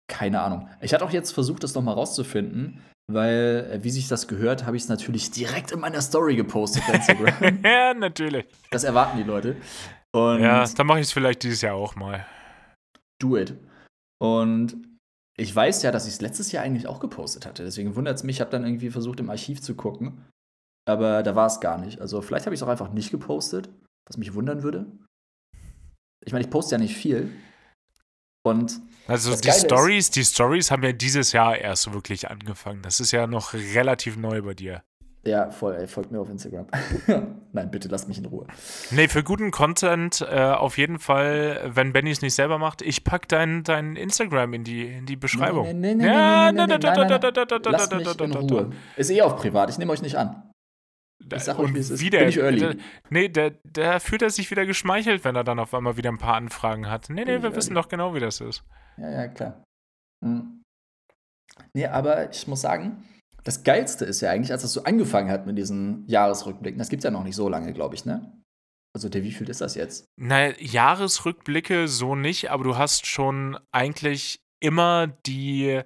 keine 0.10 0.42
Ahnung. 0.42 0.68
Ich 0.82 0.94
hatte 0.94 1.06
auch 1.06 1.12
jetzt 1.12 1.32
versucht, 1.32 1.64
das 1.64 1.76
nochmal 1.76 1.94
rauszufinden, 1.94 2.82
weil, 3.10 3.70
äh, 3.72 3.84
wie 3.84 3.92
sich 3.92 4.08
das 4.08 4.28
gehört, 4.28 4.66
habe 4.66 4.76
ich 4.76 4.84
es 4.84 4.90
natürlich 4.90 5.32
direkt 5.32 5.72
in 5.72 5.80
meiner 5.80 6.02
Story 6.02 6.36
gepostet 6.36 6.84
bei 6.88 6.96
Instagram. 6.96 7.60
ja, 7.64 7.94
natürlich. 7.94 8.46
Das 8.72 8.84
erwarten 8.84 9.18
die 9.18 9.24
Leute. 9.24 9.56
Und 10.12 10.42
ja, 10.42 10.66
dann 10.66 10.88
mache 10.88 11.00
ich 11.00 11.06
es 11.06 11.12
vielleicht 11.14 11.44
dieses 11.44 11.62
Jahr 11.62 11.76
auch 11.76 11.96
mal. 11.96 12.26
Do 13.22 13.38
it. 13.38 13.54
Und 14.20 14.78
ich 15.38 15.56
weiß 15.56 15.84
ja, 15.84 15.92
dass 15.92 16.08
ich 16.08 16.14
es 16.14 16.22
letztes 16.22 16.52
Jahr 16.52 16.64
eigentlich 16.64 16.88
auch 16.88 17.00
gepostet 17.00 17.46
hatte. 17.46 17.64
Deswegen 17.64 17.96
wundert 17.96 18.18
es 18.18 18.24
mich. 18.24 18.38
Ich 18.38 18.42
habe 18.42 18.52
dann 18.52 18.66
irgendwie 18.66 18.90
versucht, 18.90 19.20
im 19.20 19.30
Archiv 19.30 19.62
zu 19.62 19.76
gucken. 19.76 20.26
Aber 20.90 21.22
da 21.22 21.36
war 21.36 21.46
es 21.46 21.60
gar 21.60 21.78
nicht. 21.78 22.02
Also 22.02 22.22
vielleicht 22.22 22.48
habe 22.48 22.56
ich 22.56 22.60
es 22.60 22.64
auch 22.66 22.72
einfach 22.72 22.92
nicht 22.92 23.12
gepostet, 23.12 23.70
was 24.08 24.18
mich 24.18 24.34
wundern 24.34 24.64
würde. 24.64 24.88
Ich 26.26 26.34
meine, 26.34 26.44
ich 26.44 26.50
poste 26.50 26.76
ja 26.76 26.80
nicht 26.80 26.96
viel. 26.96 27.32
Und 28.44 28.82
also 29.08 29.36
die 29.36 29.52
Stories, 29.52 30.10
die 30.10 30.26
Stories 30.26 30.72
haben 30.72 30.82
ja 30.82 30.92
dieses 30.92 31.32
Jahr 31.32 31.58
erst 31.58 31.94
wirklich 31.94 32.32
angefangen. 32.32 32.82
Das 32.82 33.00
ist 33.00 33.12
ja 33.12 33.28
noch 33.28 33.54
relativ 33.54 34.18
neu 34.18 34.42
bei 34.42 34.56
dir. 34.56 34.82
Ja, 35.26 35.52
voll, 35.52 35.76
ey, 35.76 35.86
folgt 35.86 36.12
mir 36.12 36.20
auf 36.22 36.30
Instagram. 36.30 36.66
Nein, 37.52 37.70
bitte 37.70 37.88
lasst 37.90 38.08
mich 38.08 38.18
in 38.18 38.26
Ruhe. 38.26 38.48
Nee, 38.90 39.10
für 39.10 39.22
guten 39.22 39.52
Content 39.52 40.22
äh, 40.22 40.40
auf 40.40 40.78
jeden 40.78 40.98
Fall, 40.98 41.70
wenn 41.72 41.94
Benny 41.94 42.10
es 42.10 42.22
nicht 42.22 42.34
selber 42.34 42.58
macht, 42.58 42.82
ich 42.82 43.04
pack 43.04 43.28
dein, 43.28 43.64
dein 43.64 43.96
Instagram 43.96 44.54
in 44.54 44.64
die, 44.64 44.88
in 44.88 45.06
die 45.06 45.18
Beschreibung. 45.18 45.66
Nee, 45.66 45.74
nee, 45.74 45.96
nee, 45.96 46.06
ja, 46.08 46.52
nee, 46.52 46.66
nee, 46.66 46.78
nee, 46.78 47.20
nee, 47.20 47.70
Lasst 47.70 47.94
mich 47.94 48.20
in 48.20 48.34
Ruhe. 48.34 48.72
Ist 48.96 49.12
eh 49.12 49.22
auf 49.22 49.36
privat, 49.36 49.70
ich 49.70 49.78
nehme 49.78 49.92
euch 49.92 50.02
nicht 50.02 50.18
an. 50.18 50.49
Ich 51.20 51.44
sag 51.44 51.60
euch, 51.60 51.74
wie 51.74 51.80
es 51.80 51.90
ist. 51.90 52.02
Wieder, 52.02 52.20
Bin 52.20 52.30
ich 52.30 52.38
early. 52.38 52.60
Der, 52.60 52.76
nee, 53.10 53.28
der, 53.28 53.52
der 53.64 54.00
fühlt 54.00 54.22
er 54.22 54.30
sich 54.30 54.50
wieder 54.52 54.66
geschmeichelt, 54.66 55.24
wenn 55.26 55.36
er 55.36 55.44
dann 55.44 55.60
auf 55.60 55.74
einmal 55.74 55.98
wieder 55.98 56.10
ein 56.10 56.18
paar 56.18 56.36
Anfragen 56.36 56.90
hat. 56.90 57.10
Nee, 57.10 57.26
nee, 57.26 57.42
wir 57.42 57.56
wissen 57.56 57.76
doch 57.76 57.90
genau, 57.90 58.16
wie 58.16 58.20
das 58.20 58.42
ist. 58.42 58.64
Ja, 58.98 59.10
ja, 59.12 59.28
klar. 59.28 59.64
Hm. 60.24 60.64
Nee, 61.74 61.86
aber 61.88 62.32
ich 62.32 62.48
muss 62.48 62.62
sagen, 62.62 63.04
das 63.44 63.64
Geilste 63.64 64.06
ist 64.06 64.22
ja 64.22 64.32
eigentlich, 64.32 64.52
als 64.52 64.62
das 64.62 64.74
so 64.74 64.84
angefangen 64.84 65.30
hat 65.30 65.46
mit 65.46 65.58
diesen 65.58 66.06
Jahresrückblicken. 66.08 66.80
Das 66.80 66.90
gibt 66.90 67.02
es 67.02 67.06
ja 67.06 67.12
noch 67.12 67.24
nicht 67.24 67.36
so 67.36 67.50
lange, 67.50 67.74
glaube 67.74 67.96
ich, 67.96 68.06
ne? 68.06 68.34
Also 68.94 69.08
der 69.08 69.24
wie 69.24 69.32
viel 69.32 69.50
ist 69.50 69.62
das 69.62 69.76
jetzt? 69.76 70.06
Naja, 70.18 70.54
Jahresrückblicke 70.58 71.88
so 71.88 72.16
nicht, 72.16 72.50
aber 72.50 72.64
du 72.64 72.78
hast 72.78 73.06
schon 73.06 73.58
eigentlich 73.72 74.42
immer 74.60 75.08
die 75.08 75.82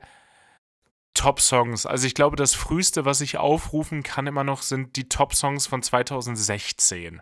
Top-Songs. 1.14 1.86
Also 1.86 2.08
ich 2.08 2.16
glaube, 2.16 2.36
das 2.36 2.54
früheste, 2.54 3.06
was 3.06 3.22
ich 3.22 3.38
aufrufen 3.38 4.04
kann 4.04 4.28
immer 4.28 4.44
noch, 4.44 4.62
sind 4.62 4.96
die 4.96 5.10
Top-Songs 5.10 5.68
von 5.68 5.82
2016. 5.82 7.22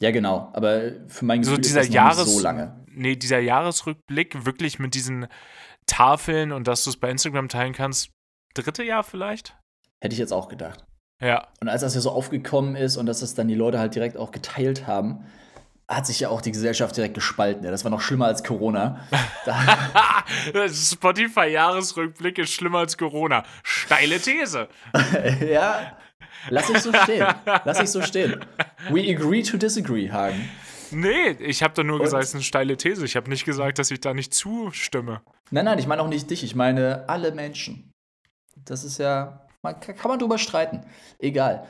Ja, 0.00 0.10
genau. 0.10 0.50
Aber 0.52 0.92
für 1.08 1.24
mein 1.24 1.40
Gefühl 1.40 1.56
so 1.56 1.60
dieser 1.60 1.80
ist 1.80 1.88
das 1.88 1.94
Jahres, 1.94 2.26
nicht 2.26 2.36
so 2.36 2.42
lange. 2.42 2.84
Nee, 2.86 3.16
dieser 3.16 3.40
Jahresrückblick 3.40 4.44
wirklich 4.44 4.78
mit 4.78 4.94
diesen 4.94 5.26
Tafeln 5.86 6.52
und 6.52 6.68
dass 6.68 6.84
du 6.84 6.90
es 6.90 6.96
bei 6.96 7.10
Instagram 7.10 7.48
teilen 7.48 7.72
kannst, 7.72 8.10
dritte 8.54 8.84
Jahr 8.84 9.02
vielleicht? 9.02 9.56
Hätte 10.00 10.12
ich 10.12 10.18
jetzt 10.18 10.32
auch 10.32 10.48
gedacht. 10.48 10.84
Ja. 11.20 11.48
Und 11.60 11.68
als 11.68 11.80
das 11.80 11.94
ja 11.94 12.00
so 12.00 12.10
aufgekommen 12.10 12.76
ist 12.76 12.96
und 12.96 13.06
dass 13.06 13.20
das 13.20 13.34
dann 13.34 13.48
die 13.48 13.54
Leute 13.54 13.78
halt 13.78 13.94
direkt 13.94 14.16
auch 14.16 14.30
geteilt 14.30 14.86
haben, 14.86 15.24
hat 15.88 16.06
sich 16.06 16.20
ja 16.20 16.28
auch 16.28 16.42
die 16.42 16.52
Gesellschaft 16.52 16.96
direkt 16.96 17.14
gespalten. 17.14 17.62
Das 17.62 17.82
war 17.82 17.90
noch 17.90 18.02
schlimmer 18.02 18.26
als 18.26 18.44
Corona. 18.44 19.00
Spotify-Jahresrückblick 20.70 22.38
ist 22.38 22.52
schlimmer 22.52 22.80
als 22.80 22.98
Corona. 22.98 23.44
Steile 23.62 24.20
These. 24.20 24.68
ja, 25.50 25.96
lass 26.50 26.68
ich 26.68 26.80
so 26.80 26.92
stehen. 26.92 27.26
Lass 27.64 27.80
ich 27.80 27.88
so 27.90 28.02
stehen. 28.02 28.44
We 28.90 29.10
agree 29.10 29.42
to 29.42 29.56
disagree, 29.56 30.10
Hagen. 30.10 30.50
Nee, 30.90 31.30
ich 31.38 31.62
habe 31.62 31.74
doch 31.74 31.84
nur 31.84 31.96
Und? 31.96 32.04
gesagt, 32.04 32.22
es 32.22 32.30
ist 32.30 32.34
eine 32.34 32.44
steile 32.44 32.76
These. 32.76 33.04
Ich 33.04 33.16
habe 33.16 33.30
nicht 33.30 33.46
gesagt, 33.46 33.78
dass 33.78 33.90
ich 33.90 34.00
da 34.00 34.12
nicht 34.12 34.34
zustimme. 34.34 35.22
Nein, 35.50 35.64
nein, 35.64 35.78
ich 35.78 35.86
meine 35.86 36.02
auch 36.02 36.08
nicht 36.08 36.30
dich. 36.30 36.44
Ich 36.44 36.54
meine 36.54 37.08
alle 37.08 37.32
Menschen. 37.32 37.90
Das 38.64 38.84
ist 38.84 38.98
ja, 38.98 39.46
man, 39.62 39.80
kann 39.80 39.96
man 40.08 40.18
drüber 40.18 40.36
streiten. 40.36 40.84
Egal. 41.18 41.66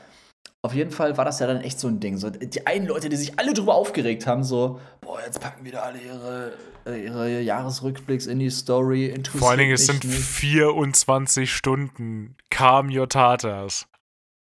Auf 0.61 0.73
jeden 0.73 0.91
Fall 0.91 1.15
war 1.17 1.23
das 1.23 1.39
ja 1.39 1.47
dann 1.47 1.61
echt 1.61 1.79
so 1.79 1.87
ein 1.87 2.01
Ding. 2.01 2.17
So, 2.17 2.29
die 2.29 2.67
einen 2.67 2.85
Leute, 2.85 3.07
die 3.07 3.15
sich 3.15 3.39
alle 3.39 3.53
drüber 3.53 3.75
aufgeregt 3.75 4.27
haben, 4.27 4.43
so, 4.43 4.79
boah, 4.99 5.21
jetzt 5.25 5.39
packen 5.39 5.63
wieder 5.63 5.83
alle 5.83 5.99
ihre, 5.99 6.53
äh, 6.85 7.01
ihre 7.01 7.41
Jahresrückblicks 7.41 8.25
in 8.25 8.39
die 8.39 8.49
Story. 8.49 9.13
Vor 9.37 9.51
allen 9.51 9.59
Dingen, 9.59 9.73
es 9.73 9.85
sind 9.85 10.03
nicht. 10.03 10.19
24 10.19 11.49
Stunden. 11.49 12.35
Calm 12.49 12.89
your 12.93 13.07
Tatas. 13.07 13.87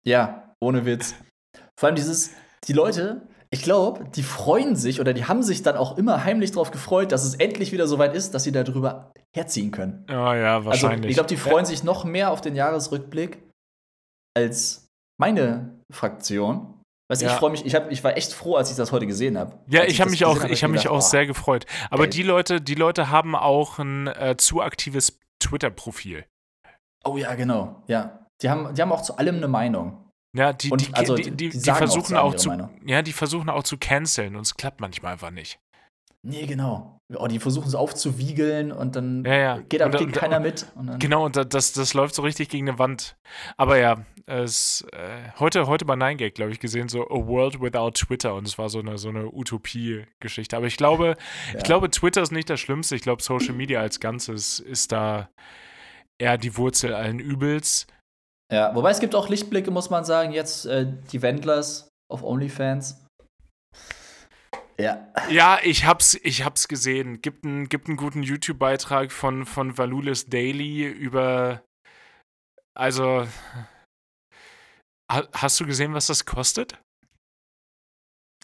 Ja, 0.06 0.54
ohne 0.60 0.86
Witz. 0.86 1.16
Vor 1.78 1.88
allem 1.88 1.96
dieses, 1.96 2.30
die 2.68 2.72
Leute, 2.72 3.26
ich 3.50 3.62
glaube, 3.62 4.04
die 4.14 4.22
freuen 4.22 4.76
sich 4.76 5.00
oder 5.00 5.12
die 5.12 5.24
haben 5.24 5.42
sich 5.42 5.64
dann 5.64 5.76
auch 5.76 5.98
immer 5.98 6.22
heimlich 6.22 6.52
darauf 6.52 6.70
gefreut, 6.70 7.10
dass 7.10 7.24
es 7.24 7.34
endlich 7.34 7.72
wieder 7.72 7.88
so 7.88 7.98
weit 7.98 8.14
ist, 8.14 8.32
dass 8.32 8.44
sie 8.44 8.52
darüber 8.52 9.12
herziehen 9.34 9.72
können. 9.72 10.04
Ja, 10.08 10.36
ja, 10.36 10.56
also, 10.56 10.66
wahrscheinlich. 10.68 10.98
Also, 10.98 11.08
ich 11.08 11.14
glaube, 11.14 11.28
die 11.28 11.36
freuen 11.36 11.64
sich 11.66 11.82
noch 11.82 12.04
mehr 12.04 12.30
auf 12.30 12.40
den 12.40 12.54
Jahresrückblick 12.54 13.42
als 14.36 14.85
meine 15.18 15.80
Fraktion. 15.92 16.80
Weißt 17.08 17.22
ja. 17.22 17.32
ich 17.32 17.34
freue 17.36 17.50
mich, 17.50 17.64
ich, 17.64 17.74
hab, 17.74 17.90
ich 17.90 18.02
war 18.02 18.16
echt 18.16 18.32
froh, 18.32 18.56
als 18.56 18.70
ich 18.70 18.76
das 18.76 18.90
heute 18.90 19.06
gesehen 19.06 19.38
habe. 19.38 19.58
Ja, 19.68 19.84
ich 19.84 20.00
habe 20.00 20.10
mich 20.10 20.24
auch, 20.24 20.42
hab, 20.42 20.50
ich 20.50 20.64
habe 20.64 20.72
mich 20.72 20.88
auch 20.88 21.00
sehr 21.00 21.26
gefreut. 21.26 21.64
Aber 21.90 22.04
ey. 22.04 22.10
die 22.10 22.22
Leute, 22.22 22.60
die 22.60 22.74
Leute 22.74 23.10
haben 23.10 23.36
auch 23.36 23.78
ein 23.78 24.08
äh, 24.08 24.36
zu 24.36 24.60
aktives 24.60 25.18
Twitter-Profil. 25.38 26.24
Oh 27.04 27.16
ja, 27.16 27.34
genau. 27.36 27.82
Ja. 27.86 28.26
Die 28.42 28.50
haben, 28.50 28.74
die 28.74 28.82
haben 28.82 28.92
auch 28.92 29.02
zu 29.02 29.16
allem 29.16 29.36
eine 29.36 29.48
Meinung. 29.48 30.10
Ja, 30.36 30.52
die, 30.52 30.70
und, 30.70 30.86
die, 30.86 30.94
also, 30.94 31.14
die, 31.14 31.30
die, 31.30 31.48
die 31.48 31.70
versuchen 31.70 32.16
auch, 32.16 32.34
zu, 32.34 32.50
ja, 32.84 33.00
die 33.00 33.12
versuchen 33.12 33.48
auch 33.48 33.62
zu 33.62 33.78
canceln 33.78 34.36
und 34.36 34.42
es 34.42 34.56
klappt 34.56 34.80
manchmal 34.80 35.12
einfach 35.12 35.30
nicht. 35.30 35.58
Nee, 36.26 36.46
genau. 36.46 37.00
Oh, 37.14 37.28
die 37.28 37.38
versuchen 37.38 37.68
es 37.68 37.76
aufzuwiegeln 37.76 38.72
und 38.72 38.96
dann 38.96 39.24
ja, 39.24 39.34
ja. 39.34 39.58
geht 39.58 39.80
aber 39.80 40.00
und, 40.00 40.12
keiner 40.12 40.40
mit. 40.40 40.66
Und 40.74 40.98
genau, 40.98 41.24
und 41.26 41.36
das, 41.36 41.72
das 41.72 41.94
läuft 41.94 42.16
so 42.16 42.22
richtig 42.22 42.48
gegen 42.48 42.68
eine 42.68 42.80
Wand. 42.80 43.16
Aber 43.56 43.78
ja, 43.78 44.04
es, 44.26 44.84
äh, 44.92 45.30
heute, 45.38 45.68
heute 45.68 45.84
bei 45.84 45.94
9gag, 45.94 46.32
glaube 46.32 46.50
ich, 46.50 46.58
gesehen, 46.58 46.88
so 46.88 47.08
A 47.08 47.26
World 47.28 47.60
Without 47.60 47.92
Twitter 47.92 48.34
und 48.34 48.48
es 48.48 48.58
war 48.58 48.68
so 48.68 48.80
eine, 48.80 48.98
so 48.98 49.08
eine 49.08 49.32
Utopie-Geschichte. 49.32 50.56
Aber 50.56 50.66
ich 50.66 50.76
glaube, 50.76 51.16
ja. 51.52 51.58
ich 51.58 51.62
glaube, 51.62 51.90
Twitter 51.90 52.22
ist 52.22 52.32
nicht 52.32 52.50
das 52.50 52.58
Schlimmste. 52.58 52.96
Ich 52.96 53.02
glaube, 53.02 53.22
Social 53.22 53.54
Media 53.56 53.80
als 53.80 54.00
Ganzes 54.00 54.58
ist 54.58 54.90
da 54.90 55.28
eher 56.18 56.38
die 56.38 56.56
Wurzel 56.56 56.92
allen 56.92 57.20
Übels. 57.20 57.86
Ja, 58.52 58.74
wobei 58.74 58.90
es 58.90 58.98
gibt 58.98 59.14
auch 59.14 59.28
Lichtblicke, 59.28 59.70
muss 59.70 59.90
man 59.90 60.04
sagen. 60.04 60.32
Jetzt 60.32 60.66
äh, 60.66 60.92
die 61.12 61.22
Wendlers 61.22 61.88
auf 62.12 62.24
OnlyFans. 62.24 63.05
Ja. 64.78 65.12
Ja, 65.30 65.58
ich 65.62 65.86
hab's, 65.86 66.14
ich 66.22 66.44
hab's 66.44 66.68
gesehen. 66.68 67.22
Gibt 67.22 67.44
einen, 67.44 67.68
gibt 67.68 67.88
einen 67.88 67.96
guten 67.96 68.22
YouTube-Beitrag 68.22 69.10
von, 69.10 69.46
von 69.46 69.78
Valulis 69.78 70.26
Daily 70.26 70.84
über. 70.84 71.62
Also. 72.74 73.26
Hast 75.08 75.60
du 75.60 75.66
gesehen, 75.66 75.94
was 75.94 76.08
das 76.08 76.26
kostet? 76.26 76.78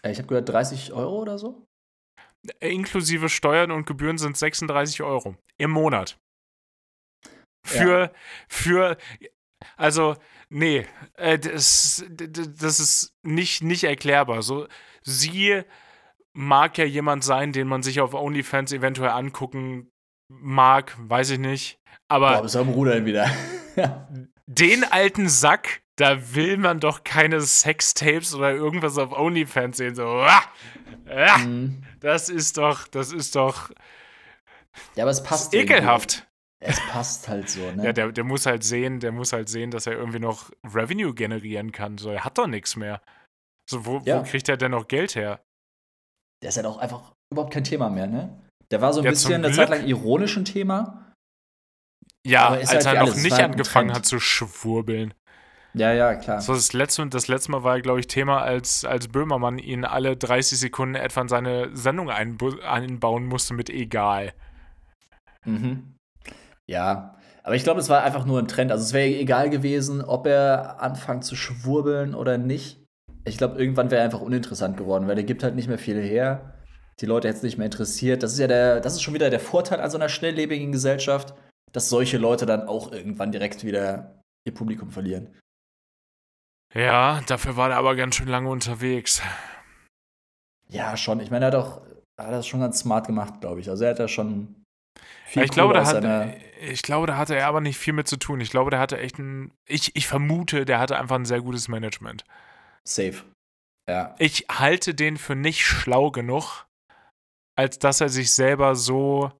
Ich 0.04 0.18
habe 0.18 0.28
gehört 0.28 0.48
30 0.48 0.92
Euro 0.92 1.20
oder 1.20 1.38
so. 1.38 1.66
Inklusive 2.60 3.28
Steuern 3.28 3.70
und 3.70 3.86
Gebühren 3.86 4.18
sind 4.18 4.36
36 4.36 5.02
Euro 5.02 5.36
im 5.58 5.70
Monat. 5.70 6.18
Für, 7.64 8.00
ja. 8.00 8.12
für, 8.48 8.96
also, 9.76 10.16
nee, 10.48 10.86
äh, 11.14 11.38
das, 11.38 12.04
das 12.08 12.80
ist 12.80 13.14
nicht, 13.22 13.62
nicht 13.62 13.84
erklärbar. 13.84 14.42
So, 14.42 14.66
sie 15.02 15.62
mag 16.34 16.78
ja 16.78 16.84
jemand 16.84 17.24
sein, 17.24 17.52
den 17.52 17.68
man 17.68 17.82
sich 17.82 18.00
auf 18.00 18.14
OnlyFans 18.14 18.72
eventuell 18.72 19.10
angucken 19.10 19.90
mag, 20.28 20.96
weiß 20.98 21.30
ich 21.30 21.38
nicht. 21.38 21.78
Aber. 22.08 22.34
Boah, 22.34 22.42
bist 22.42 22.54
du 22.54 22.60
am 22.60 22.68
Rudern 22.68 23.04
wieder. 23.04 23.30
den 24.46 24.84
alten 24.84 25.28
Sack 25.28 25.82
da 25.96 26.34
will 26.34 26.56
man 26.56 26.80
doch 26.80 27.04
keine 27.04 27.40
Sextapes 27.40 28.34
oder 28.34 28.52
irgendwas 28.52 28.98
auf 28.98 29.12
OnlyFans 29.12 29.76
sehen. 29.76 29.94
So, 29.94 30.06
ah, 30.06 30.42
ah, 31.08 31.38
mhm. 31.38 31.82
das 32.00 32.28
ist 32.28 32.58
doch, 32.58 32.88
das 32.88 33.12
ist 33.12 33.36
doch. 33.36 33.70
Ja, 34.96 35.04
aber 35.04 35.10
es 35.10 35.22
passt. 35.22 35.54
Ekelhaft. 35.54 36.26
Es 36.64 36.80
passt 36.88 37.28
halt 37.28 37.50
so, 37.50 37.60
ne? 37.72 37.84
Ja, 37.84 37.92
der, 37.92 38.12
der 38.12 38.24
muss 38.24 38.46
halt 38.46 38.62
sehen, 38.62 39.00
der 39.00 39.10
muss 39.10 39.32
halt 39.32 39.48
sehen, 39.48 39.72
dass 39.72 39.86
er 39.86 39.94
irgendwie 39.94 40.20
noch 40.20 40.50
Revenue 40.64 41.12
generieren 41.12 41.72
kann. 41.72 41.98
So, 41.98 42.10
er 42.10 42.24
hat 42.24 42.38
doch 42.38 42.46
nichts 42.46 42.76
mehr. 42.76 43.02
So, 43.68 43.84
wo, 43.84 44.00
ja. 44.04 44.20
wo 44.20 44.22
kriegt 44.22 44.48
er 44.48 44.56
denn 44.56 44.70
noch 44.70 44.86
Geld 44.86 45.16
her? 45.16 45.44
Der 46.42 46.48
ist 46.48 46.56
halt 46.56 46.66
auch 46.66 46.78
einfach 46.78 47.12
überhaupt 47.32 47.52
kein 47.52 47.64
Thema 47.64 47.88
mehr, 47.88 48.06
ne? 48.06 48.38
Der 48.70 48.80
war 48.80 48.92
so 48.92 49.00
ein 49.00 49.04
ja, 49.04 49.10
bisschen 49.10 49.44
eine 49.44 49.52
Zeit 49.52 49.68
lang 49.68 49.86
ironisch 49.86 50.36
ein 50.36 50.44
Thema. 50.44 51.12
Ja, 52.26 52.48
als 52.48 52.70
halt 52.70 52.86
er 52.86 53.04
noch 53.04 53.14
nicht 53.16 53.32
angefangen 53.32 53.92
hat 53.92 54.06
zu 54.06 54.20
schwurbeln. 54.20 55.14
Ja, 55.74 55.92
ja, 55.92 56.14
klar. 56.14 56.40
So 56.40 56.54
das 56.54 56.72
letzte, 56.72 57.06
das 57.06 57.28
letzte 57.28 57.50
Mal 57.50 57.64
war, 57.64 57.80
glaube 57.80 58.00
ich, 58.00 58.06
Thema, 58.06 58.42
als, 58.42 58.84
als 58.84 59.08
Böhmermann 59.08 59.58
ihn 59.58 59.84
alle 59.84 60.16
30 60.16 60.58
Sekunden 60.58 60.94
etwa 60.96 61.22
in 61.22 61.28
seine 61.28 61.74
Sendung 61.74 62.10
einbauen 62.10 63.26
musste 63.26 63.54
mit 63.54 63.70
egal. 63.70 64.34
Mhm. 65.44 65.94
Ja, 66.68 67.16
aber 67.42 67.54
ich 67.54 67.64
glaube, 67.64 67.80
es 67.80 67.88
war 67.88 68.02
einfach 68.02 68.24
nur 68.24 68.38
ein 68.38 68.48
Trend. 68.48 68.70
Also 68.70 68.84
es 68.84 68.92
wäre 68.92 69.08
egal 69.08 69.50
gewesen, 69.50 70.02
ob 70.02 70.26
er 70.26 70.80
anfängt 70.80 71.24
zu 71.24 71.36
schwurbeln 71.36 72.14
oder 72.14 72.38
nicht. 72.38 72.81
Ich 73.24 73.38
glaube, 73.38 73.58
irgendwann 73.58 73.90
wäre 73.90 74.00
er 74.00 74.04
einfach 74.04 74.20
uninteressant 74.20 74.76
geworden, 74.76 75.06
weil 75.06 75.16
er 75.16 75.24
gibt 75.24 75.42
halt 75.42 75.54
nicht 75.54 75.68
mehr 75.68 75.78
viel 75.78 76.00
her. 76.00 76.54
Die 77.00 77.06
Leute 77.06 77.28
hätten 77.28 77.38
es 77.38 77.42
nicht 77.42 77.58
mehr 77.58 77.66
interessiert. 77.66 78.22
Das 78.22 78.32
ist 78.32 78.38
ja 78.38 78.48
der, 78.48 78.80
das 78.80 78.94
ist 78.94 79.02
schon 79.02 79.14
wieder 79.14 79.30
der 79.30 79.40
Vorteil 79.40 79.80
an 79.80 79.90
so 79.90 79.98
einer 79.98 80.08
schnelllebigen 80.08 80.72
Gesellschaft, 80.72 81.34
dass 81.72 81.88
solche 81.88 82.18
Leute 82.18 82.46
dann 82.46 82.68
auch 82.68 82.92
irgendwann 82.92 83.32
direkt 83.32 83.64
wieder 83.64 84.22
ihr 84.44 84.54
Publikum 84.54 84.90
verlieren. 84.90 85.38
Ja, 86.74 87.20
dafür 87.26 87.56
war 87.56 87.70
er 87.70 87.76
aber 87.76 87.96
ganz 87.96 88.16
schön 88.16 88.28
lange 88.28 88.48
unterwegs. 88.48 89.22
Ja, 90.68 90.96
schon. 90.96 91.20
Ich 91.20 91.30
meine, 91.30 91.44
er 91.44 91.48
hat 91.48 91.54
auch 91.54 91.82
hat 92.18 92.32
das 92.32 92.46
schon 92.46 92.60
ganz 92.60 92.78
smart 92.78 93.06
gemacht, 93.06 93.40
glaube 93.40 93.60
ich. 93.60 93.68
Also 93.68 93.84
er 93.84 93.90
hat 93.90 93.98
da 93.98 94.08
schon 94.08 94.64
viel 95.24 95.44
ich 95.44 95.50
glaube, 95.50 95.74
da 95.74 95.86
hat, 95.86 96.36
ich 96.60 96.82
glaube, 96.82 97.06
da 97.06 97.16
hatte 97.16 97.34
er 97.34 97.46
aber 97.46 97.60
nicht 97.60 97.78
viel 97.78 97.92
mit 97.92 98.08
zu 98.08 98.16
tun. 98.16 98.40
Ich 98.40 98.50
glaube, 98.50 98.70
der 98.70 98.78
hatte 98.80 98.98
echt 98.98 99.18
ein. 99.18 99.52
Ich, 99.66 99.96
ich 99.96 100.06
vermute, 100.06 100.64
der 100.64 100.78
hatte 100.78 100.98
einfach 100.98 101.16
ein 101.16 101.24
sehr 101.24 101.40
gutes 101.40 101.68
Management. 101.68 102.24
Safe. 102.88 103.22
Ja. 103.88 104.14
Ich 104.18 104.46
halte 104.50 104.94
den 104.94 105.16
für 105.16 105.34
nicht 105.34 105.64
schlau 105.64 106.10
genug, 106.10 106.66
als 107.56 107.78
dass 107.78 108.00
er 108.00 108.08
sich 108.08 108.32
selber 108.32 108.76
so 108.76 109.32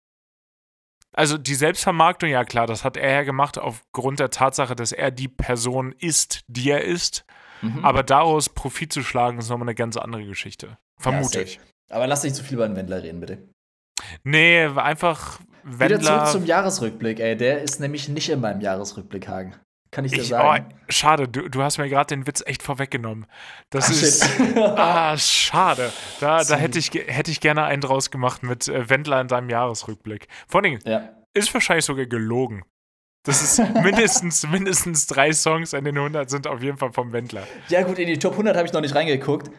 also 1.15 1.37
die 1.37 1.55
Selbstvermarktung, 1.55 2.31
ja 2.31 2.45
klar, 2.45 2.67
das 2.67 2.85
hat 2.85 2.97
er 2.97 3.11
ja 3.13 3.23
gemacht 3.23 3.59
aufgrund 3.59 4.19
der 4.19 4.31
Tatsache, 4.31 4.75
dass 4.75 4.93
er 4.93 5.11
die 5.11 5.29
Person 5.29 5.95
ist, 5.99 6.41
die 6.47 6.71
er 6.71 6.85
ist. 6.85 7.25
Mhm. 7.61 7.85
Aber 7.85 8.03
daraus 8.03 8.49
Profit 8.49 8.93
zu 8.93 9.03
schlagen, 9.03 9.39
ist 9.39 9.51
nochmal 9.51 9.69
eine 9.69 9.75
ganz 9.75 9.97
andere 9.97 10.25
Geschichte. 10.25 10.79
Vermute 10.99 11.39
ja, 11.39 11.45
ich. 11.45 11.61
Aber 11.91 12.07
lass 12.07 12.23
nicht 12.23 12.35
zu 12.35 12.43
viel 12.43 12.55
über 12.55 12.67
den 12.67 12.77
Wendler 12.77 13.03
reden, 13.03 13.21
bitte. 13.21 13.39
Nee, 14.25 14.65
einfach 14.65 15.39
Wendler. 15.63 16.01
Wieder 16.01 16.01
zurück 16.01 16.27
zum 16.29 16.47
Jahresrückblick, 16.47 17.21
ey. 17.21 17.37
Der 17.37 17.63
ist 17.63 17.79
nämlich 17.79 18.09
nicht 18.09 18.31
in 18.31 18.41
meinem 18.41 18.63
Jahresrückblick, 18.63 19.29
Hagen. 19.29 19.55
Kann 19.93 20.07
ich 20.07 20.13
dir 20.13 20.23
ich, 20.23 20.29
sagen. 20.29 20.67
Oh, 20.71 20.75
schade, 20.89 21.29
du, 21.29 21.51
du 21.51 21.63
hast 21.63 21.77
mir 21.77 21.89
gerade 21.89 22.07
den 22.07 22.27
Witz 22.27 22.43
echt 22.47 22.63
vorweggenommen. 22.63 23.27
Das 23.69 23.89
Ach, 23.89 24.03
ist. 24.03 24.41
ah, 24.57 25.17
schade. 25.19 25.93
Da, 26.19 26.43
da 26.43 26.57
hätte, 26.57 26.79
ich, 26.79 26.91
hätte 26.93 27.31
ich 27.31 27.41
gerne 27.41 27.65
einen 27.65 27.83
draus 27.83 28.11
gemacht 28.11 28.43
mit 28.43 28.69
äh, 28.69 28.89
Wendler 28.89 29.21
in 29.21 29.29
deinem 29.29 29.51
Jahresrückblick. 29.51 30.29
Vor 30.49 30.63
allem, 30.63 30.79
ja. 30.85 31.11
ist 31.35 31.53
wahrscheinlich 31.53 31.85
sogar 31.85 32.07
gelogen. 32.07 32.65
Das 33.25 33.43
ist 33.43 33.59
mindestens, 33.83 34.47
mindestens 34.51 35.07
drei 35.07 35.33
Songs 35.35 35.75
in 35.75 35.85
den 35.85 35.99
100 35.99 36.29
sind 36.29 36.47
auf 36.47 36.63
jeden 36.63 36.79
Fall 36.79 36.93
vom 36.93 37.13
Wendler. 37.13 37.47
Ja, 37.69 37.83
gut, 37.83 37.99
in 37.99 38.07
die 38.07 38.19
Top 38.19 38.33
100 38.33 38.57
habe 38.57 38.67
ich 38.67 38.73
noch 38.73 38.81
nicht 38.81 38.95
reingeguckt. 38.95 39.51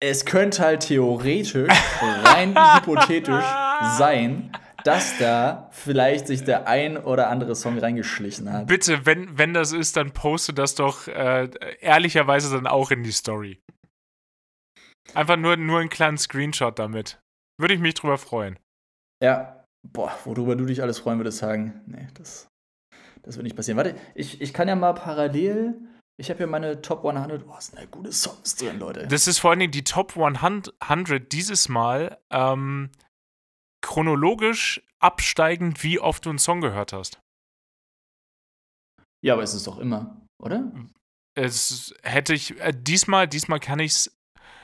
Es 0.00 0.24
könnte 0.24 0.62
halt 0.62 0.80
theoretisch, 0.80 1.54
rein 2.24 2.56
hypothetisch 2.74 3.44
sein, 3.96 4.50
dass 4.84 5.16
da 5.18 5.68
vielleicht 5.72 6.26
sich 6.26 6.44
der 6.44 6.68
ein 6.68 6.98
oder 6.98 7.30
andere 7.30 7.56
Song 7.56 7.78
reingeschlichen 7.78 8.52
hat. 8.52 8.66
Bitte, 8.66 9.06
wenn, 9.06 9.36
wenn 9.38 9.54
das 9.54 9.72
ist, 9.72 9.96
dann 9.96 10.12
poste 10.12 10.52
das 10.52 10.74
doch 10.74 11.08
äh, 11.08 11.48
ehrlicherweise 11.80 12.54
dann 12.54 12.66
auch 12.66 12.90
in 12.90 13.02
die 13.02 13.12
Story. 13.12 13.60
Einfach 15.14 15.36
nur, 15.36 15.56
nur 15.56 15.80
einen 15.80 15.88
kleinen 15.88 16.18
Screenshot 16.18 16.78
damit. 16.78 17.18
Würde 17.58 17.74
ich 17.74 17.80
mich 17.80 17.94
drüber 17.94 18.18
freuen. 18.18 18.58
Ja, 19.22 19.64
boah, 19.86 20.12
worüber 20.24 20.54
du 20.54 20.66
dich 20.66 20.82
alles 20.82 20.98
freuen 20.98 21.18
würdest, 21.18 21.38
sagen. 21.38 21.80
Nee, 21.86 22.08
das, 22.14 22.48
das 23.22 23.36
wird 23.36 23.44
nicht 23.44 23.56
passieren. 23.56 23.78
Warte, 23.78 23.96
ich, 24.14 24.40
ich 24.40 24.52
kann 24.52 24.68
ja 24.68 24.76
mal 24.76 24.92
parallel. 24.92 25.74
Ich 26.16 26.30
habe 26.30 26.38
hier 26.38 26.46
meine 26.46 26.82
Top 26.82 27.04
100. 27.04 27.44
Oh, 27.48 27.54
sind 27.58 27.78
ja 27.78 27.86
gute 27.86 28.12
Songs 28.12 28.56
drin, 28.56 28.78
Leute. 28.78 29.08
Das 29.08 29.26
ist 29.26 29.38
vor 29.38 29.50
allen 29.50 29.60
Dingen 29.60 29.72
die 29.72 29.84
Top 29.84 30.16
100 30.16 31.32
dieses 31.32 31.68
Mal. 31.68 32.18
Ähm, 32.30 32.90
chronologisch 33.84 34.82
absteigend, 34.98 35.84
wie 35.84 36.00
oft 36.00 36.24
du 36.24 36.30
einen 36.30 36.38
Song 36.38 36.62
gehört 36.62 36.94
hast. 36.94 37.20
Ja, 39.22 39.34
aber 39.34 39.42
es 39.42 39.52
ist 39.52 39.66
doch 39.66 39.78
immer, 39.78 40.22
oder? 40.42 40.72
Es 41.36 41.94
hätte 42.02 42.32
ich, 42.32 42.58
äh, 42.60 42.72
diesmal, 42.74 43.28
diesmal 43.28 43.60
kann 43.60 43.78
ich 43.78 43.92
es 43.92 44.18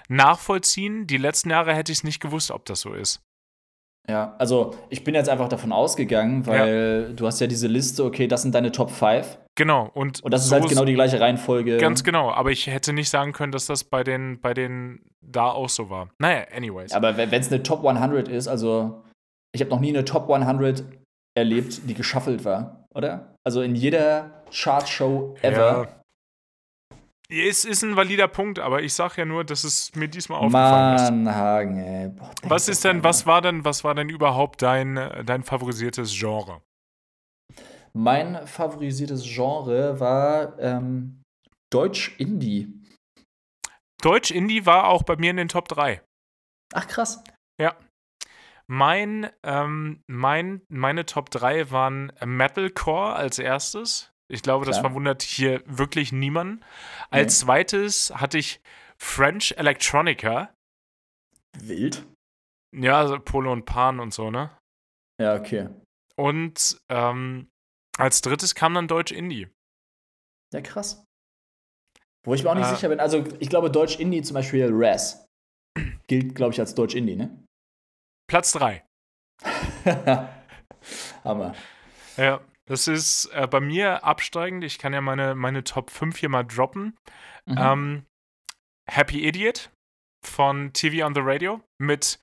nachvollziehen. 0.08 1.06
Die 1.06 1.18
letzten 1.18 1.50
Jahre 1.50 1.74
hätte 1.74 1.92
ich 1.92 1.98
es 1.98 2.04
nicht 2.04 2.20
gewusst, 2.20 2.50
ob 2.50 2.64
das 2.64 2.80
so 2.80 2.94
ist. 2.94 3.20
Ja, 4.08 4.34
also 4.38 4.74
ich 4.88 5.04
bin 5.04 5.14
jetzt 5.14 5.28
einfach 5.28 5.48
davon 5.48 5.72
ausgegangen, 5.72 6.46
weil 6.46 7.06
ja. 7.08 7.12
du 7.14 7.26
hast 7.26 7.40
ja 7.40 7.46
diese 7.46 7.68
Liste, 7.68 8.04
okay, 8.04 8.26
das 8.26 8.42
sind 8.42 8.54
deine 8.54 8.72
Top 8.72 8.90
5. 8.90 9.38
Genau, 9.54 9.90
und, 9.92 10.22
und 10.22 10.32
das 10.32 10.48
so 10.48 10.56
ist 10.56 10.62
halt 10.62 10.70
genau 10.70 10.86
die 10.86 10.94
gleiche 10.94 11.20
Reihenfolge. 11.20 11.76
Ganz 11.76 12.02
genau, 12.02 12.30
aber 12.30 12.50
ich 12.50 12.66
hätte 12.66 12.94
nicht 12.94 13.10
sagen 13.10 13.32
können, 13.32 13.52
dass 13.52 13.66
das 13.66 13.84
bei 13.84 14.02
den, 14.02 14.40
bei 14.40 14.54
den 14.54 15.02
da 15.20 15.50
auch 15.50 15.68
so 15.68 15.90
war. 15.90 16.08
Naja, 16.18 16.46
anyways. 16.54 16.92
Aber 16.92 17.18
wenn 17.18 17.32
es 17.32 17.52
eine 17.52 17.62
Top 17.62 17.84
100 17.84 18.28
ist, 18.28 18.48
also 18.48 19.04
ich 19.53 19.61
habe 19.61 19.70
noch 19.70 19.80
nie 19.80 19.90
eine 19.90 20.05
Top 20.05 20.30
100 20.30 20.84
erlebt, 21.36 21.88
die 21.88 21.94
geschaffelt 21.94 22.44
war, 22.44 22.86
oder? 22.94 23.34
Also 23.44 23.62
in 23.62 23.74
jeder 23.74 24.44
Chartshow 24.53 25.36
ever. 25.42 25.88
Ja. 25.88 26.01
Es 27.32 27.64
ist 27.64 27.84
ein 27.84 27.94
valider 27.94 28.26
Punkt, 28.26 28.59
aber 28.59 28.82
ich 28.82 28.92
sag 28.92 29.16
ja 29.16 29.24
nur, 29.24 29.44
dass 29.44 29.62
es 29.62 29.94
mir 29.94 30.09
diesmal 30.09 30.40
aufgefallen 30.40 31.22
Mann, 31.22 31.74
ist. 31.76 31.86
Ey. 31.86 32.09
Boah, 32.09 32.30
was 32.42 32.68
ist 32.68 32.84
denn, 32.84 33.05
was 33.05 33.24
war 33.24 33.40
denn, 33.40 33.64
was 33.64 33.84
war 33.84 33.94
denn 33.94 34.09
überhaupt 34.09 34.62
dein, 34.62 34.96
dein 35.24 35.44
favorisiertes 35.44 36.12
Genre? 36.12 36.61
Mein 37.92 38.46
favorisiertes 38.46 39.22
Genre 39.24 40.01
war 40.01 40.59
ähm, 40.59 41.22
Deutsch-Indie. 41.72 42.72
Deutsch-Indie 44.03 44.66
war 44.66 44.88
auch 44.88 45.05
bei 45.05 45.16
mir 45.16 45.30
in 45.30 45.36
den 45.36 45.48
Top 45.48 45.68
3. 45.68 46.03
Ach 46.74 46.86
krass. 46.88 47.22
Ja. 47.61 47.76
Mein, 48.72 49.28
ähm, 49.42 50.04
mein, 50.06 50.62
meine 50.68 51.04
Top 51.04 51.30
3 51.30 51.72
waren 51.72 52.12
Metalcore 52.24 53.16
als 53.16 53.40
erstes. 53.40 54.12
Ich 54.28 54.42
glaube, 54.42 54.64
Klar. 54.64 54.74
das 54.74 54.80
verwundert 54.80 55.22
hier 55.22 55.60
wirklich 55.66 56.12
niemanden. 56.12 56.64
Als 57.10 57.40
nee. 57.40 57.46
zweites 57.46 58.12
hatte 58.14 58.38
ich 58.38 58.60
French 58.96 59.54
Electronica. 59.56 60.54
Wild. 61.58 62.06
Ja, 62.72 63.00
also 63.00 63.18
Polo 63.18 63.50
und 63.52 63.64
Pan 63.64 63.98
und 63.98 64.14
so, 64.14 64.30
ne? 64.30 64.56
Ja, 65.20 65.34
okay. 65.34 65.68
Und 66.14 66.80
ähm, 66.88 67.48
als 67.98 68.20
drittes 68.20 68.54
kam 68.54 68.74
dann 68.74 68.86
Deutsch 68.86 69.10
Indie. 69.10 69.48
Ja, 70.54 70.60
krass. 70.60 71.04
Wo 72.24 72.34
ich 72.34 72.44
mir 72.44 72.50
auch 72.50 72.54
nicht 72.54 72.68
äh, 72.70 72.74
sicher 72.76 72.88
bin. 72.88 73.00
Also, 73.00 73.24
ich 73.40 73.48
glaube, 73.48 73.68
Deutsch 73.68 73.98
Indie 73.98 74.22
zum 74.22 74.34
Beispiel 74.34 74.68
Raz 74.70 75.26
gilt, 76.06 76.36
glaube 76.36 76.52
ich, 76.52 76.60
als 76.60 76.76
Deutsch 76.76 76.94
Indie, 76.94 77.16
ne? 77.16 77.39
Platz 78.31 78.53
3. 78.53 78.85
Hammer. 81.24 81.57
Ja, 82.16 82.41
das 82.66 82.87
ist 82.87 83.24
äh, 83.33 83.49
bei 83.49 83.59
mir 83.59 84.05
absteigend. 84.05 84.62
Ich 84.62 84.78
kann 84.78 84.93
ja 84.93 85.01
meine, 85.01 85.35
meine 85.35 85.64
Top 85.64 85.91
5 85.91 86.16
hier 86.16 86.28
mal 86.28 86.45
droppen. 86.45 86.97
Mhm. 87.47 87.57
Ähm, 87.59 88.07
Happy 88.89 89.26
Idiot 89.26 89.72
von 90.24 90.72
TV 90.72 91.05
on 91.05 91.16
the 91.16 91.22
Radio 91.24 91.61
mit 91.78 92.20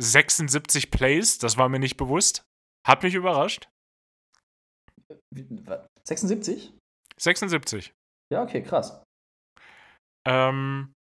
76 0.00 0.90
Plays. 0.90 1.36
Das 1.36 1.58
war 1.58 1.68
mir 1.68 1.78
nicht 1.78 1.98
bewusst. 1.98 2.42
Hat 2.88 3.02
mich 3.02 3.12
überrascht. 3.12 3.68
76? 6.08 6.72
76. 7.18 7.92
Ja, 8.32 8.42
okay, 8.42 8.62
krass. 8.62 9.02
Ähm, 10.26 10.94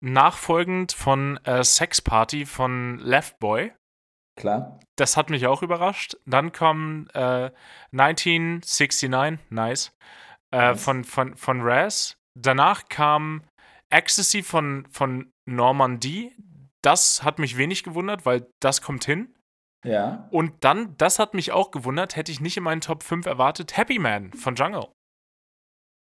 nachfolgend 0.00 0.92
von 0.92 1.38
äh, 1.38 1.64
Sex 1.64 2.00
Party 2.00 2.46
von 2.46 3.00
Left 3.00 3.40
Boy 3.40 3.72
Klar. 4.36 4.80
Das 4.96 5.16
hat 5.16 5.30
mich 5.30 5.46
auch 5.46 5.62
überrascht. 5.62 6.16
Dann 6.26 6.52
kam 6.52 7.08
äh, 7.14 7.50
1969, 7.92 9.10
nice, 9.50 9.92
äh, 10.52 10.56
nice. 10.58 10.82
Von, 10.82 11.04
von, 11.04 11.36
von 11.36 11.60
Raz. 11.62 12.16
Danach 12.38 12.88
kam 12.88 13.42
Ecstasy 13.90 14.42
von, 14.42 14.86
von 14.90 15.32
Normandie. 15.46 16.34
Das 16.82 17.22
hat 17.22 17.38
mich 17.38 17.56
wenig 17.56 17.82
gewundert, 17.82 18.26
weil 18.26 18.46
das 18.60 18.82
kommt 18.82 19.04
hin. 19.04 19.34
Ja. 19.84 20.28
Und 20.30 20.64
dann, 20.64 20.96
das 20.96 21.18
hat 21.18 21.34
mich 21.34 21.52
auch 21.52 21.70
gewundert, 21.70 22.16
hätte 22.16 22.32
ich 22.32 22.40
nicht 22.40 22.56
in 22.56 22.64
meinen 22.64 22.80
Top 22.80 23.02
5 23.02 23.26
erwartet, 23.26 23.76
Happy 23.76 23.98
Man 23.98 24.32
von 24.32 24.54
Jungle. 24.54 24.88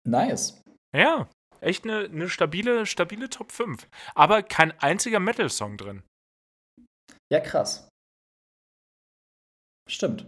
Nice. 0.05 0.63
Ja, 0.95 1.29
echt 1.61 1.85
eine, 1.85 2.05
eine 2.05 2.29
stabile, 2.29 2.87
stabile 2.87 3.29
Top 3.29 3.53
5. 3.53 3.89
Aber 4.15 4.43
kein 4.43 4.73
einziger 4.81 5.21
Metal-Song 5.21 5.77
drin. 5.77 6.03
Ja, 7.31 7.41
krass. 7.41 7.89
Stimmt. 9.89 10.27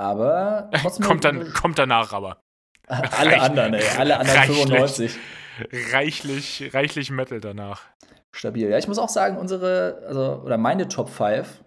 Aber 0.00 0.70
kommt, 1.02 1.24
dann, 1.24 1.52
kommt 1.52 1.78
danach 1.78 2.12
aber. 2.12 2.40
alle 2.88 3.32
Reich, 3.32 3.40
anderen, 3.42 3.74
ey. 3.74 3.84
Alle 3.96 4.18
anderen 4.18 4.38
reichlich, 4.38 4.58
95. 4.58 5.18
Reichlich, 5.92 6.74
reichlich 6.74 7.10
Metal 7.10 7.40
danach. 7.40 7.82
Stabil. 8.34 8.68
Ja, 8.68 8.78
ich 8.78 8.88
muss 8.88 8.98
auch 8.98 9.08
sagen, 9.08 9.36
unsere, 9.36 10.02
also, 10.06 10.42
oder 10.44 10.58
meine 10.58 10.88
Top 10.88 11.08
5, 11.08 11.62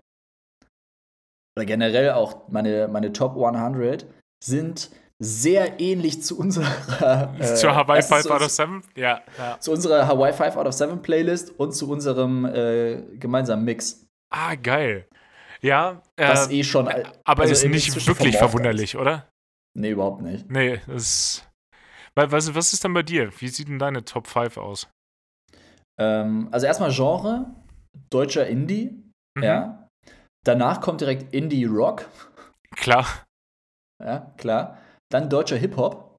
oder 1.57 1.65
generell 1.65 2.11
auch 2.11 2.49
meine, 2.49 2.87
meine 2.87 3.13
Top 3.13 3.35
100, 3.35 4.05
sind 4.43 4.91
sehr 5.19 5.79
ähnlich 5.79 6.21
zu 6.23 6.37
unserer. 6.37 6.67
Äh, 7.39 7.55
Zur 7.55 7.75
Hawaii 7.75 8.01
5 8.01 8.29
out 8.29 8.41
of 8.41 8.49
7? 8.49 8.83
Ja, 8.95 9.21
ja, 9.37 9.59
Zu 9.59 9.71
unserer 9.71 10.07
Hawaii 10.07 10.33
5 10.33 10.55
out 10.57 10.67
of 10.67 10.73
7 10.73 11.01
Playlist 11.01 11.57
und 11.59 11.71
zu 11.73 11.89
unserem 11.89 12.45
äh, 12.45 13.01
gemeinsamen 13.17 13.65
Mix. 13.65 14.05
Ah, 14.29 14.55
geil. 14.55 15.07
Ja. 15.61 16.01
Äh, 16.15 16.29
Was 16.29 16.51
eh 16.51 16.63
schon. 16.63 16.87
Aber 16.87 17.43
also 17.43 17.53
ist 17.53 17.65
nicht 17.65 18.07
wirklich 18.07 18.37
verwunderlich, 18.37 18.93
ist. 18.93 18.99
oder? 18.99 19.29
Nee, 19.77 19.91
überhaupt 19.91 20.21
nicht. 20.21 20.49
Nee, 20.49 20.81
das. 20.87 21.47
Was, 22.15 22.55
was 22.55 22.73
ist 22.73 22.83
denn 22.83 22.93
bei 22.93 23.03
dir? 23.03 23.31
Wie 23.39 23.47
sieht 23.47 23.67
denn 23.67 23.77
deine 23.77 24.03
Top 24.03 24.25
5 24.25 24.57
aus? 24.57 24.89
Ähm, 25.99 26.49
also 26.51 26.65
erstmal 26.65 26.91
Genre, 26.91 27.53
deutscher 28.09 28.47
Indie, 28.47 29.03
mhm. 29.35 29.43
ja. 29.43 29.87
Danach 30.43 30.81
kommt 30.81 31.01
direkt 31.01 31.33
Indie 31.33 31.65
Rock. 31.65 32.09
Klar. 32.75 33.05
Ja, 34.03 34.33
klar. 34.37 34.77
Dann 35.11 35.29
deutscher 35.29 35.57
Hip-Hop. 35.57 36.15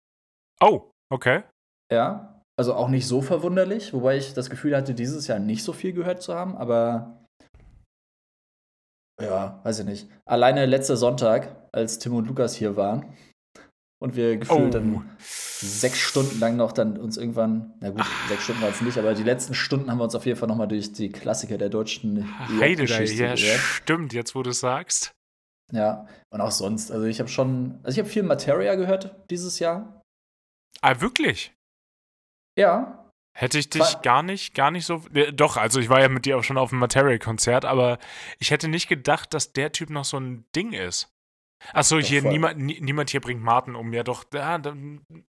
Oh, 0.60 0.90
okay. 1.10 1.44
Ja, 1.90 2.42
also 2.58 2.74
auch 2.74 2.88
nicht 2.88 3.06
so 3.06 3.22
verwunderlich, 3.22 3.92
wobei 3.94 4.18
ich 4.18 4.34
das 4.34 4.50
Gefühl 4.50 4.76
hatte, 4.76 4.94
dieses 4.94 5.26
Jahr 5.28 5.38
nicht 5.38 5.62
so 5.62 5.72
viel 5.72 5.92
gehört 5.92 6.22
zu 6.22 6.34
haben, 6.34 6.56
aber 6.56 7.24
ja, 9.20 9.60
weiß 9.64 9.80
ich 9.80 9.86
nicht. 9.86 10.08
Alleine 10.24 10.66
letzter 10.66 10.96
Sonntag, 10.96 11.68
als 11.72 11.98
Tim 11.98 12.14
und 12.14 12.26
Lukas 12.26 12.54
hier 12.54 12.76
waren 12.76 13.04
und 14.00 14.16
wir 14.16 14.36
gefühlt 14.36 14.60
oh. 14.60 14.70
dann 14.70 15.16
sechs 15.18 15.98
Stunden 15.98 16.38
lang 16.38 16.56
noch 16.56 16.72
dann 16.72 16.96
uns 16.96 17.16
irgendwann, 17.16 17.74
na 17.80 17.90
gut, 17.90 18.00
ah. 18.02 18.28
sechs 18.28 18.44
Stunden 18.44 18.62
war 18.62 18.70
es 18.70 18.80
nicht, 18.80 18.96
aber 18.98 19.14
die 19.14 19.24
letzten 19.24 19.54
Stunden 19.54 19.90
haben 19.90 19.98
wir 19.98 20.04
uns 20.04 20.14
auf 20.14 20.26
jeden 20.26 20.38
Fall 20.38 20.48
nochmal 20.48 20.68
durch 20.68 20.92
die 20.92 21.10
Klassiker 21.10 21.58
der 21.58 21.68
deutschen 21.68 22.26
Heidelei, 22.60 23.04
ja, 23.04 23.36
stimmt, 23.36 24.12
jetzt 24.12 24.34
wo 24.34 24.42
du 24.42 24.50
es 24.50 24.60
sagst. 24.60 25.12
Ja, 25.72 26.06
und 26.30 26.40
auch 26.40 26.50
sonst. 26.50 26.90
Also 26.90 27.04
ich 27.06 27.18
habe 27.18 27.28
schon, 27.28 27.78
also 27.82 27.96
ich 27.96 27.98
habe 27.98 28.08
viel 28.08 28.22
Materia 28.22 28.74
gehört 28.74 29.14
dieses 29.30 29.58
Jahr. 29.58 30.02
Ah, 30.80 31.00
wirklich? 31.00 31.52
Ja. 32.56 32.97
Hätte 33.40 33.56
ich 33.56 33.70
dich 33.70 33.82
war, 33.82 34.02
gar 34.02 34.24
nicht, 34.24 34.52
gar 34.52 34.72
nicht 34.72 34.84
so. 34.84 35.04
Äh, 35.14 35.32
doch, 35.32 35.56
also 35.56 35.78
ich 35.78 35.88
war 35.88 36.00
ja 36.00 36.08
mit 36.08 36.26
dir 36.26 36.36
auch 36.36 36.42
schon 36.42 36.58
auf 36.58 36.70
dem 36.70 36.80
Materia-Konzert, 36.80 37.64
aber 37.64 37.98
ich 38.40 38.50
hätte 38.50 38.66
nicht 38.66 38.88
gedacht, 38.88 39.32
dass 39.32 39.52
der 39.52 39.70
Typ 39.70 39.90
noch 39.90 40.04
so 40.04 40.18
ein 40.18 40.44
Ding 40.56 40.72
ist. 40.72 41.14
Achso, 41.72 42.00
hier 42.00 42.22
niemand, 42.22 42.58
niemand 42.58 43.10
hier 43.10 43.20
bringt 43.20 43.40
Martin 43.40 43.76
um. 43.76 43.92
Ja, 43.92 44.02
doch, 44.02 44.24
ja, 44.34 44.60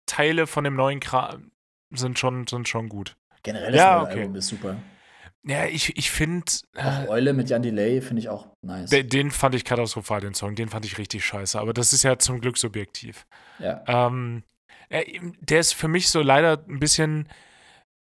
Teile 0.07 0.47
von 0.47 0.65
dem 0.65 0.75
neuen 0.75 1.01
Kram 1.01 1.51
sind 1.95 2.19
schon, 2.19 2.47
sind 2.47 2.67
schon 2.67 2.89
gut. 2.89 3.15
Generell 3.43 3.73
das 3.73 3.79
ja, 3.79 4.03
okay. 4.03 4.21
Album 4.21 4.37
ist 4.37 4.49
super. 4.49 4.77
Ja, 5.47 5.67
ich, 5.67 5.95
ich 5.99 6.11
finde. 6.11 6.51
Auch 6.77 7.05
äh, 7.05 7.09
Eule 7.09 7.35
mit 7.35 7.51
Jan 7.51 7.61
Delay 7.61 8.01
finde 8.01 8.21
ich 8.21 8.31
auch 8.31 8.49
nice. 8.63 8.89
Den, 8.89 9.11
den, 9.11 9.31
fand 9.31 9.55
ich 9.55 9.67
katastrophal, 9.67 10.23
den 10.23 10.33
Song. 10.33 10.55
Den 10.55 10.71
fand 10.71 10.87
ich 10.87 10.97
richtig 10.97 11.27
scheiße. 11.27 11.61
Aber 11.61 11.75
das 11.75 11.93
ist 11.93 12.05
ja 12.05 12.19
zum 12.19 12.41
Glück 12.41 12.57
subjektiv. 12.57 13.27
Ja. 13.59 13.85
Ähm, 13.87 14.45
der 14.91 15.61
ist 15.61 15.75
für 15.75 15.89
mich 15.89 16.09
so 16.09 16.23
leider 16.23 16.65
ein 16.67 16.81
bisschen, 16.81 17.29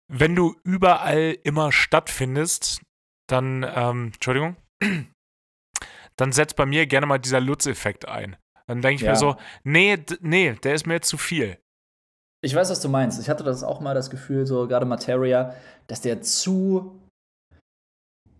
wenn 0.09 0.35
du 0.35 0.55
überall 0.63 1.37
immer 1.43 1.71
stattfindest, 1.71 2.81
dann, 3.27 3.63
ähm, 3.63 4.11
Entschuldigung, 4.13 4.57
dann 6.17 6.31
setzt 6.31 6.55
bei 6.55 6.65
mir 6.65 6.87
gerne 6.87 7.05
mal 7.05 7.19
dieser 7.19 7.39
Lutz-Effekt 7.39 8.07
ein. 8.07 8.35
Dann 8.67 8.81
denke 8.81 8.95
ich 8.95 9.01
ja. 9.01 9.11
mir 9.11 9.17
so, 9.17 9.35
nee, 9.63 9.97
nee, 10.19 10.53
der 10.53 10.73
ist 10.73 10.85
mir 10.85 10.95
jetzt 10.95 11.09
zu 11.09 11.17
viel. 11.17 11.57
Ich 12.41 12.55
weiß, 12.55 12.69
was 12.69 12.81
du 12.81 12.89
meinst. 12.89 13.19
Ich 13.19 13.29
hatte 13.29 13.43
das 13.43 13.63
auch 13.63 13.81
mal 13.81 13.93
das 13.93 14.09
Gefühl, 14.09 14.45
so 14.45 14.67
gerade 14.67 14.85
Materia, 14.85 15.55
dass 15.87 16.01
der 16.01 16.21
zu 16.21 16.99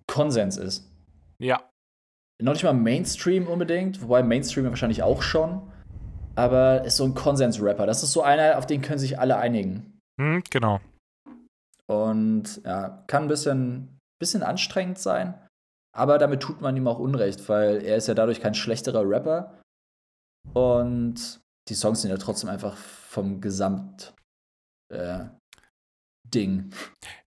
Konsens 0.08 0.58
ist. 0.58 0.90
Ja. 1.40 1.70
Noch 2.42 2.54
nicht 2.54 2.64
mal 2.64 2.74
Mainstream 2.74 3.48
unbedingt, 3.48 4.02
wobei 4.02 4.24
Mainstream 4.24 4.66
wahrscheinlich 4.66 5.04
auch 5.04 5.22
schon. 5.22 5.62
Aber 6.36 6.86
ist 6.86 6.98
so 6.98 7.04
ein 7.04 7.14
Konsens-Rapper. 7.14 7.86
Das 7.86 8.02
ist 8.02 8.14
so 8.14 8.22
einer, 8.22 8.58
auf 8.58 8.66
den 8.66 8.82
können 8.82 9.00
sich 9.00 9.20
alle 9.20 9.38
einigen. 9.38 10.00
Hm, 10.20 10.42
genau. 10.50 10.80
Und 11.90 12.62
ja, 12.66 13.04
kann 13.08 13.24
ein 13.24 13.28
bisschen, 13.28 14.00
bisschen 14.20 14.44
anstrengend 14.44 15.00
sein. 15.00 15.34
Aber 15.96 16.20
damit 16.20 16.42
tut 16.42 16.62
man 16.62 16.78
ihm 16.78 16.88
auch 16.88 17.00
Unrecht, 17.00 17.50
weil 17.50 17.84
er 17.84 17.98
ist 17.98 18.08
ja 18.08 18.14
dadurch 18.14 18.42
kein 18.42 18.54
schlechterer 18.54 19.10
Rapper. 19.10 19.60
Und 20.54 21.42
die 21.68 21.74
Songs 21.74 22.02
sind 22.02 22.12
ja 22.12 22.18
trotzdem 22.18 22.50
einfach 22.50 22.78
vom 22.78 23.42
Gesamt 23.42 24.14
äh, 24.94 25.26
Ding. 26.26 26.72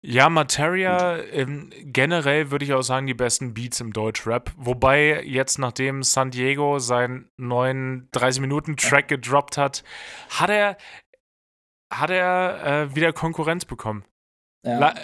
Ja, 0.03 0.29
Materia, 0.29 1.19
ähm, 1.19 1.71
generell 1.83 2.51
würde 2.51 2.65
ich 2.67 2.75
auch 2.75 2.83
sagen, 2.83 3.07
die 3.07 3.15
besten 3.15 3.55
Beats 3.55 3.81
im 3.81 3.95
Deutschrap. 3.95 4.53
Wobei 4.57 5.23
jetzt, 5.25 5.59
nachdem 5.59 6.03
San 6.03 6.31
Diego 6.31 6.79
seinen 6.79 7.31
neuen 7.39 8.11
30-Minuten-Track 8.11 9.09
gedroppt 9.09 9.57
hat, 9.57 9.85
hat 10.29 10.51
er, 10.51 10.77
hat 11.91 12.11
er 12.11 12.65
äh, 12.65 12.95
wieder 12.95 13.13
Konkurrenz 13.15 13.65
bekommen. 13.65 14.05
Ja. 14.65 14.79
La 14.79 14.95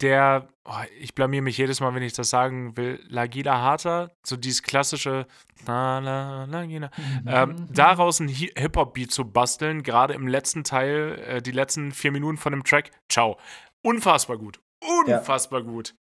der, 0.00 0.48
oh, 0.64 0.72
ich 1.00 1.14
blamier 1.14 1.40
mich 1.40 1.56
jedes 1.56 1.80
Mal, 1.80 1.94
wenn 1.94 2.02
ich 2.02 2.12
das 2.12 2.28
sagen 2.28 2.76
will, 2.76 3.00
Lagila 3.08 3.58
Harter, 3.58 4.10
so 4.24 4.36
dieses 4.36 4.62
klassische 4.62 5.26
la, 5.66 5.98
la, 5.98 6.44
Lagila, 6.44 6.90
mhm. 6.96 7.28
ähm, 7.28 7.68
daraus 7.72 8.20
ein 8.20 8.28
Hip-Hop-Beat 8.28 9.10
zu 9.10 9.24
basteln, 9.24 9.82
gerade 9.82 10.14
im 10.14 10.28
letzten 10.28 10.62
Teil, 10.62 11.18
äh, 11.26 11.42
die 11.42 11.52
letzten 11.52 11.92
vier 11.92 12.12
Minuten 12.12 12.36
von 12.36 12.52
dem 12.52 12.64
Track, 12.64 12.90
ciao. 13.08 13.38
Unfassbar 13.82 14.36
gut. 14.36 14.60
Unfassbar 15.06 15.60
ja. 15.60 15.66
gut. 15.66 15.94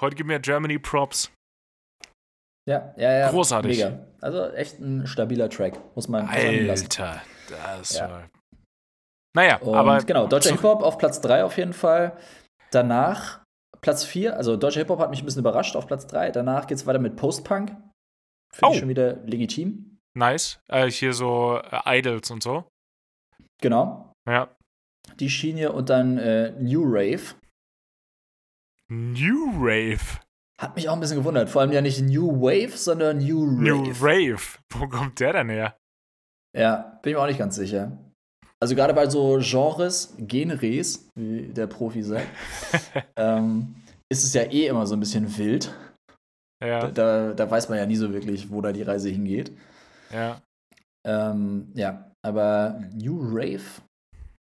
Heute 0.00 0.14
gibt 0.14 0.28
mir 0.28 0.38
Germany 0.38 0.78
Props. 0.78 1.32
Ja, 2.68 2.94
ja, 2.96 3.12
ja. 3.12 3.30
Großartig. 3.30 3.78
Mega. 3.78 4.06
Also 4.20 4.50
echt 4.52 4.78
ein 4.78 5.08
stabiler 5.08 5.50
Track, 5.50 5.76
muss 5.96 6.06
man 6.06 6.28
Alter, 6.28 7.20
das 7.48 7.96
ja. 7.96 8.08
war. 8.08 8.30
Naja, 9.34 9.56
Und 9.58 9.74
aber. 9.74 10.02
Genau, 10.04 10.26
deutscher 10.26 10.50
Hip-Hop 10.50 10.82
auf 10.82 10.98
Platz 10.98 11.20
3 11.20 11.44
auf 11.44 11.56
jeden 11.56 11.72
Fall. 11.72 12.16
Danach 12.70 13.42
Platz 13.80 14.04
4, 14.04 14.36
also 14.36 14.56
deutscher 14.56 14.80
Hip-Hop 14.80 14.98
hat 14.98 15.10
mich 15.10 15.22
ein 15.22 15.24
bisschen 15.24 15.40
überrascht 15.40 15.74
auf 15.76 15.86
Platz 15.86 16.06
3. 16.06 16.30
Danach 16.30 16.66
geht 16.66 16.78
es 16.78 16.86
weiter 16.86 16.98
mit 16.98 17.16
Post-Punk. 17.16 17.70
Finde 18.54 18.70
oh. 18.70 18.72
ich 18.72 18.78
schon 18.78 18.88
wieder 18.88 19.14
legitim. 19.24 19.98
Nice. 20.14 20.60
Äh, 20.68 20.90
hier 20.90 21.14
so 21.14 21.58
äh, 21.58 21.98
Idols 21.98 22.30
und 22.30 22.42
so. 22.42 22.68
Genau. 23.60 24.12
Ja. 24.28 24.54
Die 25.18 25.30
Schiene 25.30 25.72
und 25.72 25.88
dann 25.88 26.18
äh, 26.18 26.52
New 26.60 26.82
Rave. 26.84 27.34
New 28.88 29.52
Rave? 29.56 30.20
Hat 30.60 30.76
mich 30.76 30.88
auch 30.88 30.94
ein 30.94 31.00
bisschen 31.00 31.18
gewundert. 31.18 31.48
Vor 31.48 31.62
allem 31.62 31.72
ja 31.72 31.80
nicht 31.80 32.02
New 32.02 32.40
Wave, 32.40 32.76
sondern 32.76 33.18
New 33.18 33.42
Rave. 33.44 33.62
New 33.62 33.92
Rave. 34.00 34.58
Wo 34.70 34.86
kommt 34.86 35.18
der 35.18 35.32
denn 35.32 35.48
her? 35.48 35.76
Ja, 36.56 37.00
bin 37.02 37.10
ich 37.10 37.16
mir 37.16 37.22
auch 37.22 37.26
nicht 37.26 37.38
ganz 37.38 37.56
sicher. 37.56 37.98
Also 38.62 38.76
gerade 38.76 38.94
bei 38.94 39.10
so 39.10 39.40
Genres, 39.42 40.14
Genres, 40.20 41.08
wie 41.16 41.48
der 41.48 41.66
Profi 41.66 42.00
sagt, 42.00 42.28
ähm, 43.16 43.74
ist 44.08 44.22
es 44.22 44.32
ja 44.34 44.42
eh 44.42 44.68
immer 44.68 44.86
so 44.86 44.94
ein 44.94 45.00
bisschen 45.00 45.36
wild. 45.36 45.74
Ja. 46.64 46.88
Da, 46.88 47.32
da, 47.32 47.50
weiß 47.50 47.68
man 47.70 47.78
ja 47.78 47.86
nie 47.86 47.96
so 47.96 48.12
wirklich, 48.12 48.52
wo 48.52 48.60
da 48.60 48.70
die 48.70 48.82
Reise 48.82 49.08
hingeht. 49.08 49.50
Ja. 50.12 50.40
Ähm, 51.04 51.72
ja, 51.74 52.12
aber 52.24 52.80
New 52.94 53.20
Rave, 53.20 53.82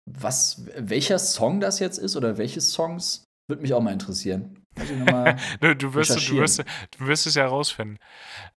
was, 0.07 0.63
welcher 0.77 1.17
Song 1.17 1.59
das 1.59 1.79
jetzt 1.79 1.97
ist 1.97 2.15
oder 2.15 2.37
welche 2.37 2.61
Songs, 2.61 3.23
würde 3.49 3.63
mich 3.63 3.73
auch 3.73 3.81
mal 3.81 3.93
interessieren. 3.93 4.63
du, 5.59 5.75
du, 5.75 5.93
wirst, 5.95 6.29
du, 6.29 6.37
wirst, 6.37 6.59
du 6.59 7.07
wirst 7.07 7.25
es 7.25 7.33
ja 7.33 7.47
rausfinden. 7.47 7.97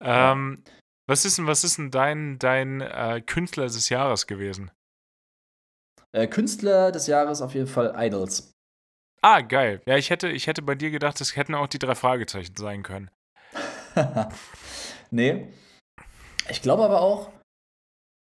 Ähm. 0.02 0.62
Was 1.08 1.24
ist 1.24 1.38
denn, 1.38 1.46
was 1.46 1.64
ist 1.64 1.78
denn 1.78 1.92
dein, 1.92 2.40
dein 2.40 2.82
äh, 2.82 3.22
Künstler 3.22 3.66
des 3.66 3.90
Jahres 3.90 4.26
gewesen? 4.26 4.72
Äh, 6.16 6.28
Künstler 6.28 6.94
des 6.94 7.08
Jahres 7.08 7.42
auf 7.42 7.54
jeden 7.56 7.68
Fall 7.68 7.94
Idols. 7.98 8.54
Ah, 9.22 9.42
geil. 9.42 9.82
Ja, 9.86 9.98
ich 9.98 10.10
hätte, 10.10 10.30
ich 10.30 10.48
hätte 10.48 10.62
bei 10.62 10.74
dir 10.74 10.90
gedacht, 10.90 11.20
das 11.20 11.36
hätten 11.36 11.56
auch 11.56 11.68
die 11.68 11.80
drei 11.80 11.94
Fragezeichen 11.94 12.56
sein 12.56 12.84
können. 12.84 13.12
nee. 15.12 15.52
Ich 16.50 16.62
glaube 16.62 16.86
aber 16.86 17.02
auch, 17.02 17.32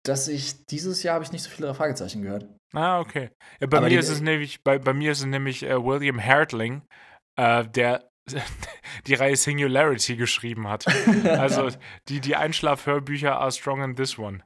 dass 0.03 0.27
ich 0.27 0.65
dieses 0.65 1.03
Jahr 1.03 1.15
habe 1.15 1.23
ich 1.23 1.31
nicht 1.31 1.43
so 1.43 1.51
viele 1.51 1.71
Fragezeichen 1.75 2.23
gehört. 2.23 2.47
Ah, 2.73 2.99
okay. 2.99 3.29
Ja, 3.59 3.67
bei, 3.67 3.81
mir 3.81 3.99
ist 3.99 4.09
es 4.09 4.21
nämlich, 4.21 4.63
bei, 4.63 4.79
bei 4.79 4.93
mir 4.93 5.11
ist 5.11 5.19
es 5.19 5.25
nämlich 5.25 5.61
äh, 5.61 5.83
William 5.83 6.19
Hartling, 6.23 6.81
äh, 7.35 7.63
der 7.67 8.09
die 9.05 9.13
Reihe 9.13 9.35
Singularity 9.35 10.15
geschrieben 10.15 10.67
hat. 10.67 10.87
also 11.25 11.69
die, 12.07 12.21
die 12.21 12.35
Einschlafhörbücher 12.35 13.39
are 13.39 13.51
strong 13.51 13.83
in 13.83 13.95
this 13.95 14.17
one. 14.17 14.43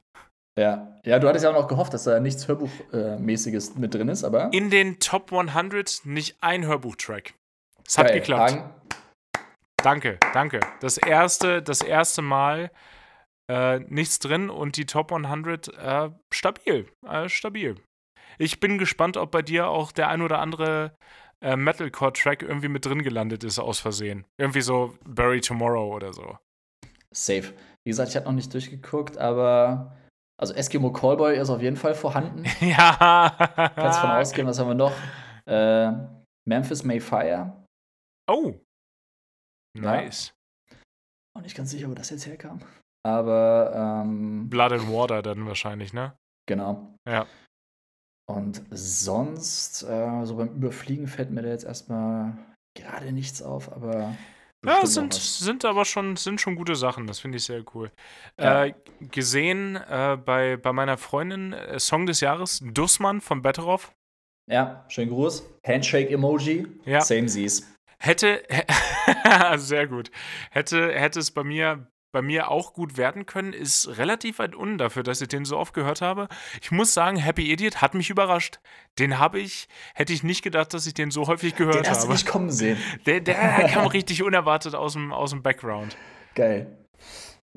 Ja. 0.58 0.98
ja, 1.04 1.18
du 1.18 1.28
hattest 1.28 1.44
ja 1.44 1.50
auch 1.50 1.54
noch 1.54 1.68
gehofft, 1.68 1.94
dass 1.94 2.04
da 2.04 2.18
nichts 2.18 2.48
Hörbuchmäßiges 2.48 3.76
mit 3.76 3.94
drin 3.94 4.08
ist, 4.08 4.24
aber. 4.24 4.52
In 4.52 4.70
den 4.70 4.98
Top 4.98 5.32
100 5.32 6.00
nicht 6.04 6.36
ein 6.40 6.66
Hörbuchtrack. 6.66 7.34
Es 7.86 7.96
hat 7.96 8.08
Geil. 8.08 8.18
geklappt. 8.18 8.52
Hagen, 8.52 8.70
Danke, 9.82 10.18
danke. 10.34 10.60
Das 10.80 10.98
erste, 10.98 11.62
das 11.62 11.80
erste 11.82 12.20
Mal 12.20 12.70
äh, 13.48 13.78
nichts 13.78 14.18
drin 14.18 14.50
und 14.50 14.76
die 14.76 14.86
Top 14.86 15.12
100 15.12 15.68
äh, 15.68 16.10
stabil, 16.32 16.88
äh, 17.06 17.28
stabil. 17.28 17.76
Ich 18.38 18.60
bin 18.60 18.78
gespannt, 18.78 19.16
ob 19.16 19.30
bei 19.30 19.42
dir 19.42 19.68
auch 19.68 19.92
der 19.92 20.08
ein 20.08 20.22
oder 20.22 20.40
andere 20.40 20.94
äh, 21.40 21.56
Metalcore-Track 21.56 22.42
irgendwie 22.42 22.68
mit 22.68 22.84
drin 22.84 23.02
gelandet 23.02 23.44
ist 23.44 23.58
aus 23.58 23.78
Versehen. 23.78 24.24
Irgendwie 24.38 24.60
so 24.60 24.98
Bury 25.04 25.40
Tomorrow 25.40 25.94
oder 25.94 26.12
so. 26.12 26.36
Safe. 27.14 27.54
Wie 27.84 27.90
gesagt, 27.90 28.10
ich 28.10 28.16
habe 28.16 28.26
noch 28.26 28.32
nicht 28.32 28.52
durchgeguckt, 28.52 29.16
aber. 29.16 29.96
Also 30.40 30.54
Eskimo 30.54 30.92
Callboy 30.92 31.36
ist 31.36 31.50
auf 31.50 31.60
jeden 31.60 31.76
Fall 31.76 31.94
vorhanden. 31.94 32.44
ja. 32.60 33.34
Kannst 33.74 34.00
von 34.00 34.10
ausgehen, 34.10 34.46
was 34.46 34.58
haben 34.58 34.68
wir 34.68 34.74
noch? 34.74 34.92
Äh, 35.46 35.92
Memphis 36.48 36.84
Mayfire. 36.84 37.64
Oh. 38.30 38.54
Ja. 39.76 39.82
Nice. 39.82 40.32
Auch 41.36 41.42
nicht 41.42 41.56
ganz 41.56 41.70
sicher, 41.70 41.88
wo 41.88 41.94
das 41.94 42.10
jetzt 42.10 42.26
herkam. 42.26 42.60
Aber, 43.04 44.02
ähm, 44.04 44.48
Blood 44.48 44.72
and 44.72 44.92
Water 44.92 45.22
dann 45.22 45.46
wahrscheinlich, 45.46 45.92
ne? 45.92 46.16
genau. 46.48 46.94
Ja. 47.08 47.26
Und 48.28 48.62
sonst, 48.70 49.84
äh, 49.84 50.24
so 50.24 50.36
beim 50.36 50.54
Überfliegen 50.56 51.06
fällt 51.06 51.30
mir 51.30 51.42
da 51.42 51.48
jetzt 51.48 51.64
erstmal 51.64 52.36
gerade 52.76 53.12
nichts 53.12 53.40
auf, 53.40 53.72
aber. 53.72 54.14
Ja, 54.66 54.84
sind, 54.84 55.14
sind 55.14 55.64
aber 55.64 55.84
schon, 55.84 56.16
sind 56.16 56.40
schon 56.40 56.56
gute 56.56 56.74
Sachen. 56.74 57.06
Das 57.06 57.20
finde 57.20 57.38
ich 57.38 57.44
sehr 57.44 57.62
cool. 57.74 57.92
Ja. 58.38 58.64
Äh, 58.64 58.74
gesehen 59.00 59.76
äh, 59.76 60.18
bei, 60.22 60.56
bei 60.56 60.72
meiner 60.72 60.98
Freundin 60.98 61.52
äh, 61.52 61.78
Song 61.78 62.06
des 62.06 62.20
Jahres, 62.20 62.60
Dussmann 62.64 63.20
von 63.20 63.42
Betteroff. 63.42 63.92
Ja, 64.50 64.84
schönen 64.88 65.10
Gruß. 65.10 65.48
Handshake-Emoji. 65.66 66.66
Ja. 66.84 67.00
Same 67.02 67.28
Seas. 67.28 67.72
Hätte, 68.00 68.42
sehr 69.56 69.86
gut. 69.86 70.10
Hätte, 70.50 70.92
hätte 70.92 71.20
es 71.20 71.30
bei 71.30 71.44
mir, 71.44 71.86
bei 72.10 72.22
mir 72.22 72.50
auch 72.50 72.72
gut 72.72 72.96
werden 72.96 73.26
können, 73.26 73.52
ist 73.52 73.98
relativ 73.98 74.38
weit 74.38 74.54
unten 74.54 74.78
dafür, 74.78 75.02
dass 75.02 75.20
ich 75.20 75.28
den 75.28 75.44
so 75.44 75.58
oft 75.58 75.74
gehört 75.74 76.00
habe. 76.00 76.28
Ich 76.62 76.70
muss 76.70 76.94
sagen, 76.94 77.16
Happy 77.16 77.52
Idiot 77.52 77.82
hat 77.82 77.94
mich 77.94 78.10
überrascht. 78.10 78.60
Den 78.98 79.18
habe 79.18 79.38
ich, 79.38 79.68
hätte 79.94 80.12
ich 80.12 80.22
nicht 80.22 80.42
gedacht, 80.42 80.72
dass 80.74 80.86
ich 80.86 80.94
den 80.94 81.10
so 81.10 81.26
häufig 81.26 81.54
gehört 81.54 81.84
Den 81.84 81.90
hast 81.90 82.00
du 82.00 82.04
habe. 82.04 82.14
nicht 82.14 82.26
kommen 82.26 82.50
sehen. 82.50 82.78
Der, 83.06 83.20
der 83.20 83.34
kam 83.68 83.86
richtig 83.86 84.22
unerwartet 84.22 84.74
aus 84.74 84.94
dem, 84.94 85.12
aus 85.12 85.30
dem 85.30 85.42
Background. 85.42 85.96
Geil. 86.34 86.78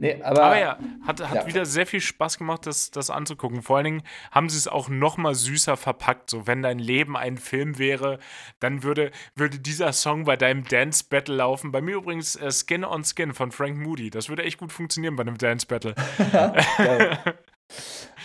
Nee, 0.02 0.22
aber. 0.24 0.44
Aber 0.44 0.58
ja, 0.60 0.80
hat, 1.06 1.22
hat 1.30 1.36
Ja. 1.36 1.46
wieder 1.48 1.66
sehr 1.66 1.86
viel 1.86 2.02
Spaß 2.02 2.40
gemacht, 2.40 2.66
das, 2.66 2.90
das 2.90 3.12
anzugucken. 3.12 3.62
Vor 3.62 3.78
allen 3.78 3.86
Dingen 3.86 4.04
haben 4.32 4.50
sie 4.50 4.58
es 4.58 4.68
auch 4.68 4.90
noch 4.90 5.18
mal 5.18 5.36
süßer 5.36 5.78
verpackt. 5.78 6.32
So, 6.32 6.48
wenn 6.48 6.64
dein 6.64 6.80
Leben 6.80 7.16
ein 7.16 7.38
Film 7.38 7.78
wäre, 7.78 8.18
dann 8.60 8.82
würde, 8.82 9.12
würde 9.36 9.60
dieser 9.60 9.94
Song 9.94 10.26
bei 10.26 10.38
deinem 10.38 10.64
Dance 10.64 11.06
Battle 11.08 11.36
laufen. 11.36 11.72
Bei 11.72 11.82
mir 11.82 11.98
übrigens 11.98 12.36
äh, 12.36 12.50
Skin 12.52 12.84
on 12.84 13.04
Skin 13.04 13.34
von 13.36 13.52
Frank 13.52 13.78
Moody. 13.78 14.10
Das 14.10 14.28
würde 14.28 14.44
echt 14.44 14.58
gut 14.58 14.72
funktionieren 14.72 15.16
bei 15.16 15.22
einem 15.22 15.38
Dance 15.38 15.68
Battle. 15.68 15.94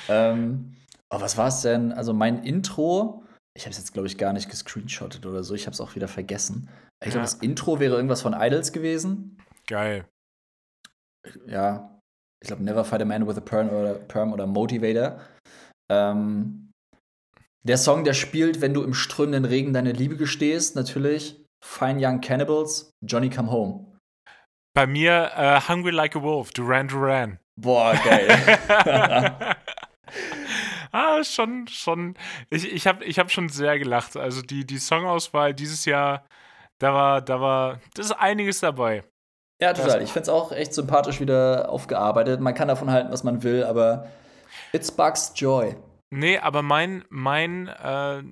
Ähm, 0.08 0.76
oh, 1.10 1.20
was 1.20 1.36
war 1.36 1.48
es 1.48 1.62
denn? 1.62 1.92
Also 1.92 2.12
mein 2.12 2.42
Intro, 2.44 3.24
ich 3.54 3.62
habe 3.64 3.70
es 3.70 3.78
jetzt, 3.78 3.92
glaube 3.92 4.06
ich, 4.08 4.18
gar 4.18 4.32
nicht 4.32 4.48
gescreenshottet 4.50 5.26
oder 5.26 5.42
so. 5.42 5.54
Ich 5.54 5.66
habe 5.66 5.72
es 5.74 5.80
auch 5.80 5.94
wieder 5.94 6.08
vergessen. 6.08 6.68
Ich 7.04 7.10
glaube, 7.10 7.18
Ja. 7.18 7.22
das 7.22 7.34
Intro 7.34 7.80
wäre 7.80 7.96
irgendwas 7.96 8.22
von 8.22 8.34
Idols 8.34 8.72
gewesen. 8.72 9.38
Geil. 9.66 10.04
Ja, 11.46 12.00
ich 12.42 12.48
glaube, 12.48 12.62
Never 12.62 12.84
Fight 12.84 13.02
a 13.02 13.04
Man 13.04 13.26
with 13.26 13.36
a 13.36 13.40
Perm 13.40 13.70
oder, 13.70 13.94
Perm 13.94 14.32
oder 14.32 14.46
Motivator. 14.46 15.20
Ähm, 15.90 16.72
der 17.66 17.78
Song, 17.78 18.04
der 18.04 18.14
spielt, 18.14 18.60
wenn 18.60 18.74
du 18.74 18.82
im 18.82 18.94
strömenden 18.94 19.44
Regen 19.44 19.72
deine 19.72 19.92
Liebe 19.92 20.16
gestehst, 20.16 20.76
natürlich. 20.76 21.44
Fine 21.64 21.98
Young 22.00 22.20
Cannibals, 22.20 22.92
Johnny 23.04 23.30
Come 23.30 23.50
Home. 23.50 23.98
Bei 24.74 24.86
mir 24.86 25.32
äh, 25.34 25.60
Hungry 25.68 25.90
Like 25.90 26.14
a 26.16 26.22
Wolf, 26.22 26.52
Duran 26.52 26.86
Duran. 26.86 27.40
Boah, 27.58 27.94
geil. 28.04 28.28
ah, 30.92 31.24
schon, 31.24 31.66
schon. 31.66 32.14
Ich, 32.50 32.70
ich 32.70 32.86
habe 32.86 33.04
ich 33.04 33.18
hab 33.18 33.30
schon 33.30 33.48
sehr 33.48 33.78
gelacht. 33.78 34.16
Also 34.16 34.42
die, 34.42 34.66
die 34.66 34.78
Songauswahl 34.78 35.54
dieses 35.54 35.86
Jahr, 35.86 36.26
da 36.78 36.92
war, 36.92 37.22
da 37.22 37.40
war, 37.40 37.80
das 37.94 38.06
ist 38.06 38.12
einiges 38.12 38.60
dabei. 38.60 39.02
Ja, 39.60 39.72
total. 39.72 40.02
Ich 40.02 40.12
finde 40.12 40.24
es 40.24 40.28
auch 40.28 40.52
echt 40.52 40.74
sympathisch 40.74 41.20
wieder 41.20 41.70
aufgearbeitet. 41.70 42.40
Man 42.40 42.54
kann 42.54 42.68
davon 42.68 42.90
halten, 42.90 43.10
was 43.10 43.24
man 43.24 43.42
will, 43.42 43.64
aber 43.64 44.10
it 44.72 44.86
sparks 44.86 45.32
joy. 45.34 45.76
Nee, 46.10 46.38
aber 46.38 46.62
mein, 46.62 47.04
mein 47.08 47.68
äh, 47.68 48.22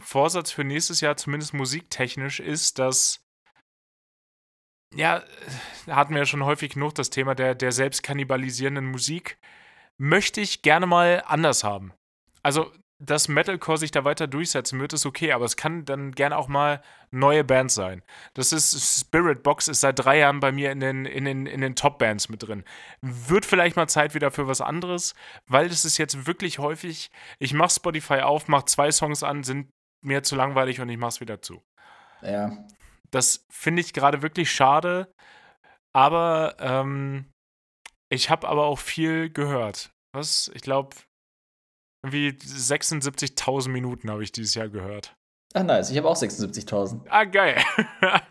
Vorsatz 0.00 0.50
für 0.50 0.64
nächstes 0.64 1.00
Jahr, 1.00 1.16
zumindest 1.16 1.54
musiktechnisch, 1.54 2.40
ist, 2.40 2.78
dass. 2.78 3.20
Ja, 4.94 5.24
hatten 5.88 6.14
wir 6.14 6.20
ja 6.20 6.26
schon 6.26 6.44
häufig 6.44 6.74
genug 6.74 6.94
das 6.94 7.10
Thema 7.10 7.34
der, 7.34 7.54
der 7.54 7.72
selbstkannibalisierenden 7.72 8.86
Musik. 8.86 9.38
Möchte 9.98 10.40
ich 10.40 10.62
gerne 10.62 10.86
mal 10.86 11.22
anders 11.26 11.64
haben. 11.64 11.92
Also, 12.42 12.72
dass 13.04 13.28
Metalcore 13.28 13.78
sich 13.78 13.90
da 13.90 14.04
weiter 14.04 14.26
durchsetzen 14.26 14.80
wird, 14.80 14.92
ist 14.92 15.06
okay, 15.06 15.32
aber 15.32 15.44
es 15.44 15.56
kann 15.56 15.84
dann 15.84 16.12
gerne 16.12 16.36
auch 16.36 16.48
mal 16.48 16.82
neue 17.10 17.44
Bands 17.44 17.74
sein. 17.74 18.02
Das 18.34 18.52
ist 18.52 19.00
Spirit 19.00 19.42
Box 19.42 19.68
ist 19.68 19.80
seit 19.80 19.98
drei 19.98 20.18
Jahren 20.18 20.40
bei 20.40 20.52
mir 20.52 20.72
in 20.72 20.80
den, 20.80 21.04
in 21.04 21.24
den, 21.24 21.46
in 21.46 21.60
den 21.60 21.76
Top-Bands 21.76 22.28
mit 22.28 22.42
drin. 22.42 22.64
Wird 23.02 23.44
vielleicht 23.44 23.76
mal 23.76 23.88
Zeit 23.88 24.14
wieder 24.14 24.30
für 24.30 24.48
was 24.48 24.60
anderes, 24.60 25.14
weil 25.46 25.68
das 25.68 25.84
ist 25.84 25.98
jetzt 25.98 26.26
wirklich 26.26 26.58
häufig, 26.58 27.10
ich 27.38 27.52
mach 27.54 27.70
Spotify 27.70 28.20
auf, 28.20 28.48
mach 28.48 28.64
zwei 28.64 28.90
Songs 28.90 29.22
an, 29.22 29.42
sind 29.42 29.70
mir 30.02 30.22
zu 30.22 30.36
langweilig 30.36 30.80
und 30.80 30.88
ich 30.88 30.98
mach's 30.98 31.20
wieder 31.20 31.40
zu. 31.42 31.62
Ja, 32.22 32.56
Das 33.10 33.44
finde 33.50 33.80
ich 33.80 33.92
gerade 33.92 34.22
wirklich 34.22 34.50
schade, 34.50 35.12
aber 35.92 36.56
ähm, 36.58 37.30
ich 38.10 38.30
habe 38.30 38.48
aber 38.48 38.64
auch 38.64 38.78
viel 38.78 39.30
gehört. 39.30 39.90
Was? 40.12 40.50
Ich 40.54 40.62
glaube, 40.62 40.96
irgendwie 42.04 42.30
76.000 42.30 43.68
Minuten 43.68 44.10
habe 44.10 44.22
ich 44.22 44.32
dieses 44.32 44.54
Jahr 44.54 44.68
gehört. 44.68 45.14
Ach 45.54 45.62
nice, 45.62 45.90
ich 45.90 45.96
habe 45.96 46.08
auch 46.08 46.16
76.000. 46.16 47.00
Ah, 47.08 47.24
geil. 47.24 47.56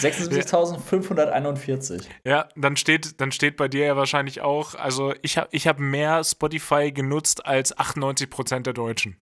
76.541. 0.00 2.04
ja, 2.24 2.48
dann 2.56 2.76
steht, 2.76 3.20
dann 3.20 3.32
steht 3.32 3.56
bei 3.56 3.68
dir 3.68 3.86
ja 3.86 3.96
wahrscheinlich 3.96 4.40
auch, 4.40 4.74
also 4.74 5.14
ich 5.22 5.38
habe 5.38 5.48
ich 5.52 5.66
hab 5.68 5.78
mehr 5.78 6.22
Spotify 6.24 6.90
genutzt 6.92 7.46
als 7.46 7.76
98% 7.76 8.60
der 8.60 8.72
Deutschen. 8.72 9.16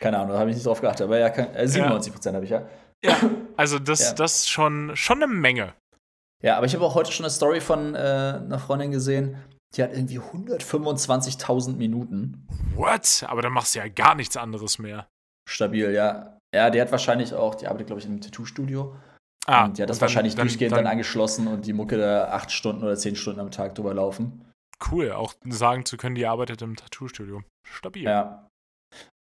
Keine 0.00 0.18
Ahnung, 0.18 0.32
da 0.32 0.38
habe 0.40 0.50
ich 0.50 0.56
nicht 0.56 0.66
drauf 0.66 0.80
geachtet, 0.80 1.04
aber 1.04 1.18
ja, 1.18 1.30
kann, 1.30 1.54
äh, 1.54 1.64
97% 1.64 2.34
habe 2.34 2.44
ich 2.44 2.50
ja. 2.50 2.66
Ja, 3.04 3.16
also 3.56 3.78
das, 3.78 4.00
Ja. 4.00 4.12
das 4.14 4.48
schon, 4.48 4.96
schon 4.96 5.22
eine 5.22 5.32
Menge. 5.32 5.74
Ja, 6.42 6.56
aber 6.56 6.66
ich 6.66 6.74
habe 6.74 6.84
auch 6.84 6.96
heute 6.96 7.12
schon 7.12 7.24
eine 7.24 7.30
Story 7.30 7.60
von 7.60 7.94
äh, 7.94 7.98
einer 7.98 8.58
Freundin 8.58 8.90
gesehen, 8.90 9.36
die 9.74 9.82
hat 9.82 9.92
irgendwie 9.92 10.18
125.000 10.18 11.76
Minuten. 11.76 12.46
What? 12.74 13.24
Aber 13.28 13.42
dann 13.42 13.52
machst 13.52 13.74
du 13.74 13.78
ja 13.80 13.88
gar 13.88 14.14
nichts 14.14 14.36
anderes 14.36 14.78
mehr. 14.78 15.08
Stabil, 15.48 15.92
ja. 15.92 16.38
Ja, 16.54 16.70
die 16.70 16.80
hat 16.80 16.90
wahrscheinlich 16.92 17.32
auch, 17.34 17.54
die 17.54 17.66
arbeitet, 17.66 17.86
glaube 17.88 18.00
ich, 18.00 18.06
in 18.06 18.12
einem 18.12 18.20
Tattoo-Studio. 18.20 18.94
Ah, 19.46 19.64
und 19.64 19.78
die 19.78 19.82
hat 19.82 19.90
das 19.90 19.98
dann- 19.98 20.02
wahrscheinlich 20.08 20.34
dann- 20.34 20.46
durchgehend 20.46 20.72
dann- 20.72 20.84
dann, 20.84 20.92
angeschlossen 20.92 21.48
und 21.48 21.66
die 21.66 21.72
Mucke 21.72 21.96
da 21.98 22.28
acht 22.28 22.52
Stunden 22.52 22.84
oder 22.84 22.96
zehn 22.96 23.16
Stunden 23.16 23.40
am 23.40 23.50
Tag 23.50 23.74
drüber 23.74 23.94
laufen. 23.94 24.44
Cool, 24.90 25.12
auch 25.12 25.34
sagen 25.48 25.84
zu 25.84 25.96
können, 25.96 26.14
die 26.14 26.26
arbeitet 26.26 26.60
im 26.62 26.76
Tattoo-Studio. 26.76 27.42
Stabil. 27.66 28.04
Ja. 28.04 28.48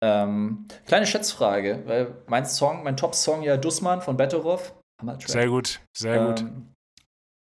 Ähm, 0.02 0.66
kleine 0.86 1.06
Schätzfrage, 1.06 1.82
weil 1.86 2.14
mein 2.26 2.44
Song, 2.44 2.82
mein 2.82 2.96
Top-Song 2.96 3.42
ja 3.42 3.56
Dussmann 3.56 4.02
von 4.02 4.16
Betteroff. 4.16 4.74
Sehr 5.26 5.48
gut, 5.48 5.80
sehr 5.96 6.26
gut. 6.26 6.40
Ähm, 6.40 6.72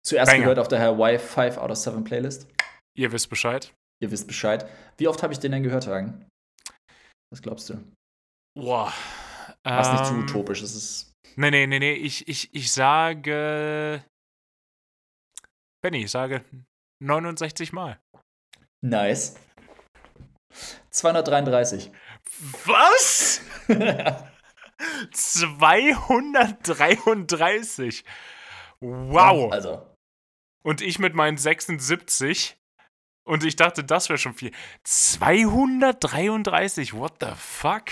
zuerst 0.07 0.31
Banger. 0.31 0.43
gehört 0.43 0.59
auf 0.59 0.69
der 0.69 0.81
Hawaii 0.81 1.19
5 1.19 1.57
out 1.57 1.71
of 1.71 1.77
7 1.79 2.05
Playlist. 2.05 2.47
Ihr 2.97 3.13
wisst 3.13 3.29
Bescheid. 3.31 3.73
Ihr 4.03 4.11
wisst 4.11 4.27
Bescheid. 4.27 4.69
Wie 4.99 5.09
oft 5.09 5.23
habe 5.23 5.33
ich 5.33 5.39
den 5.39 5.53
denn 5.53 5.63
gehört, 5.63 5.87
Hagen? 5.87 6.27
Was 7.31 7.41
glaubst 7.41 7.71
du? 7.71 7.83
Boah. 8.55 8.93
Was 9.65 9.93
nicht 9.93 10.05
zu 10.07 10.13
Ähm, 10.15 10.25
utopisch, 10.25 10.61
es 10.63 10.75
ist. 10.75 11.13
Nee, 11.37 11.51
nee, 11.51 11.67
nee, 11.67 11.79
nee. 11.79 11.95
Ich, 11.95 12.29
ich, 12.29 12.55
ich 12.55 12.71
sage. 12.73 14.05
Benny, 15.83 16.05
ich 16.05 16.11
sage 16.11 16.45
69 17.03 17.73
Mal. 17.73 17.99
Nice. 18.85 19.37
233. 20.91 21.91
Was? 22.67 23.41
233. 25.13 28.05
Wow. 28.81 29.53
Also, 29.53 29.87
Und 30.65 30.81
ich 30.83 30.99
mit 30.99 31.15
meinen 31.15 31.39
76. 31.39 32.59
Und 33.25 33.45
ich 33.45 33.57
dachte, 33.57 33.85
das 33.85 34.09
wäre 34.09 34.19
schon 34.19 34.35
viel. 34.35 34.51
233. 34.85 36.95
What 36.95 37.15
the 37.21 37.29
fuck? 37.37 37.85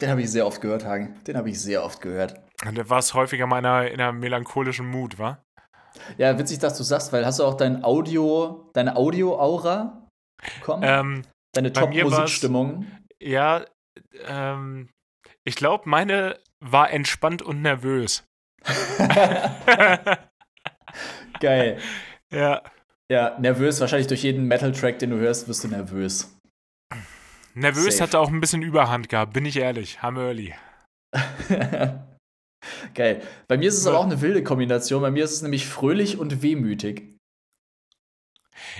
den 0.00 0.10
habe 0.10 0.22
ich 0.22 0.30
sehr 0.30 0.46
oft 0.46 0.60
gehört, 0.60 0.84
Hagen. 0.84 1.18
Den 1.26 1.36
habe 1.36 1.50
ich 1.50 1.60
sehr 1.60 1.82
oft 1.84 2.00
gehört. 2.00 2.40
Und 2.64 2.78
da 2.78 2.88
war 2.88 3.00
es 3.00 3.14
häufiger 3.14 3.48
mal 3.48 3.58
in 3.58 3.66
einer, 3.66 3.90
in 3.90 4.00
einer 4.00 4.12
melancholischen 4.12 4.86
Mut, 4.86 5.18
wa? 5.18 5.42
Ja, 6.18 6.38
witzig, 6.38 6.60
dass 6.60 6.76
du 6.78 6.84
sagst, 6.84 7.12
weil 7.12 7.26
hast 7.26 7.40
du 7.40 7.44
auch 7.44 7.56
dein 7.56 7.82
Audio, 7.82 8.70
deine 8.74 8.94
Audio-Aura? 8.96 10.06
Komm, 10.62 10.82
Ähm, 10.84 11.22
deine 11.52 11.72
Top-Musikstimmung. 11.72 12.86
ja, 13.20 13.64
ähm, 14.26 14.88
ich 15.44 15.56
glaube, 15.56 15.88
meine 15.88 16.38
war 16.60 16.90
entspannt 16.92 17.42
und 17.42 17.60
nervös. 17.62 18.22
Geil. 21.40 21.78
ja. 22.32 22.62
Ja, 23.10 23.38
nervös. 23.38 23.80
Wahrscheinlich 23.80 24.06
durch 24.08 24.22
jeden 24.22 24.44
Metal-Track, 24.46 24.98
den 24.98 25.10
du 25.10 25.16
hörst, 25.18 25.48
wirst 25.48 25.64
du 25.64 25.68
nervös. 25.68 26.36
Nervös 27.54 27.94
Safe. 27.96 28.02
hatte 28.02 28.18
auch 28.18 28.28
ein 28.28 28.40
bisschen 28.40 28.62
Überhand 28.62 29.08
gehabt, 29.08 29.32
bin 29.32 29.44
ich 29.46 29.56
ehrlich. 29.56 30.02
Ham 30.02 30.16
early. 30.16 30.54
Geil. 32.94 33.22
Bei 33.48 33.56
mir 33.56 33.68
ist 33.68 33.78
es 33.78 33.86
aber 33.86 33.98
auch 33.98 34.04
eine 34.04 34.20
wilde 34.20 34.42
Kombination. 34.44 35.00
Bei 35.02 35.10
mir 35.10 35.24
ist 35.24 35.32
es 35.32 35.42
nämlich 35.42 35.66
fröhlich 35.66 36.18
und 36.18 36.42
wehmütig. 36.42 37.14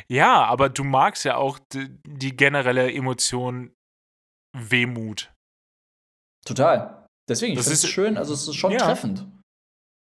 Ja, 0.09 0.45
aber 0.45 0.69
du 0.69 0.85
magst 0.85 1.25
ja 1.25 1.37
auch 1.37 1.59
die, 1.73 1.89
die 2.07 2.37
generelle 2.37 2.93
Emotion 2.93 3.73
Wehmut. 4.57 5.33
Total. 6.45 7.07
Deswegen, 7.29 7.53
ich 7.53 7.59
Das 7.59 7.67
finde 7.67 7.75
es 7.75 7.85
ist- 7.85 7.91
schön, 7.91 8.17
also 8.17 8.35
es 8.35 8.47
ist 8.49 8.57
schon 8.57 8.73
Ja. 8.73 8.79
treffend. 8.79 9.27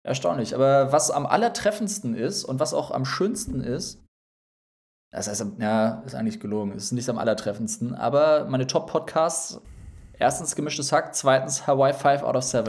Erstaunlich. 0.05 0.55
Aber 0.55 0.91
was 0.91 1.11
am 1.11 1.25
allertreffendsten 1.25 2.15
ist 2.15 2.43
und 2.45 2.59
was 2.59 2.73
auch 2.73 2.91
am 2.91 3.05
schönsten 3.05 3.61
ist, 3.61 4.03
das 5.11 5.27
heißt, 5.27 5.45
ja, 5.59 6.01
ist 6.05 6.15
eigentlich 6.15 6.39
gelogen, 6.39 6.73
ist 6.73 6.91
nicht 6.91 7.09
am 7.09 7.17
allertreffendsten, 7.17 7.95
aber 7.95 8.45
meine 8.45 8.67
Top-Podcasts, 8.67 9.61
erstens 10.19 10.55
gemischtes 10.55 10.91
Hack, 10.91 11.15
zweitens 11.15 11.65
Hawaii 11.65 11.93
5 11.93 12.23
out 12.23 12.35
of 12.35 12.43
7. 12.43 12.67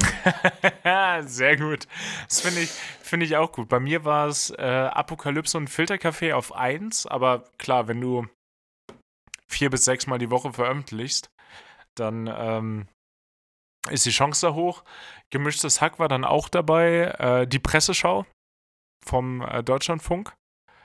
Sehr 1.27 1.57
gut. 1.57 1.87
Das 2.29 2.41
finde 2.41 2.61
ich, 2.61 2.71
find 2.71 3.23
ich 3.23 3.37
auch 3.37 3.51
gut. 3.53 3.69
Bei 3.69 3.81
mir 3.81 4.05
war 4.05 4.29
es 4.29 4.51
äh, 4.51 4.63
Apokalypse 4.63 5.59
und 5.59 5.69
Filterkaffee 5.69 6.33
auf 6.33 6.55
1, 6.55 7.07
aber 7.07 7.45
klar, 7.59 7.89
wenn 7.89 8.01
du 8.01 8.27
vier 9.49 9.71
bis 9.71 9.85
sechs 9.85 10.07
Mal 10.07 10.19
die 10.19 10.31
Woche 10.31 10.53
veröffentlichst, 10.53 11.31
dann 11.97 12.31
ähm, 12.33 12.87
ist 13.91 14.07
die 14.07 14.11
Chance 14.11 14.47
da 14.47 14.55
hoch. 14.55 14.85
Gemischtes 15.31 15.81
Hack 15.81 15.99
war 15.99 16.09
dann 16.09 16.25
auch 16.25 16.49
dabei. 16.49 17.15
Äh, 17.19 17.47
die 17.47 17.59
Presseschau 17.59 18.27
vom 19.05 19.41
äh, 19.41 19.63
Deutschlandfunk. 19.63 20.38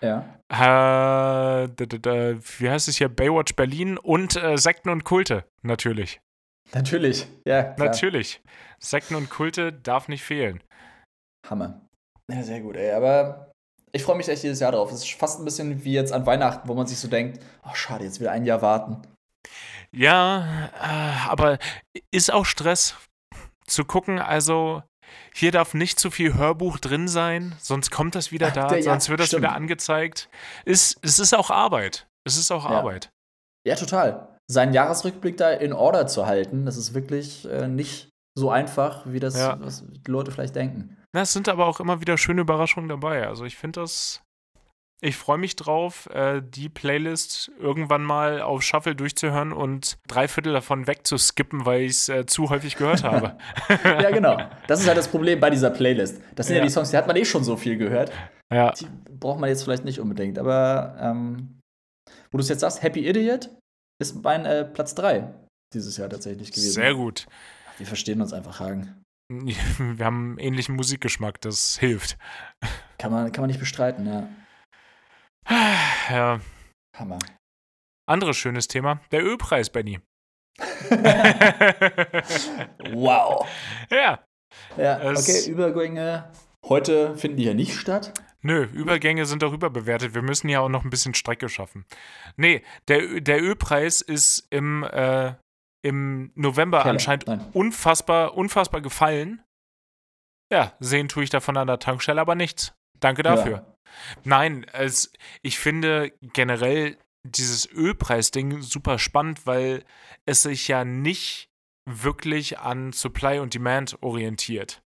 Ja. 0.04 0.39
Äh, 0.49 1.68
wie 1.68 2.70
heißt 2.70 2.88
es 2.88 2.97
hier? 2.97 3.10
Baywatch 3.10 3.56
Berlin 3.56 3.97
und 3.97 4.36
äh, 4.36 4.58
Sekten 4.58 4.89
und 4.89 5.04
Kulte, 5.04 5.45
natürlich. 5.62 6.20
Natürlich. 6.74 7.28
Ja, 7.47 7.64
klar. 7.64 7.88
Natürlich. 7.88 8.41
Sekten 8.80 9.16
und 9.16 9.30
Kulte 9.30 9.74
darf 9.74 10.08
nicht 10.08 10.24
fehlen. 10.24 10.62
Hammer. 11.49 11.82
Ja, 12.32 12.43
sehr 12.43 12.62
gut, 12.62 12.76
ey. 12.76 12.91
Aber 12.91 13.51
ich 13.91 14.04
freue 14.04 14.18
mich 14.18 14.28
echt 14.28 14.43
jedes 14.43 14.60
Jahr 14.60 14.72
drauf. 14.72 14.91
Es 14.91 15.04
ist 15.04 15.14
fast 15.14 15.39
ein 15.39 15.45
bisschen 15.45 15.84
wie 15.84 15.93
jetzt 15.93 16.14
an 16.14 16.26
Weihnachten, 16.26 16.68
wo 16.68 16.74
man 16.74 16.88
sich 16.88 16.97
so 16.97 17.08
denkt, 17.08 17.43
oh, 17.64 17.74
schade, 17.74 18.04
jetzt 18.04 18.20
wieder 18.20 18.32
ein 18.32 18.45
Jahr 18.45 18.62
warten. 18.62 19.01
Ja, 19.91 20.70
äh, 20.82 21.30
aber 21.30 21.60
ist 22.12 22.32
auch 22.32 22.45
Stress 22.45 22.95
zu 23.68 23.86
gucken, 23.86 24.20
also 24.20 24.82
hier 25.34 25.51
darf 25.51 25.74
nicht 25.74 25.99
zu 25.99 26.11
viel 26.11 26.34
Hörbuch 26.36 26.80
drin 26.80 27.07
sein, 27.07 27.55
sonst 27.59 27.91
kommt 27.91 28.16
das 28.16 28.32
wieder 28.32 28.51
da, 28.51 28.76
ja, 28.76 28.82
sonst 28.82 29.09
wird 29.09 29.20
das 29.20 29.28
stimmt. 29.28 29.43
wieder 29.43 29.53
angezeigt. 29.53 30.30
Ist, 30.66 30.97
es 31.01 31.20
ist 31.20 31.34
auch 31.34 31.49
Arbeit. 31.49 32.07
Es 32.26 32.38
ist 32.38 32.51
auch 32.51 32.66
Ja. 32.70 32.72
Arbeit. 32.78 33.09
Ja, 33.66 33.76
total. 33.76 34.28
Seinen 34.47 34.74
Jahresrückblick 34.74 35.38
da 35.38 35.51
in 35.51 35.74
Order 35.74 36.07
zu 36.07 36.26
halten, 36.26 36.66
das 36.66 36.78
ist 36.78 36.93
wirklich 36.93 37.45
äh, 37.49 37.68
nicht 37.68 38.09
so 38.36 38.49
einfach, 38.49 39.03
wie 39.05 39.20
das 39.20 39.38
Ja. 39.38 39.57
was 39.61 39.84
die 39.88 40.11
Leute 40.11 40.32
vielleicht 40.32 40.55
denken. 40.55 40.97
Na, 41.14 41.22
es 41.22 41.32
sind 41.34 41.47
aber 41.47 41.68
auch 41.68 41.80
immer 41.80 42.01
wieder 42.01 42.18
schöne 42.18 42.41
Überraschungen 42.41 42.89
dabei. 42.89 43.28
Also 43.28 43.45
ich 43.45 43.55
finde 43.55 43.82
das. 43.82 44.22
Ich 45.04 45.18
freue 45.18 45.38
mich 45.38 45.56
drauf, 45.58 46.08
äh, 46.14 46.41
die 46.41 46.70
Playlist 46.70 47.51
irgendwann 47.60 48.04
mal 48.04 48.41
auf 48.41 48.62
Shuffle 48.62 48.95
durchzuhören 48.95 49.51
und 49.51 49.97
drei 50.08 50.30
Viertel 50.30 50.54
davon 50.54 50.88
wegzuskippen, 50.88 51.66
weil 51.66 51.82
ich 51.82 51.91
es 51.91 52.10
äh, 52.10 52.26
zu 52.26 52.49
häufig 52.49 52.78
gehört 52.78 53.04
habe. 53.04 53.38
ja, 53.84 54.12
genau. 54.12 54.38
Das 54.68 54.80
ist 54.80 54.88
halt 54.88 54.97
das 54.97 55.10
Problem 55.10 55.39
bei 55.41 55.49
dieser 55.49 55.72
Playlist. 55.72 56.22
Das 56.36 56.47
sind 56.47 56.56
ja, 56.56 56.62
Ja. 56.62 56.68
die 56.68 56.72
Songs, 56.72 56.91
die 56.91 56.97
hat 56.97 57.08
man 57.08 57.18
eh 57.18 57.26
schon 57.26 57.43
so 57.43 57.58
viel 57.58 57.78
gehört. 57.78 58.12
ja. 58.49 58.72
Die 58.72 58.88
braucht 59.20 59.39
man 59.41 59.49
jetzt 59.49 59.64
vielleicht 59.64 59.84
nicht 59.84 59.99
unbedingt. 59.99 60.39
Aber 60.39 60.95
ähm, 60.99 61.60
wo 62.32 62.38
du 62.38 62.41
es 62.41 62.47
jetzt 62.49 62.62
sagst, 62.62 62.82
Happy 62.82 63.06
Idiot 63.08 63.49
ist 64.01 64.24
mein 64.24 64.45
äh, 64.45 64.64
Platz 64.64 64.95
3 64.95 65.34
dieses 65.74 65.97
Jahr 65.97 66.10
tatsächlich 66.10 66.51
gewesen. 66.51 66.72
Sehr 66.72 66.93
gut. 66.93 67.26
Wir 67.78 67.88
verstehen 67.88 68.22
uns 68.22 68.32
einfach, 68.32 68.60
Hagen. 68.62 69.01
Wir 69.30 70.06
haben 70.06 70.30
einen 70.30 70.38
ähnlichen 70.38 70.76
Musikgeschmack, 70.76 71.41
das 71.41 71.78
hilft. 71.78 72.18
Kann 72.99 73.12
man, 73.12 73.32
kann 73.34 73.41
man 73.41 73.49
nicht 73.49 73.60
bestreiten, 73.60 74.06
ja. 74.08 74.30
Ja. 76.09 76.39
Hammer. 76.97 77.19
Anderes 78.07 78.37
schönes 78.37 78.67
Thema, 78.67 78.99
der 79.11 79.23
Ölpreis, 79.23 79.69
Benny. 79.69 79.99
wow. 82.93 83.47
ja. 83.89 84.23
Ja, 84.77 84.99
Es- 85.11 85.27
okay, 85.27 85.49
Übergänge. 85.51 86.31
Heute 86.65 87.17
finden 87.17 87.37
die 87.37 87.43
ja 87.45 87.53
nicht 87.53 87.75
statt. 87.75 88.13
Nö, 88.41 88.63
Übergänge 88.65 89.25
sind 89.25 89.41
doch 89.41 89.53
überbewertet. 89.53 90.13
Wir 90.13 90.21
müssen 90.21 90.47
ja 90.49 90.59
auch 90.59 90.69
noch 90.69 90.83
ein 90.83 90.89
bisschen 90.89 91.13
Strecke 91.13 91.49
schaffen. 91.49 91.85
Nee, 92.37 92.61
der, 92.87 93.21
der 93.21 93.41
Ölpreis 93.41 94.01
ist 94.01 94.47
im, 94.49 94.83
äh, 94.83 95.33
im 95.81 96.31
November 96.35 96.79
Keller. 96.81 96.91
anscheinend 96.91 97.27
Nein. 97.27 97.45
unfassbar, 97.53 98.35
unfassbar 98.35 98.81
gefallen. 98.81 99.41
Ja, 100.51 100.73
sehen 100.79 101.07
tue 101.09 101.23
ich 101.23 101.29
davon 101.29 101.57
an 101.57 101.67
der 101.67 101.79
Tankstelle 101.79 102.21
aber 102.21 102.35
nichts. 102.35 102.73
Danke 102.99 103.23
dafür. 103.23 103.72
Nein, 104.23 104.65
es, 104.73 105.11
ich 105.41 105.59
finde 105.59 106.11
generell 106.21 106.97
dieses 107.23 107.69
Ölpreisding 107.71 108.61
super 108.61 108.99
spannend, 108.99 109.45
weil 109.45 109.83
es 110.25 110.43
sich 110.43 110.67
ja 110.67 110.83
nicht 110.83 111.49
wirklich 111.85 112.59
an 112.59 112.91
Supply 112.91 113.39
und 113.39 113.53
Demand 113.53 114.01
orientiert. 114.01 114.81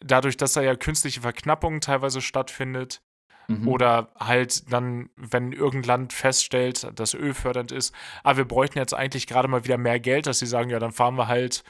Dadurch, 0.00 0.36
dass 0.36 0.54
da 0.54 0.62
ja 0.62 0.76
künstliche 0.76 1.20
Verknappung 1.20 1.80
teilweise 1.80 2.22
stattfindet 2.22 3.02
Mhm. 3.50 3.66
oder 3.66 4.12
halt 4.18 4.72
dann, 4.72 5.10
wenn 5.16 5.52
irgendein 5.52 5.88
Land 5.88 6.12
feststellt, 6.12 6.88
dass 6.94 7.14
Öl 7.14 7.34
fördernd 7.34 7.72
ist, 7.72 7.92
aber 8.22 8.38
wir 8.38 8.44
bräuchten 8.44 8.78
jetzt 8.78 8.94
eigentlich 8.94 9.26
gerade 9.26 9.48
mal 9.48 9.64
wieder 9.64 9.76
mehr 9.76 9.98
Geld, 9.98 10.26
dass 10.26 10.38
sie 10.38 10.46
sagen, 10.46 10.70
ja, 10.70 10.78
dann 10.78 10.92
fahren 10.92 11.16
wir 11.16 11.26
halt, 11.26 11.64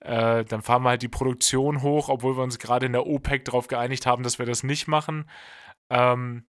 äh, 0.00 0.44
dann 0.44 0.62
fahren 0.62 0.84
wir 0.84 0.90
halt 0.90 1.02
die 1.02 1.08
Produktion 1.08 1.82
hoch, 1.82 2.08
obwohl 2.08 2.36
wir 2.36 2.44
uns 2.44 2.60
gerade 2.60 2.86
in 2.86 2.92
der 2.92 3.06
OPEC 3.06 3.44
darauf 3.44 3.66
geeinigt 3.66 4.06
haben, 4.06 4.22
dass 4.22 4.38
wir 4.38 4.46
das 4.46 4.62
nicht 4.62 4.86
machen. 4.86 5.28
Ähm, 5.90 6.46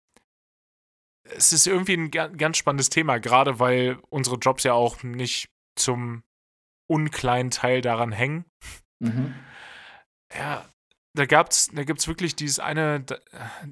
es 1.24 1.54
ist 1.54 1.66
irgendwie 1.68 1.94
ein 1.98 2.12
ga- 2.12 2.28
ganz 2.28 2.58
spannendes 2.58 2.90
Thema, 2.90 3.20
gerade 3.20 3.60
weil 3.60 4.00
unsere 4.10 4.38
Jobs 4.38 4.64
ja 4.64 4.74
auch 4.74 5.04
nicht 5.04 5.50
zum 5.78 6.24
unkleinen 6.88 7.50
Teil 7.50 7.82
daran 7.82 8.12
hängen. 8.12 8.46
Mhm. 9.00 9.34
Ja, 10.34 10.70
da 11.18 11.26
gab's, 11.26 11.72
da 11.74 11.84
gibt's 11.84 12.08
wirklich 12.08 12.36
dieses 12.36 12.60
eine 12.60 13.06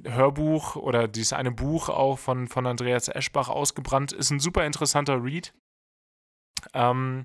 Hörbuch 0.05 0.75
oder 0.75 1.07
dieses 1.07 1.33
eine 1.33 1.51
Buch 1.51 1.89
auch 1.89 2.17
von, 2.17 2.47
von 2.47 2.65
Andreas 2.65 3.07
Eschbach 3.07 3.49
ausgebrannt. 3.49 4.13
Ist 4.13 4.31
ein 4.31 4.39
super 4.39 4.65
interessanter 4.65 5.23
Read. 5.23 5.53
Ähm, 6.73 7.23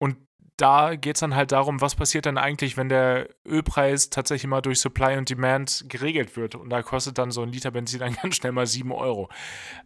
und 0.00 0.27
da 0.58 0.96
geht 0.96 1.16
es 1.16 1.20
dann 1.20 1.36
halt 1.36 1.52
darum, 1.52 1.80
was 1.80 1.94
passiert 1.94 2.26
dann 2.26 2.36
eigentlich, 2.36 2.76
wenn 2.76 2.88
der 2.88 3.28
Ölpreis 3.46 4.10
tatsächlich 4.10 4.48
mal 4.48 4.60
durch 4.60 4.80
Supply 4.80 5.16
und 5.16 5.30
Demand 5.30 5.84
geregelt 5.88 6.36
wird. 6.36 6.56
Und 6.56 6.70
da 6.70 6.82
kostet 6.82 7.16
dann 7.16 7.30
so 7.30 7.42
ein 7.42 7.48
Liter 7.48 7.70
Benzin 7.70 8.00
dann 8.00 8.14
ganz 8.14 8.36
schnell 8.36 8.52
mal 8.52 8.66
7 8.66 8.90
Euro. 8.92 9.30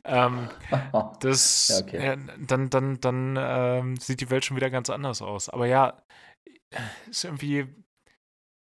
Ähm, 0.05 0.49
das, 1.21 1.83
okay. 1.83 2.05
ja, 2.05 2.17
dann, 2.17 2.71
dann, 2.71 3.01
dann 3.01 3.37
ähm, 3.39 3.97
sieht 3.97 4.23
die 4.23 4.31
Welt 4.31 4.45
schon 4.45 4.57
wieder 4.57 4.71
ganz 4.71 4.89
anders 4.89 5.21
aus. 5.21 5.51
Aber 5.51 5.67
ja, 5.67 6.03
ist 7.11 7.25
irgendwie, 7.25 7.67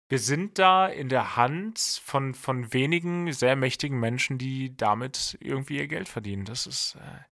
wir 0.08 0.18
sind 0.18 0.58
da 0.58 0.86
in 0.86 1.10
der 1.10 1.36
Hand 1.36 1.78
von, 2.02 2.32
von 2.32 2.72
wenigen 2.72 3.30
sehr 3.32 3.54
mächtigen 3.54 4.00
Menschen, 4.00 4.38
die 4.38 4.74
damit 4.74 5.36
irgendwie 5.40 5.76
ihr 5.76 5.88
Geld 5.88 6.08
verdienen. 6.08 6.46
Das 6.46 6.66
ist, 6.66 6.96
äh, 6.96 7.27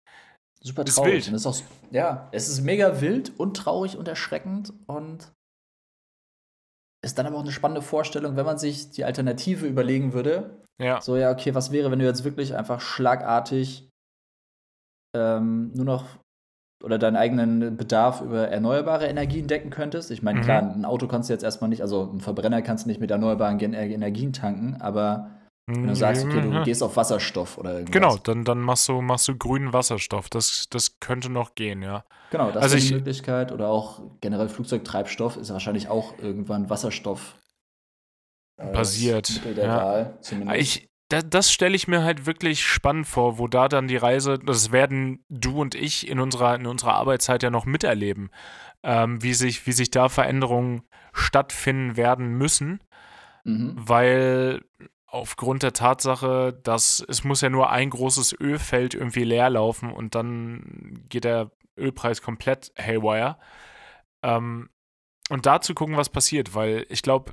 Super 0.67 0.85
Ist 0.85 0.97
traurig. 0.97 1.13
wild. 1.13 1.29
Und 1.29 1.35
ist 1.35 1.47
auch, 1.47 1.57
ja, 1.93 2.29
es 2.33 2.49
ist 2.49 2.61
mega 2.63 3.01
wild 3.01 3.33
und 3.39 3.57
traurig 3.57 3.97
und 3.97 4.09
erschreckend 4.09 4.73
und 4.87 5.33
ist 7.05 7.17
dann 7.19 7.27
aber 7.27 7.37
auch 7.37 7.43
eine 7.43 7.53
spannende 7.53 7.83
Vorstellung, 7.83 8.35
wenn 8.37 8.47
man 8.47 8.59
sich 8.59 8.91
die 8.91 9.05
Alternative 9.05 9.67
überlegen 9.67 10.13
würde. 10.13 10.63
ja, 10.81 11.01
So, 11.01 11.17
ja, 11.17 11.31
okay, 11.31 11.55
was 11.55 11.71
wäre, 11.71 11.91
wenn 11.93 12.01
du 12.01 12.05
jetzt 12.05 12.25
wirklich 12.25 12.57
einfach 12.57 12.81
schlagartig 12.81 13.89
ähm, 15.15 15.71
nur 15.75 15.85
noch 15.85 16.05
oder 16.85 16.99
deinen 16.99 17.17
eigenen 17.17 17.77
Bedarf 17.77 18.21
über 18.21 18.49
erneuerbare 18.49 19.07
Energien 19.07 19.47
decken 19.47 19.71
könntest? 19.71 20.11
Ich 20.11 20.23
meine, 20.23 20.41
Mhm. 20.41 20.45
klar, 20.45 20.63
ein 20.63 20.85
Auto 20.85 21.07
kannst 21.07 21.29
du 21.29 21.33
jetzt 21.33 21.45
erstmal 21.45 21.71
nicht, 21.71 21.81
also 21.83 22.11
einen 22.11 22.21
Verbrenner 22.21 22.61
kannst 22.61 22.85
du 22.85 22.89
nicht 22.89 23.01
mit 23.01 23.11
erneuerbaren 23.13 23.61
Energien 23.61 24.33
tanken, 24.33 24.77
aber 24.81 25.31
wenn 25.67 25.87
du 25.89 25.97
sagst, 25.97 26.25
okay, 26.25 26.41
du 26.43 26.49
Mhm. 26.51 26.63
gehst 26.65 26.83
auf 26.83 26.97
Wasserstoff 26.97 27.59
oder 27.59 27.73
irgendwas. 27.73 27.93
Genau, 27.93 28.17
dann, 28.19 28.45
dann 28.45 28.61
machst 28.61 28.89
du, 28.89 29.01
machst 29.01 29.27
du 29.27 29.37
grünen 29.37 29.73
Wasserstoff. 29.73 30.29
Das, 30.29 30.67
das 30.71 31.01
könnte 31.01 31.29
noch 31.29 31.55
gehen, 31.57 31.83
ja. 31.83 32.05
Genau, 32.31 32.51
das 32.53 32.63
Also 32.63 32.77
ist 32.77 32.85
die 32.85 32.89
ich- 32.89 32.95
Möglichkeit. 32.95 33.51
Oder 33.51 33.69
auch 33.69 34.01
generell 34.21 34.49
Flugzeugtreibstoff 34.49 35.37
ist 35.37 35.53
wahrscheinlich 35.53 35.89
auch 35.89 36.19
irgendwann 36.19 36.71
Wasserstoff 36.71 37.35
äh, 38.59 38.73
Basiert, 38.73 39.43
ja. 39.57 39.77
Wahl, 39.77 40.19
zumindest. 40.21 40.61
Ich, 40.61 40.89
da, 41.09 41.21
das 41.23 41.53
stelle 41.53 41.75
ich 41.77 41.89
mir 41.89 42.03
halt 42.05 42.27
wirklich 42.27 42.65
spannend 42.65 43.07
vor, 43.07 43.39
wo 43.39 43.49
da 43.49 43.69
dann 43.69 43.87
die 43.89 43.97
Reise, 43.97 44.39
das 44.39 44.73
werden 44.73 45.25
du 45.29 45.61
und 45.61 45.75
ich 45.75 46.09
in 46.09 46.21
unserer, 46.21 46.55
in 46.55 46.67
unserer 46.67 46.95
Arbeitszeit 46.95 47.43
ja 47.43 47.51
noch 47.51 47.65
miterleben, 47.67 48.31
ähm, 48.83 49.23
wie, 49.23 49.35
sich, 49.35 49.67
wie 49.67 49.73
sich 49.73 49.91
da 49.91 50.09
Veränderungen 50.09 50.83
stattfinden 51.13 51.97
werden 51.97 52.39
müssen, 52.39 52.81
mhm. 53.45 53.75
weil 53.77 54.63
aufgrund 55.17 55.63
der 55.63 55.73
Tatsache, 55.73 56.59
dass 56.63 57.05
es 57.09 57.25
muss 57.25 57.41
ja 57.41 57.51
nur 57.51 57.71
ein 57.71 57.91
großes 57.91 58.39
Ölfeld 58.39 58.95
irgendwie 58.95 59.25
leer 59.25 59.51
laufen 59.51 59.93
und 59.93 60.15
dann 60.15 61.05
geht 61.09 61.25
der 61.25 61.51
Ölpreis 61.77 62.23
komplett 62.23 62.73
haywire. 62.79 63.37
Ähm, 64.23 64.71
und 65.29 65.47
da 65.47 65.61
zu 65.61 65.75
gucken, 65.75 65.97
was 65.97 66.09
passiert, 66.09 66.55
weil 66.55 66.87
ich 66.89 67.03
glaube, 67.03 67.33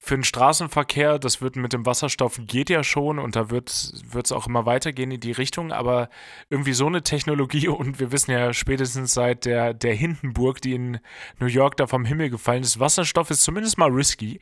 für 0.00 0.14
den 0.14 0.24
Straßenverkehr, 0.24 1.18
das 1.18 1.40
wird 1.40 1.56
mit 1.56 1.72
dem 1.72 1.84
Wasserstoff 1.84 2.40
geht 2.44 2.70
ja 2.70 2.84
schon 2.84 3.18
und 3.18 3.34
da 3.34 3.50
wird 3.50 3.70
es 3.70 4.32
auch 4.32 4.46
immer 4.46 4.64
weitergehen 4.66 5.10
in 5.10 5.20
die 5.20 5.32
Richtung, 5.32 5.72
aber 5.72 6.08
irgendwie 6.50 6.72
so 6.72 6.86
eine 6.86 7.02
Technologie 7.02 7.68
und 7.68 7.98
wir 7.98 8.12
wissen 8.12 8.32
ja 8.32 8.52
spätestens 8.52 9.14
seit 9.14 9.44
der, 9.44 9.74
der 9.74 9.94
Hindenburg, 9.94 10.60
die 10.60 10.74
in 10.74 11.00
New 11.38 11.46
York 11.46 11.76
da 11.76 11.86
vom 11.86 12.04
Himmel 12.04 12.30
gefallen 12.30 12.62
ist, 12.62 12.80
Wasserstoff 12.80 13.30
ist 13.30 13.42
zumindest 13.42 13.78
mal 13.78 13.90
risky. 13.90 14.40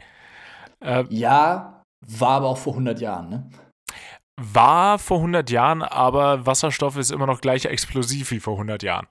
Äh, 0.81 1.05
ja, 1.09 1.76
war 2.07 2.31
aber 2.31 2.49
auch 2.49 2.59
vor 2.59 2.75
100 2.75 3.01
Jahren, 3.01 3.29
ne? 3.29 3.51
War 4.41 4.99
vor 4.99 5.19
100 5.19 5.51
Jahren, 5.51 5.83
aber 5.83 6.45
Wasserstoff 6.45 6.97
ist 6.97 7.11
immer 7.11 7.27
noch 7.27 7.41
gleich 7.41 7.65
explosiv 7.65 8.31
wie 8.31 8.41
vor 8.41 8.55
100 8.55 8.83
Jahren. 8.83 9.07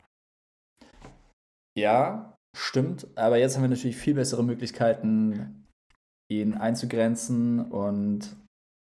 Ja, 1.78 2.36
stimmt, 2.56 3.08
aber 3.18 3.38
jetzt 3.38 3.56
haben 3.56 3.64
wir 3.64 3.70
natürlich 3.70 3.98
viel 3.98 4.14
bessere 4.14 4.43
Möglichkeiten, 4.43 5.66
ihn 6.32 6.54
einzugrenzen 6.54 7.72
und 7.72 8.36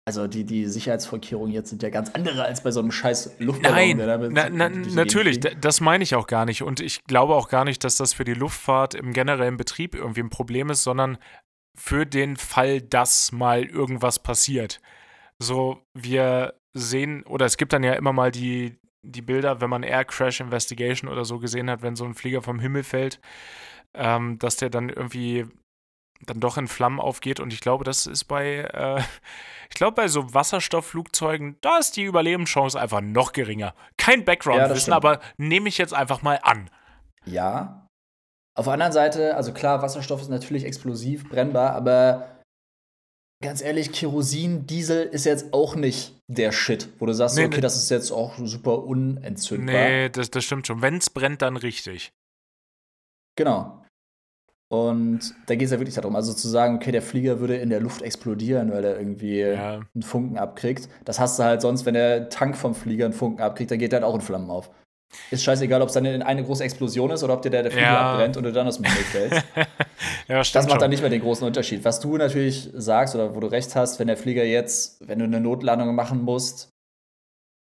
also 0.06 0.26
die, 0.26 0.44
die 0.44 0.66
Sicherheitsvorkehrungen 0.66 1.52
jetzt 1.52 1.70
sind 1.70 1.82
ja 1.82 1.88
ganz 1.88 2.10
andere 2.10 2.44
als 2.44 2.62
bei 2.62 2.70
so 2.70 2.80
einem 2.80 2.92
scheiß 2.92 3.36
Luftballon. 3.38 3.96
Nein, 3.96 4.32
na, 4.32 4.50
na, 4.50 4.68
natürlich, 4.68 5.40
das 5.40 5.80
meine 5.80 6.04
ich 6.04 6.14
auch 6.14 6.26
gar 6.26 6.44
nicht. 6.44 6.62
Und 6.62 6.80
ich 6.80 7.04
glaube 7.04 7.34
auch 7.34 7.48
gar 7.48 7.64
nicht, 7.64 7.84
dass 7.84 7.96
das 7.96 8.12
für 8.12 8.24
die 8.24 8.34
Luftfahrt 8.34 8.94
im 8.94 9.14
generellen 9.14 9.56
Betrieb 9.56 9.94
irgendwie 9.94 10.20
ein 10.20 10.28
Problem 10.28 10.68
ist, 10.68 10.82
sondern 10.82 11.16
für 11.76 12.06
den 12.06 12.36
Fall, 12.36 12.80
dass 12.80 13.32
mal 13.32 13.64
irgendwas 13.64 14.18
passiert. 14.18 14.80
So, 15.38 15.82
wir 15.94 16.54
sehen, 16.72 17.24
oder 17.24 17.46
es 17.46 17.56
gibt 17.56 17.72
dann 17.72 17.82
ja 17.82 17.94
immer 17.94 18.12
mal 18.12 18.30
die, 18.30 18.78
die 19.02 19.22
Bilder, 19.22 19.60
wenn 19.60 19.70
man 19.70 19.82
Air 19.82 20.04
Crash 20.04 20.40
Investigation 20.40 21.10
oder 21.10 21.24
so 21.24 21.38
gesehen 21.38 21.70
hat, 21.70 21.82
wenn 21.82 21.96
so 21.96 22.04
ein 22.04 22.14
Flieger 22.14 22.42
vom 22.42 22.60
Himmel 22.60 22.84
fällt, 22.84 23.20
ähm, 23.94 24.38
dass 24.38 24.56
der 24.56 24.70
dann 24.70 24.88
irgendwie 24.88 25.46
dann 26.26 26.40
doch 26.40 26.56
in 26.56 26.68
Flammen 26.68 27.00
aufgeht. 27.00 27.40
Und 27.40 27.52
ich 27.52 27.60
glaube, 27.60 27.84
das 27.84 28.06
ist 28.06 28.24
bei, 28.24 28.58
äh, 28.72 29.02
ich 29.70 29.74
glaube, 29.74 29.94
bei 29.94 30.08
so 30.08 30.32
Wasserstoffflugzeugen, 30.32 31.56
da 31.60 31.78
ist 31.78 31.96
die 31.96 32.04
Überlebenschance 32.04 32.80
einfach 32.80 33.00
noch 33.00 33.32
geringer. 33.32 33.74
Kein 33.96 34.24
Background-Wissen, 34.24 34.90
ja, 34.90 34.96
aber 34.96 35.20
nehme 35.36 35.68
ich 35.68 35.78
jetzt 35.78 35.94
einfach 35.94 36.22
mal 36.22 36.38
an. 36.42 36.70
Ja. 37.26 37.83
Auf 38.56 38.66
der 38.66 38.74
anderen 38.74 38.92
Seite, 38.92 39.36
also 39.36 39.52
klar, 39.52 39.82
Wasserstoff 39.82 40.22
ist 40.22 40.30
natürlich 40.30 40.64
explosiv, 40.64 41.28
brennbar, 41.28 41.72
aber 41.72 42.40
ganz 43.42 43.62
ehrlich, 43.62 43.92
Kerosin, 43.92 44.66
Diesel 44.66 45.02
ist 45.02 45.24
jetzt 45.24 45.52
auch 45.52 45.74
nicht 45.74 46.16
der 46.28 46.52
Shit, 46.52 46.88
wo 46.98 47.06
du 47.06 47.12
sagst, 47.12 47.36
nee, 47.36 47.44
okay, 47.44 47.60
das 47.60 47.76
ist 47.76 47.90
jetzt 47.90 48.12
auch 48.12 48.38
super 48.38 48.84
unentzündbar. 48.84 49.74
Nee, 49.74 50.08
das, 50.08 50.30
das 50.30 50.44
stimmt 50.44 50.66
schon. 50.66 50.82
Wenn 50.82 50.96
es 50.96 51.10
brennt, 51.10 51.42
dann 51.42 51.56
richtig. 51.56 52.12
Genau. 53.36 53.84
Und 54.68 55.34
da 55.46 55.54
geht 55.54 55.66
es 55.66 55.72
ja 55.72 55.78
wirklich 55.78 55.94
darum, 55.94 56.16
also 56.16 56.32
zu 56.32 56.48
sagen, 56.48 56.76
okay, 56.76 56.90
der 56.90 57.02
Flieger 57.02 57.38
würde 57.38 57.56
in 57.56 57.70
der 57.70 57.80
Luft 57.80 58.02
explodieren, 58.02 58.72
weil 58.72 58.84
er 58.84 58.98
irgendwie 58.98 59.40
ja. 59.40 59.80
einen 59.94 60.02
Funken 60.02 60.38
abkriegt. 60.38 60.88
Das 61.04 61.20
hast 61.20 61.38
du 61.38 61.44
halt 61.44 61.60
sonst, 61.60 61.86
wenn 61.86 61.94
der 61.94 62.28
Tank 62.28 62.56
vom 62.56 62.74
Flieger 62.74 63.04
einen 63.04 63.14
Funken 63.14 63.42
abkriegt, 63.42 63.70
dann 63.70 63.78
geht 63.78 63.92
der 63.92 64.00
halt 64.00 64.08
auch 64.08 64.14
in 64.14 64.20
Flammen 64.20 64.50
auf. 64.50 64.70
Ist 65.30 65.44
scheißegal, 65.44 65.80
ob 65.80 65.88
es 65.88 65.94
dann 65.94 66.06
eine 66.06 66.44
große 66.44 66.64
Explosion 66.64 67.10
ist 67.10 67.22
oder 67.22 67.34
ob 67.34 67.42
dir 67.42 67.50
der, 67.50 67.62
der 67.62 67.72
Flieger 67.72 67.86
ja. 67.86 68.12
abbrennt 68.12 68.36
und 68.36 68.44
du 68.44 68.52
dann 68.52 68.66
aus 68.66 68.76
dem 68.76 68.84
Himmel 68.84 69.04
fällst. 69.04 69.44
ja, 70.28 70.38
das 70.38 70.54
macht 70.54 70.70
schon. 70.70 70.78
dann 70.78 70.90
nicht 70.90 71.00
mehr 71.00 71.10
den 71.10 71.20
großen 71.20 71.46
Unterschied. 71.46 71.84
Was 71.84 72.00
du 72.00 72.16
natürlich 72.16 72.70
sagst 72.74 73.14
oder 73.14 73.34
wo 73.34 73.40
du 73.40 73.46
recht 73.46 73.74
hast, 73.76 73.98
wenn 74.00 74.08
der 74.08 74.16
Flieger 74.16 74.44
jetzt, 74.44 75.06
wenn 75.06 75.18
du 75.20 75.24
eine 75.24 75.40
Notlandung 75.40 75.94
machen 75.94 76.22
musst, 76.22 76.70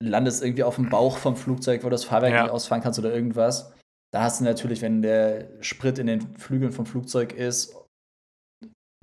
landest 0.01 0.43
irgendwie 0.43 0.63
auf 0.63 0.75
dem 0.75 0.89
Bauch 0.89 1.17
vom 1.17 1.35
Flugzeug, 1.35 1.83
wo 1.83 1.87
du 1.87 1.91
das 1.91 2.05
Fahrwerk 2.05 2.33
ja. 2.33 2.43
nicht 2.43 2.51
ausfahren 2.51 2.81
kannst 2.81 2.99
oder 2.99 3.13
irgendwas, 3.13 3.71
da 4.11 4.23
hast 4.23 4.39
du 4.39 4.43
natürlich, 4.43 4.81
wenn 4.81 5.01
der 5.01 5.47
Sprit 5.61 5.97
in 5.97 6.07
den 6.07 6.35
Flügeln 6.37 6.71
vom 6.71 6.85
Flugzeug 6.85 7.33
ist, 7.33 7.75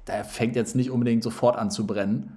der 0.07 0.25
fängt 0.25 0.57
jetzt 0.57 0.77
nicht 0.77 0.91
unbedingt 0.91 1.23
sofort 1.23 1.57
an 1.57 1.71
zu 1.71 1.87
brennen. 1.87 2.37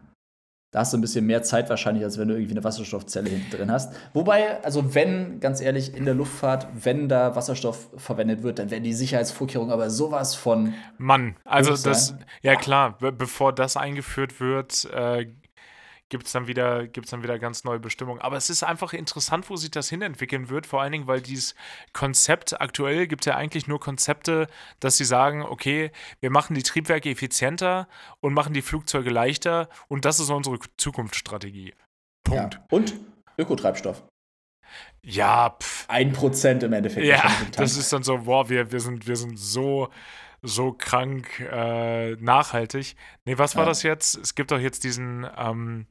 Da 0.74 0.80
hast 0.80 0.92
du 0.92 0.98
ein 0.98 1.02
bisschen 1.02 1.28
mehr 1.28 1.44
Zeit 1.44 1.70
wahrscheinlich, 1.70 2.04
als 2.04 2.18
wenn 2.18 2.28
du 2.28 2.34
irgendwie 2.34 2.54
eine 2.54 2.64
Wasserstoffzelle 2.64 3.30
hinten 3.30 3.56
drin 3.56 3.72
hast. 3.72 3.94
Wobei, 4.14 4.60
also 4.64 4.96
wenn, 4.96 5.40
ganz 5.40 5.62
ehrlich, 5.62 5.96
in 5.96 6.06
der 6.06 6.16
Luftfahrt, 6.16 6.68
wenn 6.74 7.08
da 7.08 7.36
Wasserstoff 7.36 7.90
verwendet 7.96 8.42
wird, 8.42 8.58
dann 8.58 8.72
werden 8.72 8.84
die 8.84 8.94
Sicherheitsvorkehrungen 8.94 9.72
aber 9.72 9.92
sowas 9.92 10.34
von. 10.34 10.74
Mann, 10.98 11.36
also 11.46 11.78
das, 11.78 12.16
ja 12.42 12.56
klar, 12.56 12.98
bevor 13.00 13.54
das 13.54 13.78
eingeführt 13.78 14.40
wird, 14.40 14.86
äh, 14.92 15.28
gibt 16.10 16.28
es 16.28 16.32
dann, 16.32 16.48
wieder, 16.48 16.88
dann 16.88 17.24
wieder 17.24 17.40
ganz 17.40 17.64
neue 17.64 17.80
Bestimmungen. 17.80 18.22
Aber 18.22 18.38
es 18.38 18.50
ist 18.50 18.64
einfach 18.64 18.94
interessant, 18.94 19.50
wo 19.50 19.56
sich 19.56 19.72
das 19.72 19.90
hinentwickeln 19.90 20.50
wird, 20.50 20.68
vor 20.68 20.82
allen 20.82 20.92
Dingen, 20.92 21.08
weil 21.08 21.22
dieses 21.22 21.56
Konzept 21.92 22.60
aktuell 22.62 23.08
gibt 23.08 23.26
ja 23.26 23.36
eigentlich 23.36 23.68
nur 23.68 23.80
Konzepte, 23.80 24.48
dass 24.80 24.98
sie 24.98 25.06
sagen, 25.06 25.42
okay, 25.44 25.92
wir 26.20 26.30
machen 26.30 26.54
die 26.56 26.64
Triebwerke 26.64 27.10
effizienter 27.10 27.88
und 28.20 28.34
machen 28.34 28.54
die 28.54 28.62
Flugzeuge 28.62 29.10
leichter 29.10 29.70
und 29.88 30.06
das 30.06 30.20
ist 30.20 30.30
unsere 30.30 30.60
Zukunftsstrategie. 30.78 31.74
Punkt. 32.24 32.56
Ja. 32.56 32.66
Und 32.70 32.94
Ökotreibstoff. 33.38 34.04
Ja, 35.04 35.58
pff. 35.60 35.86
Ein 35.90 36.14
Prozent 36.14 36.64
im 36.64 36.74
Endeffekt. 36.74 37.06
Ja, 37.06 37.30
das 37.56 37.76
ist 37.78 37.92
dann 37.92 38.04
so, 38.04 38.20
boah, 38.20 38.50
wir, 38.50 38.72
wir, 38.72 38.80
sind, 38.80 39.08
wir 39.08 39.16
sind 39.16 39.38
so 39.38 39.90
so 40.44 40.74
krank 40.74 41.40
äh, 41.40 42.16
nachhaltig. 42.18 42.96
Nee, 43.26 43.38
was 43.38 43.56
war 43.56 43.64
ja. 43.64 43.70
das 43.70 43.82
jetzt? 43.82 44.18
Es 44.18 44.36
gibt 44.36 44.52
doch 44.52 44.60
jetzt 44.60 44.84
diesen, 44.84 45.26
ähm, 45.38 45.88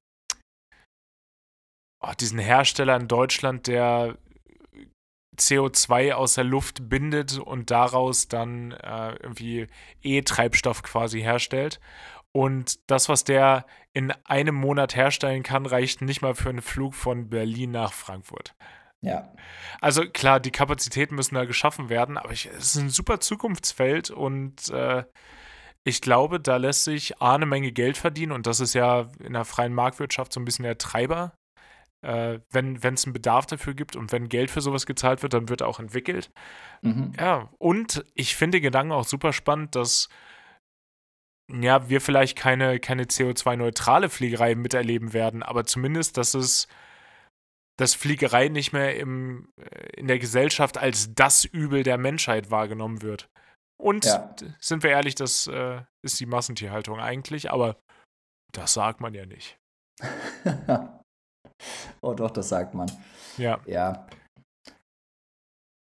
oh, 2.02 2.12
diesen 2.18 2.38
Hersteller 2.38 2.96
in 2.96 3.08
Deutschland, 3.08 3.66
der 3.66 4.16
CO2 5.36 6.12
aus 6.12 6.34
der 6.34 6.44
Luft 6.44 6.88
bindet 6.88 7.38
und 7.38 7.70
daraus 7.70 8.28
dann 8.28 8.72
äh, 8.72 9.14
irgendwie 9.14 9.66
E-Treibstoff 10.02 10.82
quasi 10.82 11.20
herstellt. 11.20 11.80
Und 12.32 12.78
das, 12.90 13.08
was 13.08 13.24
der 13.24 13.66
in 13.92 14.10
einem 14.24 14.54
Monat 14.54 14.96
herstellen 14.96 15.42
kann, 15.42 15.66
reicht 15.66 16.00
nicht 16.00 16.22
mal 16.22 16.34
für 16.34 16.48
einen 16.48 16.62
Flug 16.62 16.94
von 16.94 17.28
Berlin 17.28 17.72
nach 17.72 17.92
Frankfurt. 17.92 18.54
Ja. 19.00 19.32
Also 19.80 20.08
klar, 20.08 20.38
die 20.40 20.52
Kapazitäten 20.52 21.14
müssen 21.14 21.34
da 21.34 21.44
geschaffen 21.44 21.88
werden, 21.88 22.16
aber 22.16 22.32
es 22.32 22.46
ist 22.46 22.76
ein 22.76 22.88
super 22.88 23.20
Zukunftsfeld 23.20 24.10
und 24.10 24.70
äh, 24.70 25.04
ich 25.84 26.00
glaube, 26.00 26.38
da 26.38 26.56
lässt 26.56 26.84
sich 26.84 27.20
A, 27.20 27.34
eine 27.34 27.46
Menge 27.46 27.72
Geld 27.72 27.96
verdienen 27.96 28.32
und 28.32 28.46
das 28.46 28.60
ist 28.60 28.74
ja 28.74 29.08
in 29.18 29.32
der 29.32 29.44
freien 29.44 29.74
Marktwirtschaft 29.74 30.32
so 30.32 30.40
ein 30.40 30.44
bisschen 30.44 30.62
der 30.62 30.78
Treiber 30.78 31.34
äh, 32.02 32.40
wenn 32.50 32.76
es 32.82 33.04
einen 33.04 33.12
Bedarf 33.12 33.46
dafür 33.46 33.74
gibt 33.74 33.96
und 33.96 34.12
wenn 34.12 34.28
Geld 34.28 34.50
für 34.50 34.60
sowas 34.60 34.86
gezahlt 34.86 35.22
wird, 35.22 35.34
dann 35.34 35.48
wird 35.48 35.62
auch 35.62 35.80
entwickelt. 35.80 36.30
Mhm. 36.82 37.12
Ja, 37.18 37.48
und 37.58 38.04
ich 38.14 38.36
finde 38.36 38.58
den 38.58 38.64
Gedanken 38.64 38.92
auch 38.92 39.04
super 39.04 39.32
spannend, 39.32 39.74
dass 39.74 40.08
ja, 41.50 41.88
wir 41.88 42.00
vielleicht 42.00 42.36
keine, 42.36 42.80
keine 42.80 43.04
CO2-neutrale 43.04 44.08
Fliegerei 44.08 44.54
miterleben 44.54 45.12
werden, 45.12 45.42
aber 45.42 45.64
zumindest, 45.64 46.16
dass 46.16 46.34
es 46.34 46.68
dass 47.78 47.94
Fliegerei 47.94 48.48
nicht 48.48 48.72
mehr 48.72 48.96
im, 48.96 49.48
äh, 49.56 49.96
in 49.96 50.06
der 50.06 50.18
Gesellschaft 50.18 50.78
als 50.78 51.14
das 51.14 51.44
Übel 51.44 51.82
der 51.82 51.98
Menschheit 51.98 52.50
wahrgenommen 52.50 53.02
wird. 53.02 53.28
Und 53.80 54.04
ja. 54.04 54.34
sind 54.60 54.82
wir 54.82 54.90
ehrlich, 54.90 55.14
das 55.14 55.46
äh, 55.48 55.82
ist 56.04 56.20
die 56.20 56.26
Massentierhaltung 56.26 57.00
eigentlich, 57.00 57.50
aber 57.50 57.80
das 58.52 58.74
sagt 58.74 59.00
man 59.00 59.14
ja 59.14 59.26
nicht. 59.26 59.58
Oh 62.00 62.14
doch, 62.14 62.30
das 62.30 62.48
sagt 62.48 62.74
man. 62.74 62.90
Ja. 63.38 63.60
Ja. 63.66 64.06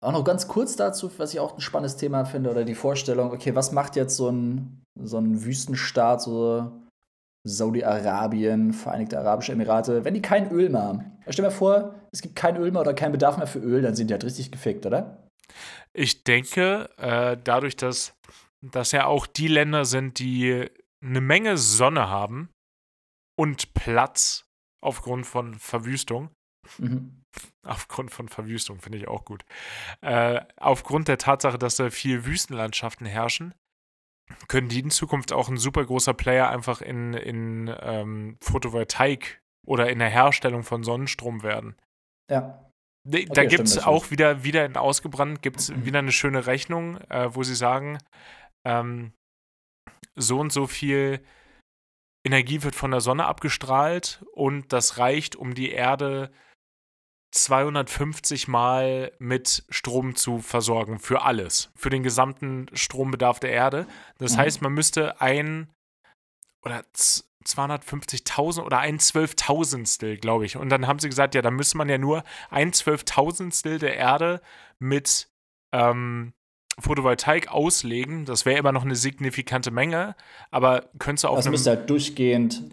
Auch 0.03 0.11
noch 0.11 0.23
ganz 0.23 0.47
kurz 0.47 0.75
dazu, 0.75 1.11
was 1.17 1.33
ich 1.33 1.39
auch 1.39 1.55
ein 1.55 1.61
spannendes 1.61 1.97
Thema 1.97 2.25
finde, 2.25 2.51
oder 2.51 2.63
die 2.63 2.75
Vorstellung, 2.75 3.31
okay, 3.31 3.55
was 3.55 3.71
macht 3.71 3.95
jetzt 3.95 4.15
so 4.15 4.29
ein, 4.29 4.83
so 4.99 5.17
ein 5.17 5.43
Wüstenstaat, 5.43 6.21
so 6.21 6.71
Saudi-Arabien, 7.47 8.73
Vereinigte 8.73 9.17
Arabische 9.17 9.53
Emirate, 9.53 10.05
wenn 10.05 10.13
die 10.13 10.21
kein 10.21 10.51
Öl 10.51 10.69
mehr 10.69 10.83
haben? 10.83 11.17
Stell 11.23 11.43
dir 11.43 11.49
mal 11.49 11.55
vor, 11.55 11.95
es 12.11 12.21
gibt 12.21 12.35
kein 12.35 12.57
Öl 12.57 12.71
mehr 12.71 12.81
oder 12.81 12.93
keinen 12.93 13.11
Bedarf 13.11 13.37
mehr 13.37 13.47
für 13.47 13.59
Öl, 13.59 13.81
dann 13.81 13.95
sind 13.95 14.09
die 14.09 14.13
halt 14.13 14.23
richtig 14.23 14.51
gefickt, 14.51 14.85
oder? 14.85 15.27
Ich 15.93 16.23
denke, 16.23 16.89
äh, 16.97 17.37
dadurch, 17.43 17.75
dass 17.75 18.13
das 18.61 18.91
ja 18.91 19.05
auch 19.05 19.25
die 19.25 19.47
Länder 19.47 19.85
sind, 19.85 20.19
die 20.19 20.69
eine 21.01 21.21
Menge 21.21 21.57
Sonne 21.57 22.09
haben 22.09 22.49
und 23.35 23.73
Platz 23.73 24.46
aufgrund 24.81 25.25
von 25.25 25.55
Verwüstung. 25.55 26.29
Mhm. 26.77 27.23
Aufgrund 27.63 28.11
von 28.11 28.29
Verwüstung 28.29 28.79
finde 28.79 28.97
ich 28.97 29.07
auch 29.07 29.23
gut. 29.25 29.43
Äh, 30.01 30.41
aufgrund 30.57 31.07
der 31.07 31.17
Tatsache, 31.17 31.57
dass 31.59 31.75
da 31.75 31.89
viel 31.89 32.25
Wüstenlandschaften 32.25 33.05
herrschen, 33.05 33.53
können 34.47 34.67
die 34.69 34.79
in 34.79 34.89
Zukunft 34.89 35.31
auch 35.31 35.47
ein 35.49 35.57
super 35.57 35.85
großer 35.85 36.13
Player 36.13 36.49
einfach 36.49 36.81
in, 36.81 37.13
in 37.13 37.73
ähm, 37.81 38.37
Photovoltaik 38.41 39.41
oder 39.65 39.89
in 39.89 39.99
der 39.99 40.09
Herstellung 40.09 40.63
von 40.63 40.83
Sonnenstrom 40.83 41.43
werden. 41.43 41.75
Ja. 42.29 42.63
Da 43.05 43.19
Okay, 43.19 43.47
gibt 43.47 43.67
es 43.67 43.77
auch 43.77 44.11
wieder, 44.11 44.43
wieder 44.43 44.65
in 44.65 44.75
Ausgebrannt, 44.75 45.41
gibt 45.41 45.59
es 45.59 45.69
Mhm. 45.69 45.85
wieder 45.85 45.99
eine 45.99 46.11
schöne 46.11 46.45
Rechnung, 46.45 46.97
äh, 47.09 47.33
wo 47.33 47.43
sie 47.43 47.55
sagen, 47.55 47.99
ähm, 48.65 49.13
so 50.15 50.39
und 50.39 50.51
so 50.51 50.67
viel 50.67 51.23
Energie 52.27 52.61
wird 52.63 52.75
von 52.75 52.91
der 52.91 53.01
Sonne 53.01 53.25
abgestrahlt 53.25 54.23
und 54.33 54.71
das 54.71 54.99
reicht, 54.99 55.35
um 55.35 55.55
die 55.55 55.71
Erde 55.71 56.31
250 57.31 58.47
Mal 58.47 59.11
mit 59.19 59.65
Strom 59.69 60.15
zu 60.15 60.39
versorgen. 60.39 60.99
Für 60.99 61.23
alles. 61.23 61.71
Für 61.75 61.89
den 61.89 62.03
gesamten 62.03 62.67
Strombedarf 62.73 63.39
der 63.39 63.51
Erde. 63.51 63.87
Das 64.17 64.33
Mhm. 64.33 64.37
heißt, 64.37 64.61
man 64.61 64.73
müsste 64.73 65.19
ein 65.21 65.69
oder 66.63 66.83
z- 66.93 67.23
250.000 67.45 68.65
oder 68.65 68.79
ein 68.79 68.99
Zwölftausendstel, 68.99 70.17
glaube 70.17 70.45
ich. 70.45 70.57
Und 70.57 70.67
dann 70.69 70.85
haben 70.85 70.99
sie 70.99 71.07
gesagt, 71.07 71.33
ja, 71.33 71.41
da 71.41 71.49
müsste 71.51 71.77
man 71.77 71.87
ja 71.87 71.97
nur 71.97 72.23
ein 72.49 72.73
Zwölftausendstel 72.73 73.79
der 73.79 73.95
Erde 73.95 74.41
mit 74.79 75.29
ähm, 75.71 76.33
Photovoltaik 76.79 77.49
auslegen. 77.49 78.25
Das 78.25 78.45
wäre 78.45 78.59
immer 78.59 78.71
noch 78.71 78.83
eine 78.83 78.95
signifikante 78.95 79.71
Menge, 79.71 80.15
aber 80.51 80.89
könntest 80.99 81.23
du 81.23 81.29
auf 81.29 81.37
Das 81.37 81.45
einem 81.45 81.53
müsste 81.53 81.71
halt 81.71 81.89
durchgehend 81.89 82.63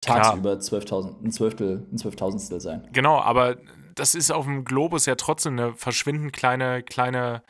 tagsüber 0.00 0.54
12.000, 0.54 1.24
ein 1.24 1.32
Zwölftel, 1.32 1.86
ein 1.92 1.98
Zwölftausendstel 1.98 2.60
sein. 2.60 2.88
Genau, 2.92 3.20
aber 3.20 3.56
das 3.94 4.14
ist 4.14 4.30
auf 4.30 4.44
dem 4.44 4.64
Globus 4.64 5.06
ja 5.06 5.14
trotzdem 5.14 5.58
eine 5.58 5.74
verschwindend 5.74 6.32
kleine, 6.32 6.82
kleine 6.82 7.42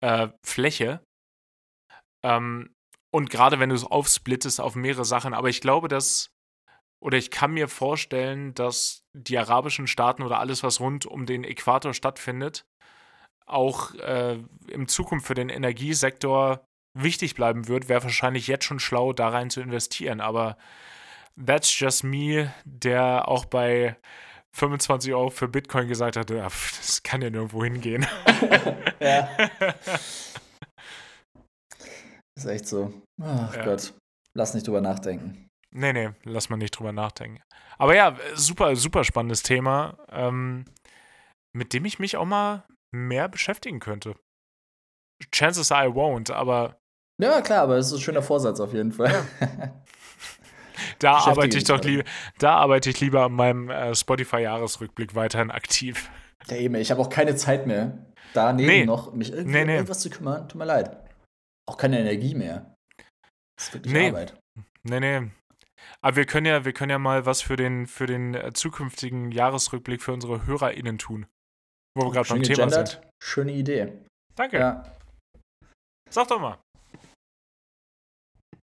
äh, 0.00 0.28
Fläche. 0.44 1.00
Ähm, 2.24 2.74
und 3.14 3.30
gerade 3.30 3.60
wenn 3.60 3.68
du 3.68 3.74
es 3.74 3.84
aufsplittest 3.84 4.60
auf 4.60 4.74
mehrere 4.74 5.04
Sachen, 5.04 5.34
aber 5.34 5.48
ich 5.48 5.60
glaube, 5.60 5.88
dass, 5.88 6.30
oder 7.00 7.18
ich 7.18 7.30
kann 7.30 7.52
mir 7.52 7.68
vorstellen, 7.68 8.54
dass 8.54 9.04
die 9.12 9.38
arabischen 9.38 9.86
Staaten 9.86 10.22
oder 10.22 10.38
alles, 10.38 10.62
was 10.62 10.80
rund 10.80 11.06
um 11.06 11.26
den 11.26 11.44
Äquator 11.44 11.94
stattfindet, 11.94 12.64
auch 13.46 13.94
äh, 13.94 14.38
in 14.68 14.88
Zukunft 14.88 15.26
für 15.26 15.34
den 15.34 15.48
Energiesektor 15.48 16.64
wichtig 16.94 17.34
bleiben 17.34 17.68
wird, 17.68 17.88
wäre 17.88 18.02
wahrscheinlich 18.02 18.46
jetzt 18.46 18.64
schon 18.64 18.78
schlau, 18.80 19.12
da 19.12 19.28
rein 19.28 19.50
zu 19.50 19.60
investieren. 19.60 20.20
Aber 20.20 20.56
that's 21.44 21.78
just 21.78 22.04
me, 22.04 22.52
der 22.64 23.28
auch 23.28 23.44
bei 23.46 23.96
25 24.54 25.14
Euro 25.14 25.30
für 25.30 25.48
Bitcoin 25.48 25.88
gesagt 25.88 26.16
hat, 26.16 26.28
das 26.30 27.02
kann 27.02 27.22
ja 27.22 27.30
nirgendwo 27.30 27.64
hingehen. 27.64 28.06
ja. 29.00 29.28
Ist 32.36 32.46
echt 32.46 32.66
so. 32.66 32.92
Ach 33.22 33.54
Ja. 33.56 33.64
Gott. 33.64 33.94
Lass 34.34 34.54
nicht 34.54 34.66
drüber 34.66 34.80
nachdenken. 34.80 35.48
Nee, 35.74 35.92
nee, 35.92 36.10
lass 36.24 36.48
mal 36.50 36.56
nicht 36.56 36.72
drüber 36.78 36.92
nachdenken. 36.92 37.42
Aber 37.78 37.94
ja, 37.94 38.16
super, 38.34 38.76
super 38.76 39.04
spannendes 39.04 39.42
Thema, 39.42 39.98
ähm, 40.10 40.64
mit 41.54 41.72
dem 41.72 41.84
ich 41.84 41.98
mich 41.98 42.16
auch 42.16 42.24
mal 42.26 42.64
mehr 42.92 43.28
beschäftigen 43.28 43.80
könnte. 43.80 44.14
Chances 45.32 45.70
are 45.72 45.86
I 45.86 45.90
won't, 45.90 46.32
aber 46.32 46.78
Ja, 47.20 47.40
klar, 47.40 47.62
aber 47.62 47.76
es 47.76 47.86
ist 47.88 47.94
ein 47.94 48.00
schöner 48.00 48.22
Vorsatz 48.22 48.60
auf 48.60 48.72
jeden 48.72 48.92
Fall. 48.92 49.24
da 50.98 51.14
Beschäftige 51.16 51.30
arbeite 51.30 51.58
ich 51.58 51.64
doch 51.64 51.82
lieber, 51.82 52.04
da 52.38 52.56
arbeite 52.56 52.90
ich 52.90 53.00
lieber 53.00 53.24
an 53.24 53.32
meinem 53.32 53.70
äh, 53.70 53.94
Spotify-Jahresrückblick 53.94 55.14
weiterhin 55.14 55.50
aktiv. 55.50 56.10
Ja, 56.48 56.56
eben, 56.56 56.74
ich 56.74 56.90
habe 56.90 57.00
auch 57.00 57.08
keine 57.08 57.36
Zeit 57.36 57.68
mehr, 57.68 58.04
daneben 58.34 58.66
Nee. 58.68 58.84
noch 58.84 59.12
mich 59.12 59.30
irgendwie 59.30 59.52
Nee, 59.52 59.60
um 59.60 59.66
nee. 59.68 59.74
irgendwas 59.76 60.00
zu 60.00 60.10
kümmern. 60.10 60.48
Tut 60.48 60.58
mir 60.58 60.64
leid. 60.64 60.96
Auch 61.68 61.76
keine 61.76 62.00
Energie 62.00 62.34
mehr. 62.34 62.74
Das 63.56 63.68
ist 63.68 63.74
wirklich 63.74 63.92
Nee. 63.92 64.08
Arbeit. 64.08 64.36
Nee, 64.82 64.98
nee. 64.98 65.30
Aber 66.00 66.16
wir 66.16 66.26
können 66.26 66.46
ja, 66.46 66.64
wir 66.64 66.72
können 66.72 66.90
ja 66.90 66.98
mal 66.98 67.26
was 67.26 67.42
für 67.42 67.54
den, 67.54 67.86
für 67.86 68.06
den 68.06 68.34
äh, 68.34 68.52
zukünftigen 68.52 69.30
Jahresrückblick 69.30 70.02
für 70.02 70.12
unsere 70.12 70.44
HörerInnen 70.44 70.98
tun. 70.98 71.26
Wo 71.94 72.06
wir 72.06 72.12
gerade 72.12 72.28
beim 72.28 72.42
Thema 72.42 72.66
gegendert. 72.66 72.88
sind. 72.88 73.10
Schöne 73.22 73.52
Idee. 73.52 73.92
Danke. 74.34 74.58
Ja. 74.58 74.84
Sag 76.10 76.28
doch 76.28 76.40
mal. 76.40 76.58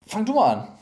Fang 0.07 0.25
du 0.25 0.33
mal 0.33 0.53
an. 0.53 0.77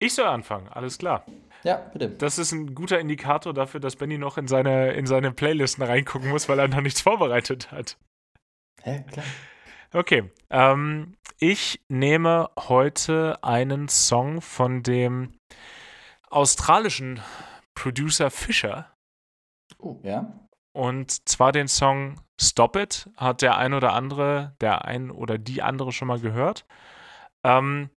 Ich 0.00 0.14
soll 0.14 0.26
anfangen, 0.26 0.68
alles 0.68 0.98
klar. 0.98 1.26
Ja, 1.64 1.76
bitte. 1.76 2.10
Das 2.10 2.38
ist 2.38 2.52
ein 2.52 2.74
guter 2.74 3.00
Indikator 3.00 3.52
dafür, 3.52 3.80
dass 3.80 3.96
Benny 3.96 4.16
noch 4.16 4.38
in 4.38 4.46
seine, 4.46 4.92
in 4.92 5.06
seine 5.06 5.32
Playlisten 5.32 5.82
reingucken 5.84 6.28
muss, 6.30 6.48
weil 6.48 6.58
er 6.60 6.68
noch 6.68 6.80
nichts 6.80 7.00
vorbereitet 7.00 7.72
hat. 7.72 7.98
Hä, 8.82 9.04
klar. 9.10 9.26
Okay. 9.92 10.30
Ähm, 10.50 11.16
ich 11.40 11.80
nehme 11.88 12.50
heute 12.58 13.42
einen 13.42 13.88
Song 13.88 14.40
von 14.40 14.82
dem 14.82 15.36
australischen 16.30 17.20
Producer 17.74 18.30
Fisher. 18.30 18.94
Oh, 19.78 19.98
ja. 20.02 20.32
Und 20.72 21.28
zwar 21.28 21.52
den 21.52 21.68
Song 21.68 22.20
Stop 22.40 22.76
It 22.76 23.08
hat 23.16 23.42
der 23.42 23.56
ein 23.56 23.74
oder 23.74 23.92
andere, 23.92 24.54
der 24.60 24.84
ein 24.84 25.10
oder 25.10 25.38
die 25.38 25.62
andere 25.62 25.92
schon 25.92 26.08
mal 26.08 26.20
gehört. 26.20 26.66
Ähm, 27.42 27.90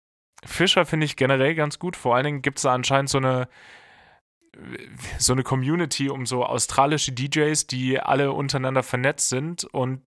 Fischer 0.46 0.86
finde 0.86 1.06
ich 1.06 1.18
generell 1.18 1.56
ganz 1.56 1.80
gut. 1.80 1.98
Vor 1.98 2.16
allen 2.16 2.24
Dingen 2.26 2.42
gibt 2.42 2.60
es 2.60 2.64
da 2.64 2.74
anscheinend 2.74 3.10
so 3.10 3.18
eine, 3.18 3.50
so 5.18 5.34
eine 5.34 5.44
Community 5.44 6.10
um 6.10 6.26
so 6.26 6.46
australische 6.46 7.12
DJs, 7.12 7.68
die 7.68 8.00
alle 8.00 8.32
untereinander 8.32 8.84
vernetzt 8.84 9.30
sind. 9.30 9.66
Und 9.66 10.06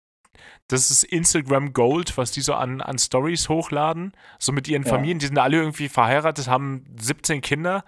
das 0.68 0.90
ist 0.90 1.02
Instagram 1.02 1.72
Gold, 1.72 2.16
was 2.16 2.30
die 2.30 2.40
so 2.40 2.54
an, 2.54 2.80
an 2.80 2.98
Stories 2.98 3.48
hochladen. 3.48 4.12
So 4.38 4.52
mit 4.52 4.68
ihren 4.68 4.84
Ja. 4.84 4.90
Familien. 4.90 5.18
Die 5.18 5.26
sind 5.26 5.38
alle 5.38 5.56
irgendwie 5.56 5.88
verheiratet, 5.88 6.46
haben 6.46 6.84
17 6.98 7.40
Kinder 7.40 7.84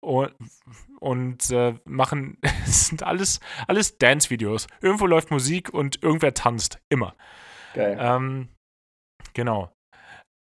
und, 0.00 0.32
und 1.02 1.50
äh, 1.50 1.74
machen, 1.84 2.38
es 2.64 2.86
sind 2.86 3.02
alles, 3.02 3.40
alles 3.66 3.98
Dance-Videos. 3.98 4.68
Irgendwo 4.80 5.06
läuft 5.06 5.30
Musik 5.30 5.74
und 5.74 6.02
irgendwer 6.02 6.32
tanzt. 6.32 6.78
Immer. 6.88 7.16
Geil. 7.74 7.98
Ähm, 8.00 8.48
genau. 9.34 9.72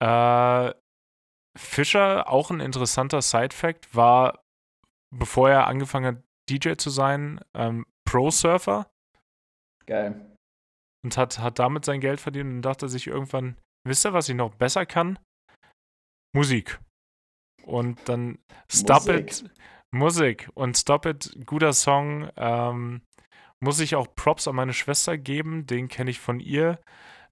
Äh, 0.03 0.75
Fischer, 1.59 2.29
auch 2.29 2.51
ein 2.51 2.61
interessanter 2.61 3.23
Side-Fact, 3.23 3.95
war, 3.95 4.45
bevor 5.15 5.51
er 5.51 5.67
angefangen 5.67 6.17
hat, 6.17 6.23
DJ 6.49 6.75
zu 6.75 6.91
sein, 6.91 7.41
ähm, 7.55 7.87
Pro-Surfer 8.09 8.91
Geil. 9.87 10.37
und 11.05 11.17
hat, 11.17 11.39
hat 11.39 11.59
damit 11.59 11.85
sein 11.85 12.01
Geld 12.01 12.21
verdient 12.21 12.51
und 12.51 12.63
dachte 12.63 12.89
sich 12.89 13.07
irgendwann, 13.07 13.57
wisst 13.87 14.05
ihr, 14.05 14.13
was 14.13 14.29
ich 14.29 14.35
noch 14.35 14.55
besser 14.55 14.85
kann? 14.85 15.19
Musik. 16.35 16.81
Und 17.65 18.09
dann 18.09 18.39
Stop 18.71 19.07
Musik. 19.07 19.31
It, 19.31 19.51
Musik 19.93 20.49
und 20.55 20.77
Stop 20.77 21.07
It, 21.07 21.37
guter 21.47 21.73
Song. 21.73 22.31
Ähm, 22.37 23.03
muss 23.63 23.81
ich 23.81 23.95
auch 23.95 24.07
Props 24.15 24.49
an 24.49 24.57
meine 24.57 24.73
Schwester 24.73 25.19
geben, 25.19 25.67
den 25.67 25.89
kenne 25.89 26.11
ich 26.11 26.21
von 26.21 26.41
ihr. 26.41 26.81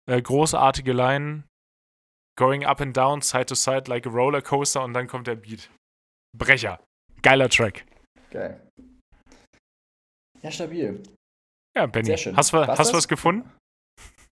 Äh, 0.07 0.21
großartige 0.21 0.93
Line. 0.93 1.45
Going 2.37 2.65
up 2.65 2.81
and 2.81 2.97
down, 2.97 3.21
side 3.21 3.47
to 3.47 3.55
side 3.55 3.89
like 3.89 4.07
a 4.07 4.11
roller 4.11 4.43
coaster 4.43 4.85
und 4.85 4.95
dann 4.95 5.07
kommt 5.07 5.27
der 5.27 5.37
Beat. 5.37 5.71
Brecher. 6.37 6.81
Geiler 7.23 7.49
Track. 7.49 7.85
Geil. 8.31 8.61
Ja, 10.43 10.51
stabil. 10.51 11.03
Ja, 11.77 11.87
Benny. 11.87 12.07
Sehr 12.07 12.17
schön. 12.17 12.37
Hast 12.37 12.53
du 12.53 12.59
War's 12.59 12.79
hast 12.79 12.93
was 12.93 13.09
gefunden? 13.09 13.51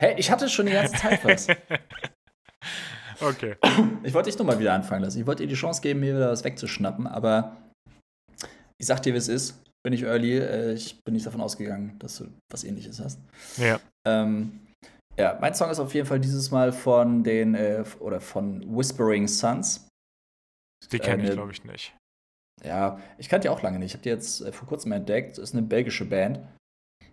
Hey, 0.01 0.15
ich 0.17 0.32
hatte 0.32 0.49
schon 0.49 0.65
die 0.65 0.72
ganze 0.72 0.95
Zeit 0.95 1.24
was. 1.24 1.47
okay. 3.22 3.55
Ich 4.03 4.13
wollte 4.15 4.30
dich 4.32 4.39
nur 4.39 4.47
mal 4.47 4.57
wieder 4.57 4.74
anfangen 4.74 5.03
lassen. 5.03 5.19
Ich 5.19 5.28
wollte 5.28 5.43
dir 5.43 5.49
die 5.49 5.55
Chance 5.55 5.82
geben, 5.82 5.99
mir 5.99 6.15
wieder 6.15 6.32
was 6.32 6.43
wegzuschnappen, 6.43 7.05
aber 7.05 7.55
ich 8.82 8.88
sag 8.88 9.01
dir, 9.03 9.13
wie 9.13 9.17
es 9.17 9.27
ist. 9.27 9.61
Bin 9.84 9.93
ich 9.93 10.03
early. 10.03 10.39
Äh, 10.39 10.73
ich 10.73 10.99
bin 11.03 11.13
nicht 11.13 11.25
davon 11.25 11.39
ausgegangen, 11.39 11.97
dass 11.99 12.17
du 12.17 12.27
was 12.51 12.63
ähnliches 12.63 12.99
hast. 12.99 13.19
Ja. 13.57 13.79
Ähm, 14.07 14.59
ja, 15.17 15.38
mein 15.39 15.53
Song 15.53 15.69
ist 15.69 15.79
auf 15.79 15.93
jeden 15.93 16.07
Fall 16.07 16.19
dieses 16.19 16.49
Mal 16.49 16.71
von 16.71 17.23
den, 17.23 17.53
äh, 17.53 17.84
oder 17.99 18.19
von 18.19 18.75
Whispering 18.75 19.27
Suns. 19.27 19.88
Die 20.91 20.97
kenne 20.97 21.23
ich, 21.23 21.32
glaube 21.32 21.51
ich, 21.51 21.63
nicht. 21.63 21.95
Ja, 22.63 22.99
ich 23.19 23.29
kannte 23.29 23.45
die 23.45 23.49
auch 23.49 23.61
lange 23.61 23.77
nicht. 23.77 23.91
Ich 23.91 23.93
habe 23.93 24.03
die 24.03 24.09
jetzt 24.09 24.41
äh, 24.41 24.51
vor 24.51 24.67
kurzem 24.67 24.91
entdeckt. 24.93 25.38
Ist 25.38 25.53
eine 25.53 25.61
belgische 25.61 26.05
Band. 26.05 26.39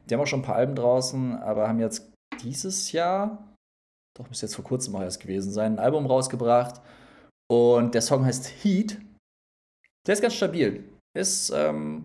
Die 0.09 0.14
haben 0.14 0.23
auch 0.23 0.27
schon 0.27 0.41
ein 0.41 0.45
paar 0.47 0.57
Alben 0.57 0.75
draußen, 0.75 1.37
aber 1.37 1.69
haben 1.69 1.81
jetzt 1.81 2.11
dieses 2.43 2.93
Jahr, 2.93 3.55
doch 4.16 4.27
müsste 4.29 4.47
jetzt 4.47 4.55
vor 4.55 4.64
kurzem 4.64 4.97
auch 4.97 5.03
erst 5.03 5.21
gewesen 5.21 5.53
sein, 5.53 5.75
ein 5.75 5.79
Album 5.79 6.07
rausgebracht. 6.07 6.81
Und 7.51 7.95
der 7.95 8.01
Song 8.01 8.25
heißt 8.25 8.64
Heat. 8.64 8.99
Der 10.07 10.14
ist 10.14 10.23
ganz 10.23 10.35
stabil. 10.35 10.83
Ist 11.17 11.51
ähm, 11.51 12.05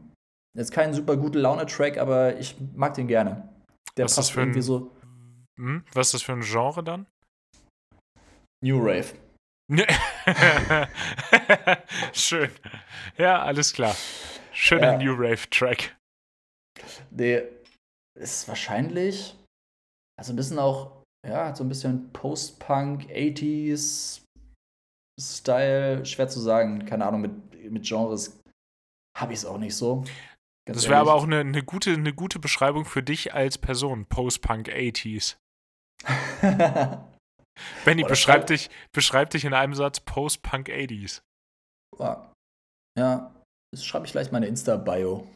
jetzt 0.58 0.72
kein 0.72 0.94
super 0.94 1.18
gute 1.18 1.40
Laune-Track, 1.40 1.98
aber 1.98 2.38
ich 2.38 2.56
mag 2.76 2.94
den 2.96 3.08
gerne. 3.08 3.50
Der 3.98 4.06
Was 4.06 4.12
ist 4.14 4.16
passt 4.18 4.32
für 4.32 4.42
ein- 4.42 4.48
irgendwie 4.48 4.62
so. 4.62 4.92
Hm? 5.60 5.84
Was 5.94 6.08
ist 6.08 6.14
das 6.16 6.22
für 6.24 6.34
ein 6.34 6.42
Genre 6.42 6.84
dann? 6.84 7.06
New 8.64 8.80
Rave. 8.80 9.14
Schön. 12.14 12.50
Ja, 13.18 13.42
alles 13.44 13.74
klar. 13.74 13.96
Schöner 14.52 14.94
Ja. 14.94 14.98
New 14.98 15.14
Rave 15.14 15.50
Track. 15.50 15.96
Der 17.12 17.48
ist 18.20 18.48
wahrscheinlich, 18.48 19.36
also 20.20 20.34
ein 20.34 20.36
bisschen 20.36 20.60
auch, 20.60 21.04
ja, 21.28 21.48
hat 21.48 21.58
so 21.58 21.64
ein 21.64 21.70
bisschen 21.70 22.12
Post-Punk, 22.14 23.04
80s 23.10 24.22
Style, 25.22 26.06
schwer 26.06 26.28
zu 26.28 26.40
sagen, 26.40 26.86
keine 26.86 27.06
Ahnung, 27.06 27.22
mit, 27.22 27.72
mit 27.72 27.84
Genres 27.84 28.40
habe 29.24 29.34
ich 29.34 29.40
es 29.40 29.46
auch 29.46 29.58
nicht 29.58 29.76
so. 29.76 30.04
Ganz 30.66 30.82
das 30.82 30.90
wäre 30.90 31.00
aber 31.00 31.14
auch 31.14 31.24
eine, 31.24 31.40
eine, 31.40 31.64
gute, 31.64 31.92
eine 31.94 32.14
gute 32.14 32.40
Beschreibung 32.40 32.86
für 32.86 33.04
dich 33.04 33.34
als 33.34 33.58
Person, 33.58 34.06
Post-Punk 34.06 34.70
80s. 34.70 35.38
Benny, 37.86 38.04
beschreib 38.04 38.48
dich, 38.48 38.70
beschreib 38.94 39.30
dich 39.32 39.46
in 39.46 39.54
einem 39.54 39.74
Satz 39.74 40.00
Post-Punk 40.00 40.70
80s. 40.70 41.22
Ja, 42.98 43.34
das 43.74 43.86
schreibe 43.86 44.06
ich 44.06 44.12
gleich 44.12 44.32
meine 44.32 44.48
Insta-Bio. 44.48 45.28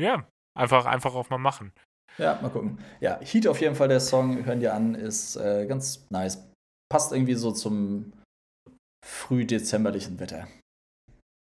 Ja, 0.00 0.26
einfach, 0.58 0.86
einfach 0.86 1.14
auch 1.14 1.30
mal 1.30 1.38
machen. 1.38 1.72
Ja, 2.18 2.40
mal 2.42 2.50
gucken. 2.50 2.78
Ja, 3.00 3.18
Heat 3.20 3.46
auf 3.46 3.60
jeden 3.60 3.74
Fall, 3.74 3.88
der 3.88 4.00
Song, 4.00 4.44
hören 4.44 4.60
dir 4.60 4.74
an, 4.74 4.94
ist 4.94 5.36
äh, 5.36 5.66
ganz 5.66 6.06
nice. 6.10 6.46
Passt 6.90 7.12
irgendwie 7.12 7.34
so 7.34 7.52
zum 7.52 8.12
frühdezemberlichen 9.04 10.20
Wetter. 10.20 10.46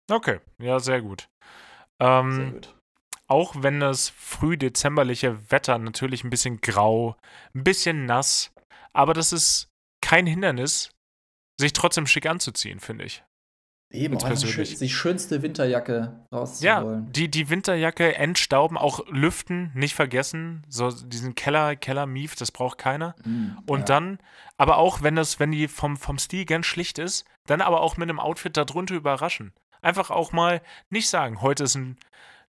Okay, 0.10 0.40
ja, 0.60 0.80
sehr 0.80 1.02
gut. 1.02 1.30
Ähm, 2.00 2.32
sehr 2.32 2.52
gut. 2.52 2.76
Auch 3.28 3.56
wenn 3.58 3.80
das 3.80 4.10
frühdezemberliche 4.10 5.52
Wetter 5.52 5.78
natürlich 5.80 6.24
ein 6.24 6.30
bisschen 6.30 6.62
grau, 6.62 7.16
ein 7.56 7.64
bisschen 7.64 8.06
nass, 8.06 8.54
aber 8.94 9.14
das 9.14 9.34
ist 9.34 9.70
kein 10.02 10.28
Hindernis, 10.28 10.92
sich 11.60 11.74
trotzdem 11.74 12.06
schick 12.06 12.28
anzuziehen, 12.28 12.80
finde 12.80 13.06
ich. 13.06 13.24
Eben, 13.92 14.18
auch 14.18 14.30
die 14.30 14.90
schönste 14.90 15.42
Winterjacke 15.42 16.26
rauszuholen. 16.32 17.06
Ja, 17.06 17.12
die, 17.12 17.30
die 17.30 17.50
Winterjacke 17.50 18.16
entstauben, 18.16 18.78
auch 18.78 19.08
lüften, 19.08 19.72
nicht 19.74 19.96
vergessen. 19.96 20.64
So 20.68 20.92
diesen 20.92 21.36
Keller, 21.36 21.76
Keller-Mief, 21.76 22.36
das 22.36 22.52
braucht 22.52 22.78
keiner. 22.78 23.16
Mm, 23.24 23.58
und 23.68 23.80
ja. 23.82 23.86
dann, 23.86 24.20
aber 24.58 24.78
auch, 24.78 25.02
wenn 25.02 25.16
das, 25.16 25.40
wenn 25.40 25.52
die 25.52 25.68
vom, 25.68 25.98
vom 25.98 26.18
Stil 26.18 26.46
ganz 26.46 26.66
schlicht 26.66 27.00
ist, 27.00 27.26
dann 27.46 27.62
aber 27.62 27.82
auch 27.82 27.96
mit 27.96 28.10
einem 28.10 28.20
Outfit 28.20 28.58
darunter 28.58 28.96
überraschen. 28.96 29.54
Einfach 29.86 30.10
auch 30.10 30.32
mal 30.32 30.64
nicht 30.90 31.10
sagen, 31.10 31.44
heute 31.44 31.66
ist 31.66 31.76
ein, 31.76 32.00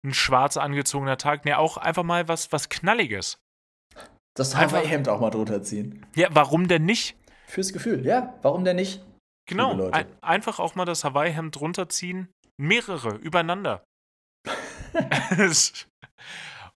ein 0.03 0.15
schwarz 0.15 0.57
angezogener 0.57 1.19
Tag. 1.19 1.45
Nee, 1.45 1.53
auch 1.53 1.77
einfach 1.77 2.03
mal 2.03 2.29
was, 2.29 2.51
was 2.51 2.71
Knalliges. 2.71 3.37
Das 4.35 4.57
Hawaii-Hemd 4.57 5.11
auch 5.11 5.21
mal 5.21 5.29
drunter 5.29 5.63
ziehen. 5.63 6.07
Ja, 6.15 6.29
warum 6.31 6.67
denn 6.67 6.87
nicht? 6.87 7.15
Fürs 7.47 7.75
Gefühl, 7.75 8.07
ja, 8.07 8.33
warum 8.41 8.65
denn 8.65 8.77
nicht? 8.77 9.05
Genau, 9.47 9.91
ein, 9.91 10.07
einfach 10.23 10.59
auch 10.59 10.77
mal 10.77 10.87
das 10.87 11.05
Hawaii-Hemd 11.05 11.61
runterziehen. 11.61 12.33
Mehrere, 12.57 13.17
übereinander. 13.17 13.85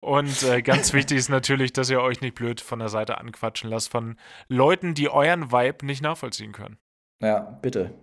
Und 0.00 0.42
äh, 0.42 0.60
ganz 0.60 0.92
wichtig 0.92 1.16
ist 1.16 1.30
natürlich, 1.30 1.72
dass 1.72 1.88
ihr 1.88 2.02
euch 2.02 2.20
nicht 2.20 2.34
blöd 2.34 2.60
von 2.60 2.80
der 2.80 2.90
Seite 2.90 3.16
anquatschen 3.16 3.70
lasst 3.70 3.90
von 3.90 4.18
Leuten, 4.48 4.92
die 4.92 5.08
euren 5.08 5.52
Vibe 5.52 5.86
nicht 5.86 6.02
nachvollziehen 6.02 6.52
können. 6.52 6.76
Ja, 7.22 7.40
bitte. 7.62 7.94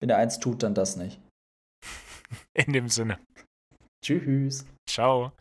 Wenn 0.00 0.10
ihr 0.10 0.18
eins 0.18 0.40
tut, 0.40 0.62
dann 0.62 0.74
das 0.74 0.96
nicht. 0.96 1.18
In 2.54 2.72
dem 2.72 2.88
Sinne. 2.88 3.18
Tschüss. 4.02 4.66
Ciao. 4.86 5.32